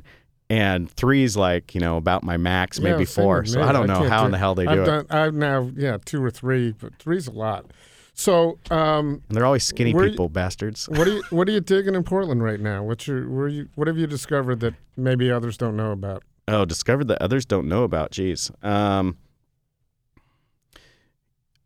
And 0.49 0.91
three 0.91 1.23
is 1.23 1.37
like, 1.37 1.75
you 1.75 1.81
know, 1.81 1.97
about 1.97 2.25
my 2.25 2.37
max, 2.37 2.81
maybe 2.81 3.05
same 3.05 3.23
four. 3.25 3.45
So. 3.45 3.61
I 3.63 3.71
don't 3.71 3.87
know 3.87 3.99
can't 3.99 4.09
how 4.09 4.21
do- 4.21 4.27
in 4.27 4.33
the 4.33 4.39
hell 4.39 4.55
they 4.55 4.65
do 4.65 4.71
I've 4.71 4.79
it. 4.79 4.85
done. 4.87 5.07
I've 5.11 5.35
now 5.35 5.71
yeah 5.77 5.99
two 6.05 6.25
or 6.25 6.31
three, 6.31 6.73
but 6.73 6.95
three's 6.97 7.27
a 7.29 7.33
lot. 7.33 7.67
So 8.15 8.59
um, 8.71 9.23
and 9.29 9.37
they're 9.37 9.47
always 9.47 9.63
skinny 9.65 9.95
Where 9.95 10.07
you- 10.07 10.11
people, 10.11 10.29
bastards. 10.29 10.89
what 10.89 11.07
are 11.07 11.13
you 11.13 11.23
what 11.31 11.49
are 11.49 11.53
you 11.53 11.61
digging 11.61 11.95
in 11.95 12.03
Portland 12.03 12.43
right 12.43 12.59
now? 12.59 12.83
What's 12.83 13.07
your 13.07 13.29
where 13.29 13.47
you 13.49 13.69
what 13.77 13.87
have 13.89 13.97
you 13.99 14.07
discovered 14.09 14.59
that 14.61 14.75
maybe 14.97 15.31
others 15.31 15.57
don't 15.57 15.77
know 15.77 15.93
about? 15.93 16.25
Oh, 16.49 16.65
discovered 16.65 17.07
that 17.09 17.23
others 17.23 17.45
don't 17.47 17.69
know 17.69 17.85
about. 17.85 18.11
Jeez. 18.11 18.51
Um, 18.65 19.19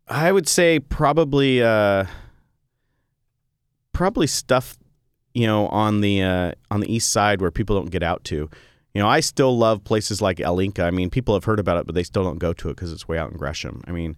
I 0.07 0.31
would 0.31 0.47
say 0.47 0.79
probably 0.79 1.63
uh, 1.63 2.05
probably 3.95 4.27
stuff 4.27 4.77
you 5.33 5.47
know 5.47 5.67
on 5.67 6.01
the 6.01 6.21
uh, 6.21 6.51
on 6.69 6.81
the 6.81 6.93
east 6.93 7.11
side 7.11 7.41
where 7.41 7.51
people 7.51 7.75
don't 7.75 7.89
get 7.91 8.03
out 8.03 8.23
to. 8.25 8.49
You 8.93 9.01
know, 9.01 9.07
I 9.09 9.19
still 9.19 9.57
love 9.57 9.83
places 9.83 10.21
like 10.21 10.39
El 10.39 10.57
Inca. 10.59 10.83
I 10.83 10.91
mean, 10.91 11.09
people 11.09 11.33
have 11.33 11.43
heard 11.43 11.59
about 11.59 11.77
it, 11.77 11.85
but 11.85 11.95
they 11.95 12.03
still 12.03 12.23
don't 12.23 12.39
go 12.39 12.53
to 12.53 12.69
it 12.69 12.75
because 12.75 12.93
it's 12.93 13.09
way 13.09 13.17
out 13.17 13.29
in 13.31 13.37
Gresham. 13.37 13.81
I 13.85 13.91
mean, 13.91 14.15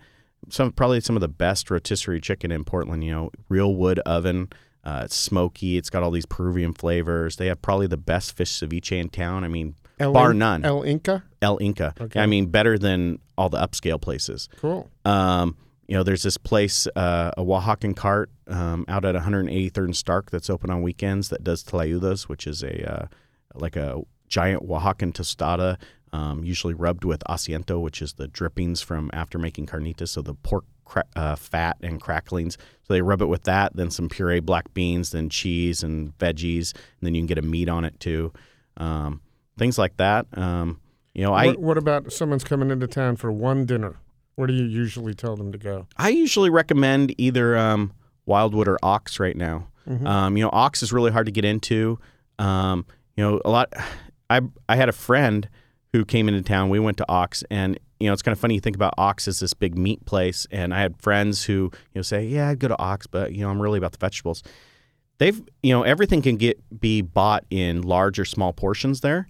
some 0.50 0.72
probably 0.72 1.00
some 1.00 1.16
of 1.16 1.22
the 1.22 1.28
best 1.28 1.72
rotisserie 1.72 2.22
chicken 2.22 2.52
in 2.52 2.63
Portland. 2.63 3.04
You 3.04 3.12
know, 3.12 3.32
real 3.50 3.74
wood 3.76 4.00
oven. 4.00 4.50
Uh, 4.84 5.02
it's 5.06 5.16
smoky. 5.16 5.78
It's 5.78 5.90
got 5.90 6.02
all 6.04 6.12
these 6.12 6.26
Peruvian 6.28 6.74
flavors. 6.74 7.36
They 7.38 7.48
have 7.48 7.62
probably 7.62 7.88
the 7.88 7.98
best 7.98 8.38
fish 8.38 8.52
ceviche 8.52 8.98
in 8.98 9.10
town. 9.10 9.44
I 9.44 9.48
mean, 9.48 9.76
El 10.00 10.13
bar 10.13 10.32
In- 10.32 10.38
none. 10.38 10.63
El 10.63 10.84
Inca. 10.84 11.24
El 11.42 11.58
Inca. 11.60 11.94
Okay. 12.00 12.20
I 12.22 12.26
mean, 12.26 12.46
better 12.48 12.78
than 12.78 13.20
all 13.38 13.50
the 13.50 13.58
upscale 13.58 14.00
places. 14.00 14.48
Cool. 14.58 14.90
Um, 15.04 15.58
you 15.88 15.95
know, 15.95 16.04
there's 16.04 16.23
this 16.23 16.38
place, 16.38 16.88
uh, 16.95 17.32
a 17.38 17.43
Oaxacan 17.43 17.95
cart 17.95 18.30
um, 18.47 18.86
out 18.88 19.06
at 19.06 19.15
183rd 19.15 19.78
and 19.78 19.95
Stark 19.95 20.32
that's 20.32 20.50
open 20.50 20.69
on 20.69 20.82
weekends 20.82 21.30
that 21.30 21.43
does 21.43 21.63
tlayudas, 21.63 22.23
which 22.23 22.45
is 22.45 22.62
a 22.62 22.91
uh, 22.91 23.08
like 23.56 23.76
a 23.76 24.02
giant 24.28 24.67
Oaxacan 24.67 25.13
tostada, 25.13 25.78
um, 26.12 26.43
usually 26.43 26.73
rubbed 26.73 27.06
with 27.06 27.23
asiento, 27.30 27.82
which 27.82 28.02
is 28.02 28.13
the 28.13 28.28
drippings 28.28 28.82
from 28.82 29.10
after 29.13 29.39
making 29.39 29.65
carnitas, 29.65 30.10
so 30.10 30.21
the 30.21 30.34
pork 30.34 30.65
cra- 30.84 31.06
uh, 31.15 31.36
fat 31.36 31.78
and 31.82 32.02
cracklings. 32.02 32.58
So 32.84 32.93
they 32.93 33.02
rub 33.02 33.21
it 33.21 33.28
with 33.28 33.43
that, 33.43 33.76
then 33.76 33.89
some 33.89 34.10
puree 34.10 34.39
black 34.41 34.73
beans, 34.73 35.12
then 35.12 35.30
cheese 35.30 35.84
and 35.84 36.17
veggies, 36.17 36.73
and 36.73 37.02
then 37.02 37.15
you 37.15 37.21
can 37.21 37.28
get 37.28 37.38
a 37.38 37.41
meat 37.41 37.69
on 37.69 37.86
it 37.86 38.00
too. 38.00 38.34
Um, 38.78 39.21
things 39.58 39.78
like 39.78 39.97
that. 39.97 40.26
Um, 40.38 40.80
you 41.13 41.23
know, 41.23 41.34
I 41.34 41.47
what, 41.47 41.60
what 41.60 41.78
about 41.78 42.12
someone's 42.12 42.43
coming 42.43 42.71
into 42.71 42.88
town 42.88 43.15
for 43.15 43.32
one 43.32 43.65
dinner? 43.65 43.97
Where 44.38 44.45
do 44.45 44.54
you 44.54 44.65
usually 44.65 45.15
tell 45.15 45.36
them 45.36 45.52
to 45.52 45.58
go? 45.58 45.88
I 45.97 46.10
usually 46.10 46.52
recommend 46.52 47.13
either 47.17 47.58
um, 47.58 47.91
Wildwood 48.28 48.67
or 48.67 48.78
Ox 48.84 49.19
right 49.19 49.36
now. 49.36 49.67
Mhm. 49.89 50.08
Um, 50.08 50.38
you 50.38 50.43
know, 50.43 50.52
Ox 50.54 50.84
is 50.84 50.93
really 50.93 51.10
hard 51.12 51.26
to 51.26 51.32
get 51.32 51.43
into. 51.43 51.97
Um, 52.38 52.86
you 53.17 53.23
know, 53.23 53.41
a 53.43 53.50
lot. 53.50 53.73
I 54.30 54.41
I 54.69 54.76
had 54.76 54.89
a 54.89 54.93
friend 54.93 55.50
who 55.91 56.06
came 56.06 56.28
into 56.28 56.41
town. 56.43 56.69
We 56.69 56.80
went 56.80 56.97
to 56.97 57.06
Ox, 57.10 57.43
and 57.50 57.80
you 58.00 58.06
know, 58.08 58.13
it's 58.13 58.21
kind 58.21 58.34
of 58.34 58.39
funny. 58.39 58.54
You 58.54 58.60
think 58.60 58.76
about 58.76 58.93
Ox 59.00 59.28
as 59.28 59.39
this 59.39 59.56
big 59.56 59.76
meat 59.76 60.06
place, 60.06 60.45
and 60.52 60.71
I 60.71 60.82
had 60.82 61.02
friends 61.02 61.45
who 61.45 61.71
you 61.73 61.95
know 61.95 62.02
say, 62.04 62.28
"Yeah, 62.28 62.50
I'd 62.50 62.60
go 62.60 62.67
to 62.67 62.78
Ox, 62.78 63.08
but 63.08 63.32
you 63.34 63.41
know, 63.41 63.50
I'm 63.50 63.60
really 63.60 63.80
about 63.80 63.93
the 63.93 63.97
vegetables." 63.97 64.43
They've 65.17 65.41
you 65.63 65.73
know 65.73 65.82
everything 65.82 66.21
can 66.21 66.36
get 66.38 66.62
be 66.80 67.02
bought 67.02 67.43
in 67.50 67.82
large 67.82 68.19
or 68.19 68.26
small 68.26 68.54
portions 68.54 69.02
there, 69.02 69.28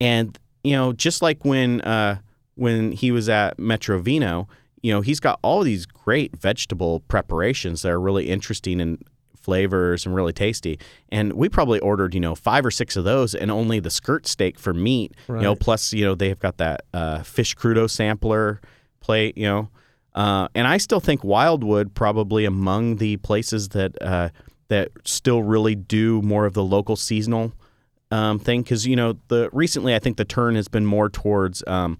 and 0.00 0.36
you 0.64 0.72
know, 0.72 0.92
just 0.92 1.22
like 1.22 1.44
when 1.44 1.80
uh, 1.82 2.18
when 2.58 2.92
he 2.92 3.10
was 3.10 3.28
at 3.28 3.58
Metro 3.58 3.98
Vino, 3.98 4.48
you 4.82 4.92
know, 4.92 5.00
he's 5.00 5.20
got 5.20 5.38
all 5.42 5.62
these 5.62 5.86
great 5.86 6.36
vegetable 6.36 7.00
preparations 7.00 7.82
that 7.82 7.90
are 7.90 8.00
really 8.00 8.28
interesting 8.28 8.80
and 8.80 9.02
flavors 9.36 10.04
and 10.04 10.14
really 10.14 10.32
tasty. 10.32 10.78
And 11.10 11.32
we 11.32 11.48
probably 11.48 11.80
ordered, 11.80 12.14
you 12.14 12.20
know, 12.20 12.34
five 12.34 12.66
or 12.66 12.70
six 12.70 12.96
of 12.96 13.04
those 13.04 13.34
and 13.34 13.50
only 13.50 13.80
the 13.80 13.90
skirt 13.90 14.26
steak 14.26 14.58
for 14.58 14.74
meat, 14.74 15.14
you 15.28 15.42
know, 15.42 15.54
plus, 15.54 15.92
you 15.92 16.04
know, 16.04 16.14
they've 16.14 16.38
got 16.38 16.58
that 16.58 16.82
uh, 16.92 17.22
fish 17.22 17.56
crudo 17.56 17.88
sampler 17.88 18.60
plate, 19.00 19.38
you 19.38 19.46
know. 19.46 19.70
Uh, 20.14 20.48
and 20.54 20.66
I 20.66 20.78
still 20.78 21.00
think 21.00 21.22
Wildwood 21.22 21.94
probably 21.94 22.44
among 22.44 22.96
the 22.96 23.18
places 23.18 23.70
that 23.70 24.00
uh, 24.02 24.30
that 24.68 24.90
still 25.04 25.42
really 25.42 25.74
do 25.74 26.20
more 26.22 26.44
of 26.44 26.54
the 26.54 26.64
local 26.64 26.96
seasonal 26.96 27.52
um, 28.10 28.38
thing 28.38 28.62
because 28.62 28.86
you 28.86 28.96
know 28.96 29.14
the 29.28 29.48
recently 29.52 29.94
I 29.94 29.98
think 29.98 30.16
the 30.16 30.24
turn 30.24 30.56
has 30.56 30.68
been 30.68 30.86
more 30.86 31.08
towards 31.08 31.62
um, 31.66 31.98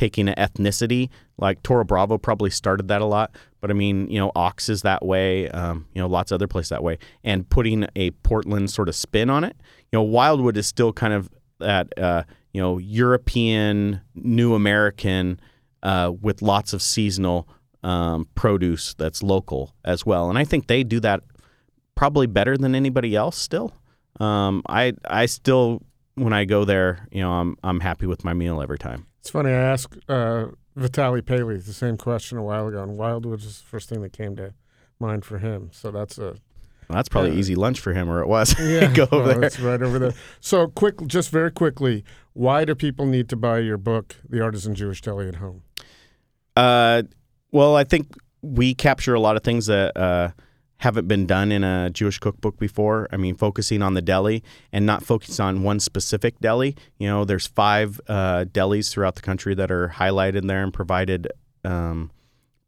taking 0.00 0.28
an 0.28 0.34
ethnicity. 0.36 1.10
Like 1.36 1.62
Toro 1.62 1.84
Bravo 1.84 2.16
probably 2.16 2.48
started 2.48 2.88
that 2.88 3.02
a 3.02 3.04
lot, 3.04 3.36
but 3.60 3.70
I 3.70 3.74
mean 3.74 4.10
you 4.10 4.18
know 4.18 4.32
Ox 4.34 4.70
is 4.70 4.80
that 4.82 5.04
way. 5.04 5.48
Um, 5.50 5.86
you 5.92 6.00
know 6.00 6.08
lots 6.08 6.32
of 6.32 6.36
other 6.36 6.46
places 6.46 6.70
that 6.70 6.82
way, 6.82 6.98
and 7.22 7.48
putting 7.48 7.86
a 7.94 8.10
Portland 8.22 8.70
sort 8.70 8.88
of 8.88 8.96
spin 8.96 9.28
on 9.28 9.44
it. 9.44 9.54
You 9.92 9.98
know 9.98 10.02
Wildwood 10.02 10.56
is 10.56 10.66
still 10.66 10.94
kind 10.94 11.12
of 11.12 11.28
that 11.58 11.98
uh, 11.98 12.22
you 12.52 12.62
know 12.62 12.78
European, 12.78 14.00
New 14.14 14.54
American 14.54 15.38
uh, 15.82 16.12
with 16.18 16.40
lots 16.40 16.72
of 16.72 16.80
seasonal 16.80 17.46
um, 17.82 18.26
produce 18.34 18.94
that's 18.94 19.22
local 19.22 19.74
as 19.84 20.06
well, 20.06 20.30
and 20.30 20.38
I 20.38 20.44
think 20.44 20.66
they 20.66 20.82
do 20.82 20.98
that 21.00 21.22
probably 21.94 22.26
better 22.26 22.56
than 22.56 22.74
anybody 22.74 23.14
else 23.14 23.36
still. 23.36 23.74
Um, 24.18 24.62
I 24.66 24.94
I 25.06 25.26
still 25.26 25.82
when 26.14 26.32
I 26.32 26.46
go 26.46 26.64
there, 26.64 27.06
you 27.12 27.20
know, 27.20 27.32
I'm 27.32 27.58
I'm 27.62 27.80
happy 27.80 28.06
with 28.06 28.24
my 28.24 28.32
meal 28.32 28.62
every 28.62 28.78
time. 28.78 29.06
It's 29.20 29.30
funny. 29.30 29.50
I 29.50 29.54
asked 29.54 29.96
uh, 30.08 30.46
Vitaly 30.76 31.24
Paley 31.24 31.58
the 31.58 31.72
same 31.72 31.96
question 31.96 32.38
a 32.38 32.42
while 32.42 32.68
ago, 32.68 32.82
and 32.82 32.96
Wildwood 32.96 33.40
is 33.40 33.58
the 33.60 33.64
first 33.66 33.88
thing 33.88 34.02
that 34.02 34.12
came 34.12 34.34
to 34.36 34.54
mind 34.98 35.24
for 35.24 35.38
him. 35.38 35.70
So 35.72 35.90
that's 35.90 36.18
a 36.18 36.22
Well, 36.88 36.96
that's 36.96 37.08
probably 37.08 37.32
Yeah. 37.32 37.38
easy 37.38 37.54
lunch 37.54 37.80
for 37.80 37.92
him, 37.92 38.08
or 38.10 38.20
it 38.22 38.26
was. 38.28 38.54
yeah. 38.60 38.92
go 38.92 39.06
over 39.12 39.28
there. 39.34 39.42
It's 39.44 39.60
right 39.60 39.80
over 39.82 39.98
there. 39.98 40.14
So 40.40 40.68
quick, 40.68 41.06
just 41.06 41.30
very 41.30 41.50
quickly, 41.50 42.04
why 42.32 42.64
do 42.64 42.74
people 42.74 43.06
need 43.06 43.28
to 43.28 43.36
buy 43.36 43.58
your 43.58 43.76
book, 43.76 44.16
The 44.28 44.40
Artisan 44.42 44.74
Jewish 44.74 45.00
Deli 45.02 45.28
at 45.28 45.36
Home? 45.36 45.62
Uh, 46.56 47.02
well, 47.52 47.76
I 47.76 47.84
think 47.84 48.08
we 48.42 48.74
capture 48.74 49.14
a 49.14 49.20
lot 49.20 49.36
of 49.36 49.42
things 49.42 49.66
that 49.66 49.96
uh, 49.96 50.30
haven't 50.80 51.06
been 51.06 51.26
done 51.26 51.52
in 51.52 51.62
a 51.62 51.90
Jewish 51.90 52.18
cookbook 52.18 52.58
before. 52.58 53.06
I 53.12 53.18
mean, 53.18 53.34
focusing 53.36 53.82
on 53.82 53.92
the 53.92 54.00
deli 54.00 54.42
and 54.72 54.86
not 54.86 55.04
focusing 55.04 55.44
on 55.44 55.62
one 55.62 55.78
specific 55.78 56.40
deli. 56.40 56.74
You 56.98 57.06
know, 57.06 57.24
there's 57.26 57.46
five 57.46 58.00
uh, 58.08 58.46
delis 58.50 58.90
throughout 58.90 59.14
the 59.14 59.20
country 59.20 59.54
that 59.54 59.70
are 59.70 59.88
highlighted 59.88 60.46
there 60.46 60.62
and 60.62 60.72
provided 60.72 61.28
um, 61.64 62.10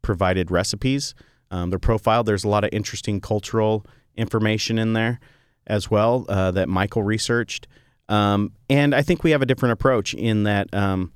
provided 0.03 0.51
recipes. 0.51 1.15
Um, 1.51 1.71
they're 1.71 1.79
profiled. 1.79 2.27
There's 2.27 2.45
a 2.45 2.49
lot 2.49 2.65
of 2.65 2.71
interesting 2.73 3.19
cultural 3.19 3.87
information 4.15 4.79
in 4.79 4.93
there 4.93 5.19
as 5.67 5.91
well 5.91 6.27
uh, 6.29 6.51
that 6.51 6.69
Michael 6.69 7.03
researched. 7.03 7.67
Um, 8.11 8.53
and 8.69 8.95
I 8.95 9.01
think 9.01 9.25
we 9.25 9.31
have 9.31 9.41
a 9.41 9.47
different 9.47 9.73
approach 9.73 10.13
in 10.13 10.43
that 10.43 10.73
um, 10.75 11.13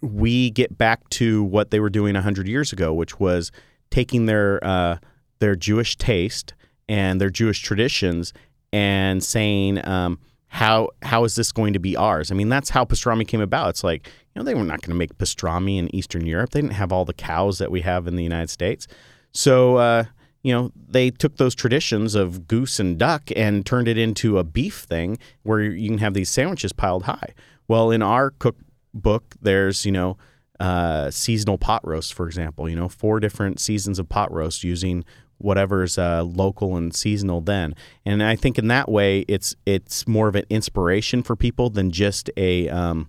we 0.00 0.48
get 0.48 0.78
back 0.78 1.06
to 1.10 1.42
what 1.42 1.70
they 1.70 1.80
were 1.80 1.90
doing 1.90 2.14
100 2.14 2.48
years 2.48 2.72
ago, 2.72 2.94
which 2.94 3.20
was 3.20 3.52
taking 3.90 4.24
their 4.24 4.64
uh, 4.64 4.96
their 5.42 5.56
Jewish 5.56 5.96
taste 5.96 6.54
and 6.88 7.20
their 7.20 7.28
Jewish 7.28 7.60
traditions 7.60 8.32
and 8.72 9.22
saying, 9.22 9.86
um, 9.86 10.18
how 10.46 10.90
how 11.02 11.24
is 11.24 11.34
this 11.34 11.50
going 11.50 11.72
to 11.72 11.78
be 11.78 11.96
ours? 11.96 12.30
I 12.30 12.34
mean, 12.34 12.48
that's 12.48 12.70
how 12.70 12.84
pastrami 12.84 13.26
came 13.26 13.40
about. 13.40 13.70
It's 13.70 13.82
like 13.82 14.06
you 14.06 14.40
know 14.40 14.44
they 14.44 14.54
were 14.54 14.64
not 14.64 14.82
going 14.82 14.90
to 14.90 14.96
make 14.96 15.16
pastrami 15.18 15.78
in 15.78 15.94
Eastern 15.94 16.26
Europe. 16.26 16.50
They 16.50 16.60
didn't 16.60 16.74
have 16.74 16.92
all 16.92 17.04
the 17.04 17.14
cows 17.14 17.58
that 17.58 17.70
we 17.70 17.80
have 17.80 18.06
in 18.06 18.16
the 18.16 18.22
United 18.22 18.50
States. 18.50 18.86
So 19.32 19.76
uh, 19.76 20.04
you 20.42 20.52
know, 20.52 20.72
they 20.76 21.10
took 21.10 21.36
those 21.36 21.54
traditions 21.54 22.14
of 22.14 22.46
goose 22.48 22.78
and 22.78 22.98
duck 22.98 23.30
and 23.34 23.64
turned 23.64 23.88
it 23.88 23.96
into 23.96 24.38
a 24.38 24.44
beef 24.44 24.80
thing 24.80 25.18
where 25.42 25.60
you 25.60 25.88
can 25.88 25.98
have 25.98 26.14
these 26.14 26.30
sandwiches 26.30 26.72
piled 26.72 27.04
high. 27.04 27.32
Well, 27.68 27.90
in 27.90 28.02
our 28.02 28.30
cookbook, 28.30 29.36
there's, 29.40 29.86
you 29.86 29.92
know, 29.92 30.18
uh, 30.58 31.10
seasonal 31.10 31.58
pot 31.58 31.86
roast, 31.86 32.12
for 32.14 32.26
example, 32.26 32.68
you 32.68 32.76
know, 32.76 32.88
four 32.88 33.20
different 33.20 33.58
seasons 33.58 33.98
of 33.98 34.08
pot 34.08 34.32
roast 34.32 34.62
using 34.62 35.04
whatever's 35.42 35.98
uh, 35.98 36.22
local 36.24 36.76
and 36.76 36.94
seasonal 36.94 37.40
then. 37.40 37.74
And 38.04 38.22
I 38.22 38.36
think 38.36 38.58
in 38.58 38.68
that 38.68 38.88
way, 38.88 39.20
it's 39.28 39.54
it's 39.66 40.06
more 40.06 40.28
of 40.28 40.34
an 40.34 40.44
inspiration 40.50 41.22
for 41.22 41.36
people 41.36 41.70
than 41.70 41.90
just 41.90 42.30
a 42.36 42.68
um, 42.68 43.08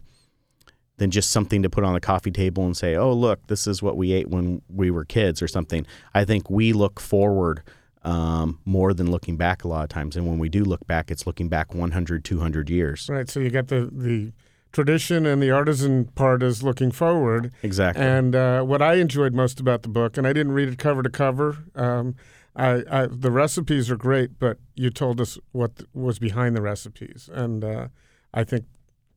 than 0.98 1.12
just 1.12 1.32
something 1.32 1.64
to 1.64 1.70
put 1.70 1.84
on 1.84 1.94
the 1.94 2.00
coffee 2.00 2.32
table 2.32 2.66
and 2.66 2.76
say, 2.76 2.96
"Oh, 2.96 3.14
look, 3.14 3.48
this 3.48 3.68
is 3.68 3.82
what 3.82 3.98
we 3.98 4.12
ate 4.14 4.30
when 4.30 4.62
we 4.70 4.92
were 4.92 5.06
kids" 5.06 5.42
or 5.42 5.48
something. 5.48 5.86
I 6.14 6.26
think 6.26 6.50
we 6.50 6.74
look 6.74 7.00
forward 7.00 7.64
um, 8.04 8.60
more 8.66 8.94
than 8.94 9.10
looking 9.10 9.38
back 9.38 9.64
a 9.64 9.68
lot 9.68 9.84
of 9.84 9.90
times. 9.90 10.16
And 10.16 10.28
when 10.28 10.40
we 10.40 10.50
do 10.50 10.64
look 10.64 10.86
back, 10.88 11.10
it's 11.10 11.26
looking 11.26 11.48
back 11.48 11.74
100, 11.74 12.24
200 12.24 12.70
years. 12.70 13.08
Right. 13.10 13.30
So 13.30 13.40
you 13.40 13.50
got 13.50 13.68
the 13.68 13.90
the 13.92 14.32
tradition 14.74 15.26
and 15.26 15.42
the 15.42 15.52
artisan 15.52 16.06
part 16.06 16.44
is 16.44 16.64
looking 16.64 16.92
forward. 16.92 17.54
Exactly. 17.62 18.04
And 18.04 18.36
uh, 18.36 18.64
what 18.64 18.82
I 18.82 18.96
enjoyed 18.96 19.34
most 19.34 19.60
about 19.60 19.84
the 19.84 19.88
book, 19.88 20.18
and 20.18 20.28
I 20.28 20.34
didn't 20.34 20.52
read 20.52 20.68
it 20.68 20.78
cover 20.78 21.04
to 21.04 21.10
cover. 21.10 21.60
Um, 21.76 22.16
I, 22.56 22.84
I, 22.90 23.08
the 23.08 23.32
recipes 23.32 23.90
are 23.90 23.96
great, 23.96 24.38
but 24.40 24.58
you 24.76 24.90
told 24.90 25.22
us 25.22 25.38
what 25.54 25.78
th- 25.78 25.90
was 25.94 26.20
behind 26.20 26.56
the 26.56 26.62
recipes, 26.62 27.30
and 27.32 27.64
uh, 27.64 27.88
I 28.34 28.44
think 28.44 28.66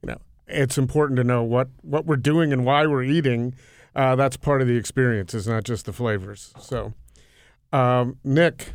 you 0.03 0.09
know 0.09 0.19
it's 0.47 0.79
important 0.79 1.17
to 1.19 1.25
know 1.25 1.43
what 1.43 1.69
what 1.83 2.07
we're 2.07 2.17
doing 2.17 2.53
and 2.53 2.65
why 2.65 2.87
we're 2.87 3.03
eating. 3.03 3.55
Uh, 3.95 4.15
that's 4.15 4.37
part 4.37 4.63
of 4.63 4.69
the 4.69 4.77
experience. 4.77 5.35
It's 5.35 5.47
not 5.47 5.65
just 5.65 5.87
the 5.87 5.93
flavors. 5.93 6.53
So, 6.61 6.93
um, 7.73 8.19
Nick, 8.25 8.75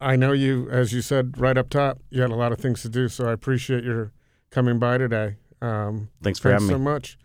I 0.00 0.16
know 0.16 0.32
you, 0.32 0.68
as 0.70 0.92
you 0.92 1.02
said 1.02 1.38
right 1.38 1.56
up 1.56 1.68
top, 1.70 1.98
you 2.10 2.22
had 2.22 2.30
a 2.30 2.34
lot 2.34 2.52
of 2.52 2.58
things 2.58 2.82
to 2.82 2.88
do. 2.88 3.08
So 3.08 3.28
I 3.28 3.32
appreciate 3.32 3.84
your 3.84 4.12
coming 4.50 4.78
by 4.78 4.98
today. 4.98 5.36
Um, 5.64 6.08
Thanks 6.22 6.38
for 6.38 6.50
thanks 6.50 6.62
having 6.64 6.74
so 6.74 6.78
me. 6.78 6.84
much. 6.84 7.18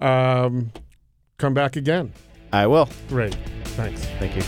Um, 0.00 0.72
come 1.38 1.54
back 1.54 1.76
again. 1.76 2.12
I 2.52 2.66
will. 2.66 2.88
Great. 3.08 3.34
Thanks. 3.76 4.04
Thank 4.18 4.36
you. 4.36 4.42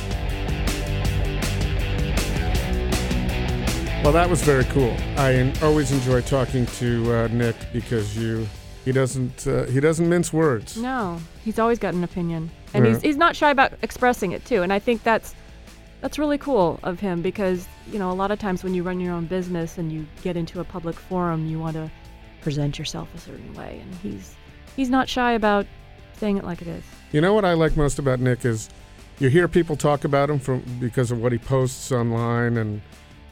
Well, 4.03 4.13
that 4.13 4.31
was 4.31 4.41
very 4.43 4.65
cool. 4.67 4.95
I 5.17 5.53
always 5.63 5.91
enjoy 5.91 6.21
talking 6.21 6.67
to 6.67 7.13
uh, 7.13 7.29
Nick 7.29 7.57
because 7.73 8.17
you 8.17 8.47
he 8.85 8.93
doesn't 8.93 9.47
uh, 9.49 9.65
he 9.65 9.81
doesn't 9.81 10.09
mince 10.09 10.33
words. 10.33 10.77
No, 10.77 11.19
he's 11.45 11.59
always 11.59 11.81
got 11.81 11.95
an 11.95 12.05
opinion, 12.05 12.51
and 12.73 12.85
Yeah. 12.85 12.93
he's 12.93 13.03
he's 13.03 13.17
not 13.17 13.35
shy 13.35 13.51
about 13.51 13.73
expressing 13.83 14.31
it 14.31 14.45
too. 14.45 14.63
And 14.63 14.73
I 14.73 14.79
think 14.79 15.03
that's 15.03 15.35
that's 16.03 16.21
really 16.21 16.39
cool 16.39 16.79
of 16.85 17.01
him 17.01 17.21
because 17.21 17.67
you 17.91 17.99
know 17.99 18.13
a 18.13 18.15
lot 18.15 18.31
of 18.31 18.39
times 18.39 18.63
when 18.63 18.75
you 18.75 18.85
run 18.85 19.01
your 19.01 19.13
own 19.13 19.25
business 19.27 19.77
and 19.77 19.91
you 19.91 20.07
get 20.23 20.37
into 20.37 20.61
a 20.61 20.65
public 20.65 20.95
forum, 20.95 21.47
you 21.49 21.59
want 21.59 21.75
to 21.75 21.91
present 22.47 22.79
yourself 22.79 23.13
a 23.13 23.19
certain 23.19 23.53
way, 23.55 23.81
and 23.83 23.93
he's 23.97 24.37
he's 24.77 24.89
not 24.89 25.09
shy 25.09 25.33
about 25.33 25.67
saying 26.19 26.37
it 26.37 26.45
like 26.45 26.63
it 26.63 26.69
is. 26.69 26.85
You 27.11 27.21
know 27.21 27.35
what 27.35 27.45
I 27.45 27.55
like 27.55 27.77
most 27.77 27.99
about 27.99 28.21
Nick 28.21 28.45
is 28.45 28.71
you 29.19 29.29
hear 29.31 29.49
people 29.49 29.75
talk 29.75 30.05
about 30.05 30.31
him 30.31 30.39
from 30.39 30.63
because 30.79 31.11
of 31.11 31.21
what 31.21 31.33
he 31.33 31.39
posts 31.39 31.91
online, 31.91 32.57
and 32.57 32.81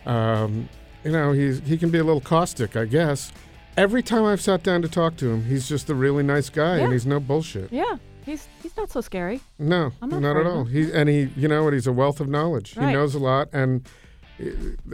um, 0.04 0.68
you 1.04 1.12
know 1.12 1.30
he's 1.30 1.60
he 1.60 1.78
can 1.78 1.90
be 1.90 1.98
a 1.98 2.02
little 2.02 2.20
caustic, 2.20 2.74
I 2.74 2.86
guess. 2.86 3.30
Every 3.76 4.02
time 4.02 4.24
I've 4.24 4.40
sat 4.40 4.64
down 4.64 4.82
to 4.82 4.88
talk 4.88 5.16
to 5.18 5.30
him, 5.30 5.44
he's 5.44 5.68
just 5.68 5.88
a 5.90 5.94
really 5.94 6.24
nice 6.24 6.48
guy, 6.50 6.78
Yeah. 6.78 6.84
and 6.84 6.92
he's 6.92 7.06
no 7.06 7.20
bullshit. 7.20 7.72
Yeah, 7.72 7.98
he's 8.26 8.48
he's 8.64 8.76
not 8.76 8.90
so 8.90 9.00
scary. 9.00 9.40
No, 9.60 9.92
not 10.02 10.20
not, 10.20 10.36
at 10.36 10.44
all. 10.44 10.64
He 10.64 10.90
and 10.92 11.08
he, 11.08 11.28
you 11.36 11.46
know 11.46 11.62
what? 11.62 11.72
He's 11.72 11.86
a 11.86 11.92
wealth 11.92 12.18
of 12.18 12.26
knowledge. 12.28 12.70
He 12.74 12.80
knows 12.80 13.14
a 13.14 13.20
lot, 13.20 13.48
and 13.52 13.86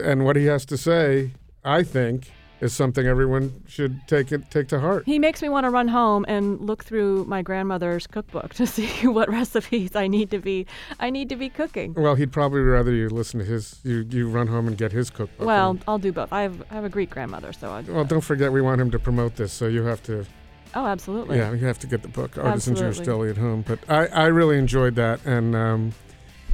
and 0.04 0.26
what 0.26 0.36
he 0.36 0.44
has 0.44 0.66
to 0.66 0.76
say, 0.76 1.30
I 1.64 1.82
think, 1.82 2.30
is 2.60 2.72
something 2.74 3.06
everyone 3.06 3.62
should 3.66 4.06
take 4.06 4.32
it 4.32 4.50
take 4.50 4.68
to 4.68 4.80
heart. 4.80 5.04
He 5.06 5.18
makes 5.18 5.40
me 5.42 5.48
want 5.48 5.64
to 5.64 5.70
run 5.70 5.88
home 5.88 6.24
and 6.28 6.60
look 6.60 6.84
through 6.84 7.24
my 7.24 7.42
grandmother's 7.42 8.06
cookbook 8.06 8.54
to 8.54 8.66
see 8.76 9.06
what 9.06 9.28
recipes 9.30 9.96
I 9.96 10.06
need 10.08 10.30
to 10.30 10.38
be 10.38 10.66
I 10.98 11.10
need 11.10 11.28
to 11.30 11.36
be 11.36 11.48
cooking. 11.48 11.94
Well, 11.94 12.14
he'd 12.14 12.32
probably 12.32 12.60
rather 12.60 12.92
you 12.92 13.08
listen 13.08 13.40
to 13.40 13.46
his, 13.46 13.80
you 13.84 14.06
you 14.10 14.28
run 14.28 14.46
home 14.46 14.66
and 14.68 14.76
get 14.76 14.92
his 14.92 15.10
cookbook. 15.10 15.46
Well, 15.46 15.70
And- 15.70 15.84
I'll 15.88 15.98
do 15.98 16.12
both. 16.12 16.32
I 16.32 16.42
have 16.42 16.62
I 16.70 16.74
have 16.74 16.84
a 16.84 16.88
Greek 16.90 17.10
grandmother, 17.10 17.52
so 17.52 17.70
I. 17.70 17.80
well, 17.82 18.04
don't 18.04 18.20
forget 18.20 18.52
we 18.52 18.60
want 18.60 18.80
him 18.80 18.90
to 18.90 18.98
promote 18.98 19.36
this, 19.36 19.52
so 19.52 19.66
you 19.66 19.82
have 19.84 20.02
to, 20.04 20.26
Oh, 20.74 20.86
absolutely. 20.86 21.38
yeah, 21.38 21.50
you 21.52 21.66
have 21.66 21.78
to 21.80 21.86
get 21.86 22.02
the 22.02 22.08
book, 22.08 22.36
Artisan 22.38 22.76
Jewish. 22.76 23.00
Deli 23.00 23.30
at 23.30 23.36
Home. 23.38 23.64
But 23.66 23.78
I 23.88 24.06
I 24.06 24.26
really 24.26 24.58
enjoyed 24.58 24.94
that, 24.96 25.24
and 25.24 25.56
um, 25.56 25.92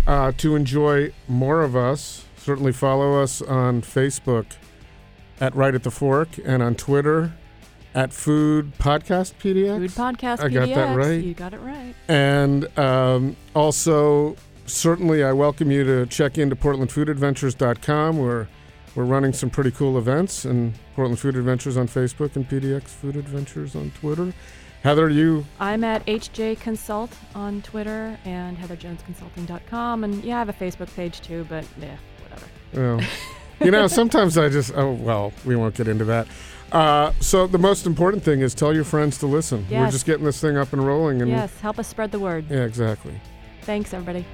uh, 0.07 0.33
to 0.39 0.55
enjoy 0.57 1.13
more 1.29 1.63
of 1.63 1.75
us, 1.77 2.25
certainly 2.37 2.73
follow 2.73 3.21
us 3.21 3.43
on 3.43 3.83
Facebook 3.83 4.47
at 5.41 5.55
Right 5.55 5.75
at 5.75 5.83
the 5.83 5.91
Fork 5.91 6.29
and 6.45 6.63
on 6.63 6.75
Twitter 6.75 7.33
at 7.95 8.13
Food 8.13 8.73
Podcast 8.79 9.35
PDX. 9.35 9.79
Food 9.79 9.91
podcast. 9.91 10.41
I 10.41 10.49
got 10.49 10.69
that 10.69 10.97
right. 10.97 11.23
You 11.23 11.35
got 11.35 11.55
it 11.55 11.61
right. 11.61 11.95
And 12.09 12.79
um, 12.79 13.37
also, 13.55 14.37
certainly, 14.67 15.25
I 15.25 15.33
welcome 15.33 15.71
you 15.71 15.85
to 15.85 16.07
check 16.07 16.39
into 16.39 16.55
PortlandFoodAdventures.com 16.57 18.19
where 18.19 18.49
we're 18.95 19.05
running 19.05 19.33
some 19.33 19.51
pretty 19.51 19.71
cool 19.71 19.99
events 19.99 20.45
and 20.45 20.75
Portland 20.95 21.19
Food 21.19 21.37
Adventures 21.37 21.77
on 21.77 21.89
Facebook 21.89 22.37
and 22.37 22.49
PDX 22.49 22.85
Food 22.85 23.17
Adventures 23.17 23.75
on 23.77 23.91
Twitter. 24.01 24.33
Heather, 24.83 25.09
you 25.09 25.45
I'm 25.59 25.83
at 25.85 26.05
HJ 26.07 26.61
Consult 26.61 27.11
on 27.35 27.61
Twitter 27.63 28.19
and 28.25 28.57
HeatherJonesConsulting.com, 28.57 30.05
and 30.05 30.23
yeah, 30.23 30.37
I 30.37 30.39
have 30.39 30.49
a 30.49 30.53
Facebook 30.53 30.95
page 30.95 31.21
too. 31.23 31.45
But 31.49 31.65
yeah, 31.81 31.97
whatever. 32.23 32.47
Well, 32.75 33.09
you 33.61 33.71
know, 33.71 33.87
sometimes 33.87 34.37
I 34.39 34.49
just, 34.49 34.73
oh, 34.75 34.93
well, 34.93 35.33
we 35.45 35.57
won't 35.57 35.75
get 35.75 35.89
into 35.89 36.05
that. 36.07 36.27
Uh, 36.73 37.13
so 37.21 37.47
the 37.47 37.59
most 37.59 37.87
important 37.87 38.23
thing 38.23 38.41
is 38.41 38.55
tell 38.55 38.75
your 38.75 38.85
friends 38.85 39.19
to 39.19 39.27
listen. 39.27 39.67
We're 39.71 39.91
just 39.91 40.05
getting 40.07 40.25
this 40.25 40.41
thing 40.41 40.57
up 40.57 40.73
and 40.73 40.85
rolling. 40.85 41.23
And 41.23 41.31
yes, 41.31 41.59
help 41.61 41.79
us 41.79 41.87
spread 41.87 42.13
the 42.13 42.19
word. 42.19 42.47
Yeah, 42.51 42.65
exactly. 42.65 43.21
Thanks, 43.63 43.95
everybody. 43.95 44.27